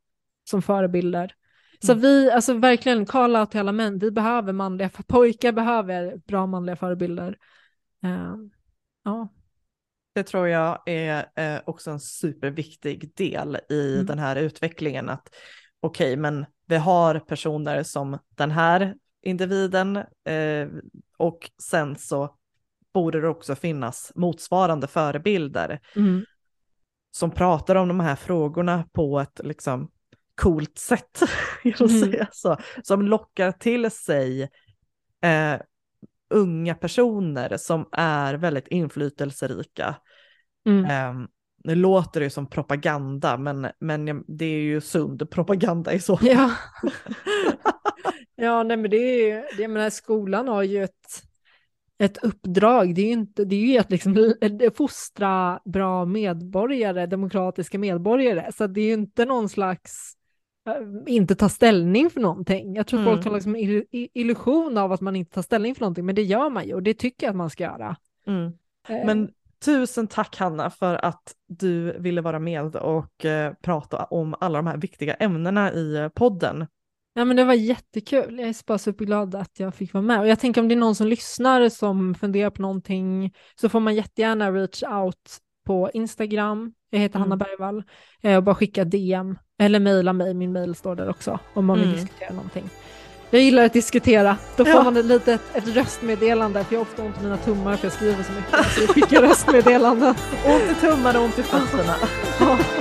[0.45, 1.35] som förebilder.
[1.83, 2.03] Så Mm.
[2.03, 6.77] vi, alltså verkligen, call out till alla män, vi behöver manliga, pojkar behöver bra manliga
[6.77, 7.39] förebilder.
[8.05, 8.35] Eh,
[9.05, 9.29] ja,
[10.15, 14.07] Det tror jag är eh, också en superviktig del i Mm.
[14.07, 15.09] den här utvecklingen.
[15.09, 15.35] Att
[15.81, 20.69] okej, men vi har personer som den här individen eh,
[21.17, 22.37] och sen så
[22.95, 26.25] borde det också finnas motsvarande förebilder mm.
[27.11, 29.91] som pratar om de här frågorna på ett liksom
[30.41, 31.23] coolt sätt,
[31.65, 31.89] Mm.
[31.89, 34.43] säga så, som lockar till sig
[35.23, 35.61] eh,
[36.31, 39.97] unga personer som är väldigt inflytelserika.
[40.67, 40.85] Mm.
[40.85, 41.27] Eh,
[41.65, 46.29] nu låter det som propaganda, men, men det är ju sund propaganda i så fall.
[46.29, 46.51] Ja.
[48.35, 51.23] ja, nej men det är ju, jag menar, skolan har ju ett,
[51.99, 54.35] ett uppdrag, det är ju inte, det är ju att liksom
[54.77, 60.17] fostra bra medborgare, demokratiska medborgare, så det är ju inte någon slags
[61.07, 62.75] inte ta ställning för någonting.
[62.77, 63.13] Jag tror Mm.
[63.15, 66.15] folk har liksom ill- i- illusion av att man inte tar ställning för någonting, men
[66.15, 67.97] det gör man ju och det tycker jag att man ska göra.
[68.27, 68.47] Mm.
[68.89, 69.31] Eh, Men
[69.65, 74.67] tusen tack Hanna för att du ville vara med och eh, prata om alla de
[74.67, 76.67] här viktiga ämnena i eh, podden.
[77.15, 78.39] Ja, men det var jättekul.
[78.39, 80.21] Jag är bara superglad att jag fick vara med.
[80.21, 83.81] Och jag tänker om det är någon som lyssnar som funderar på någonting så får
[83.81, 86.73] man jättegärna reach out på Instagram.
[86.91, 87.31] Jag heter Mm.
[87.31, 87.83] Hanna Bergvall.
[88.23, 90.35] Eh, och bara skicka DM eller mejla mig.
[90.35, 92.01] Min mejl står där också om man vill Mm.
[92.01, 92.71] diskutera någonting.
[93.31, 94.37] Jag gillar att diskutera.
[94.57, 94.83] Då får Ja.
[94.83, 97.93] man ett litet ett röstmeddelande för jag har ofta ont i mina tummar för jag
[97.93, 98.73] skriver så mycket.
[98.75, 100.15] Så jag skickar röstmeddelanden.
[100.47, 101.95] Ont i tummarna, ont i fötterna.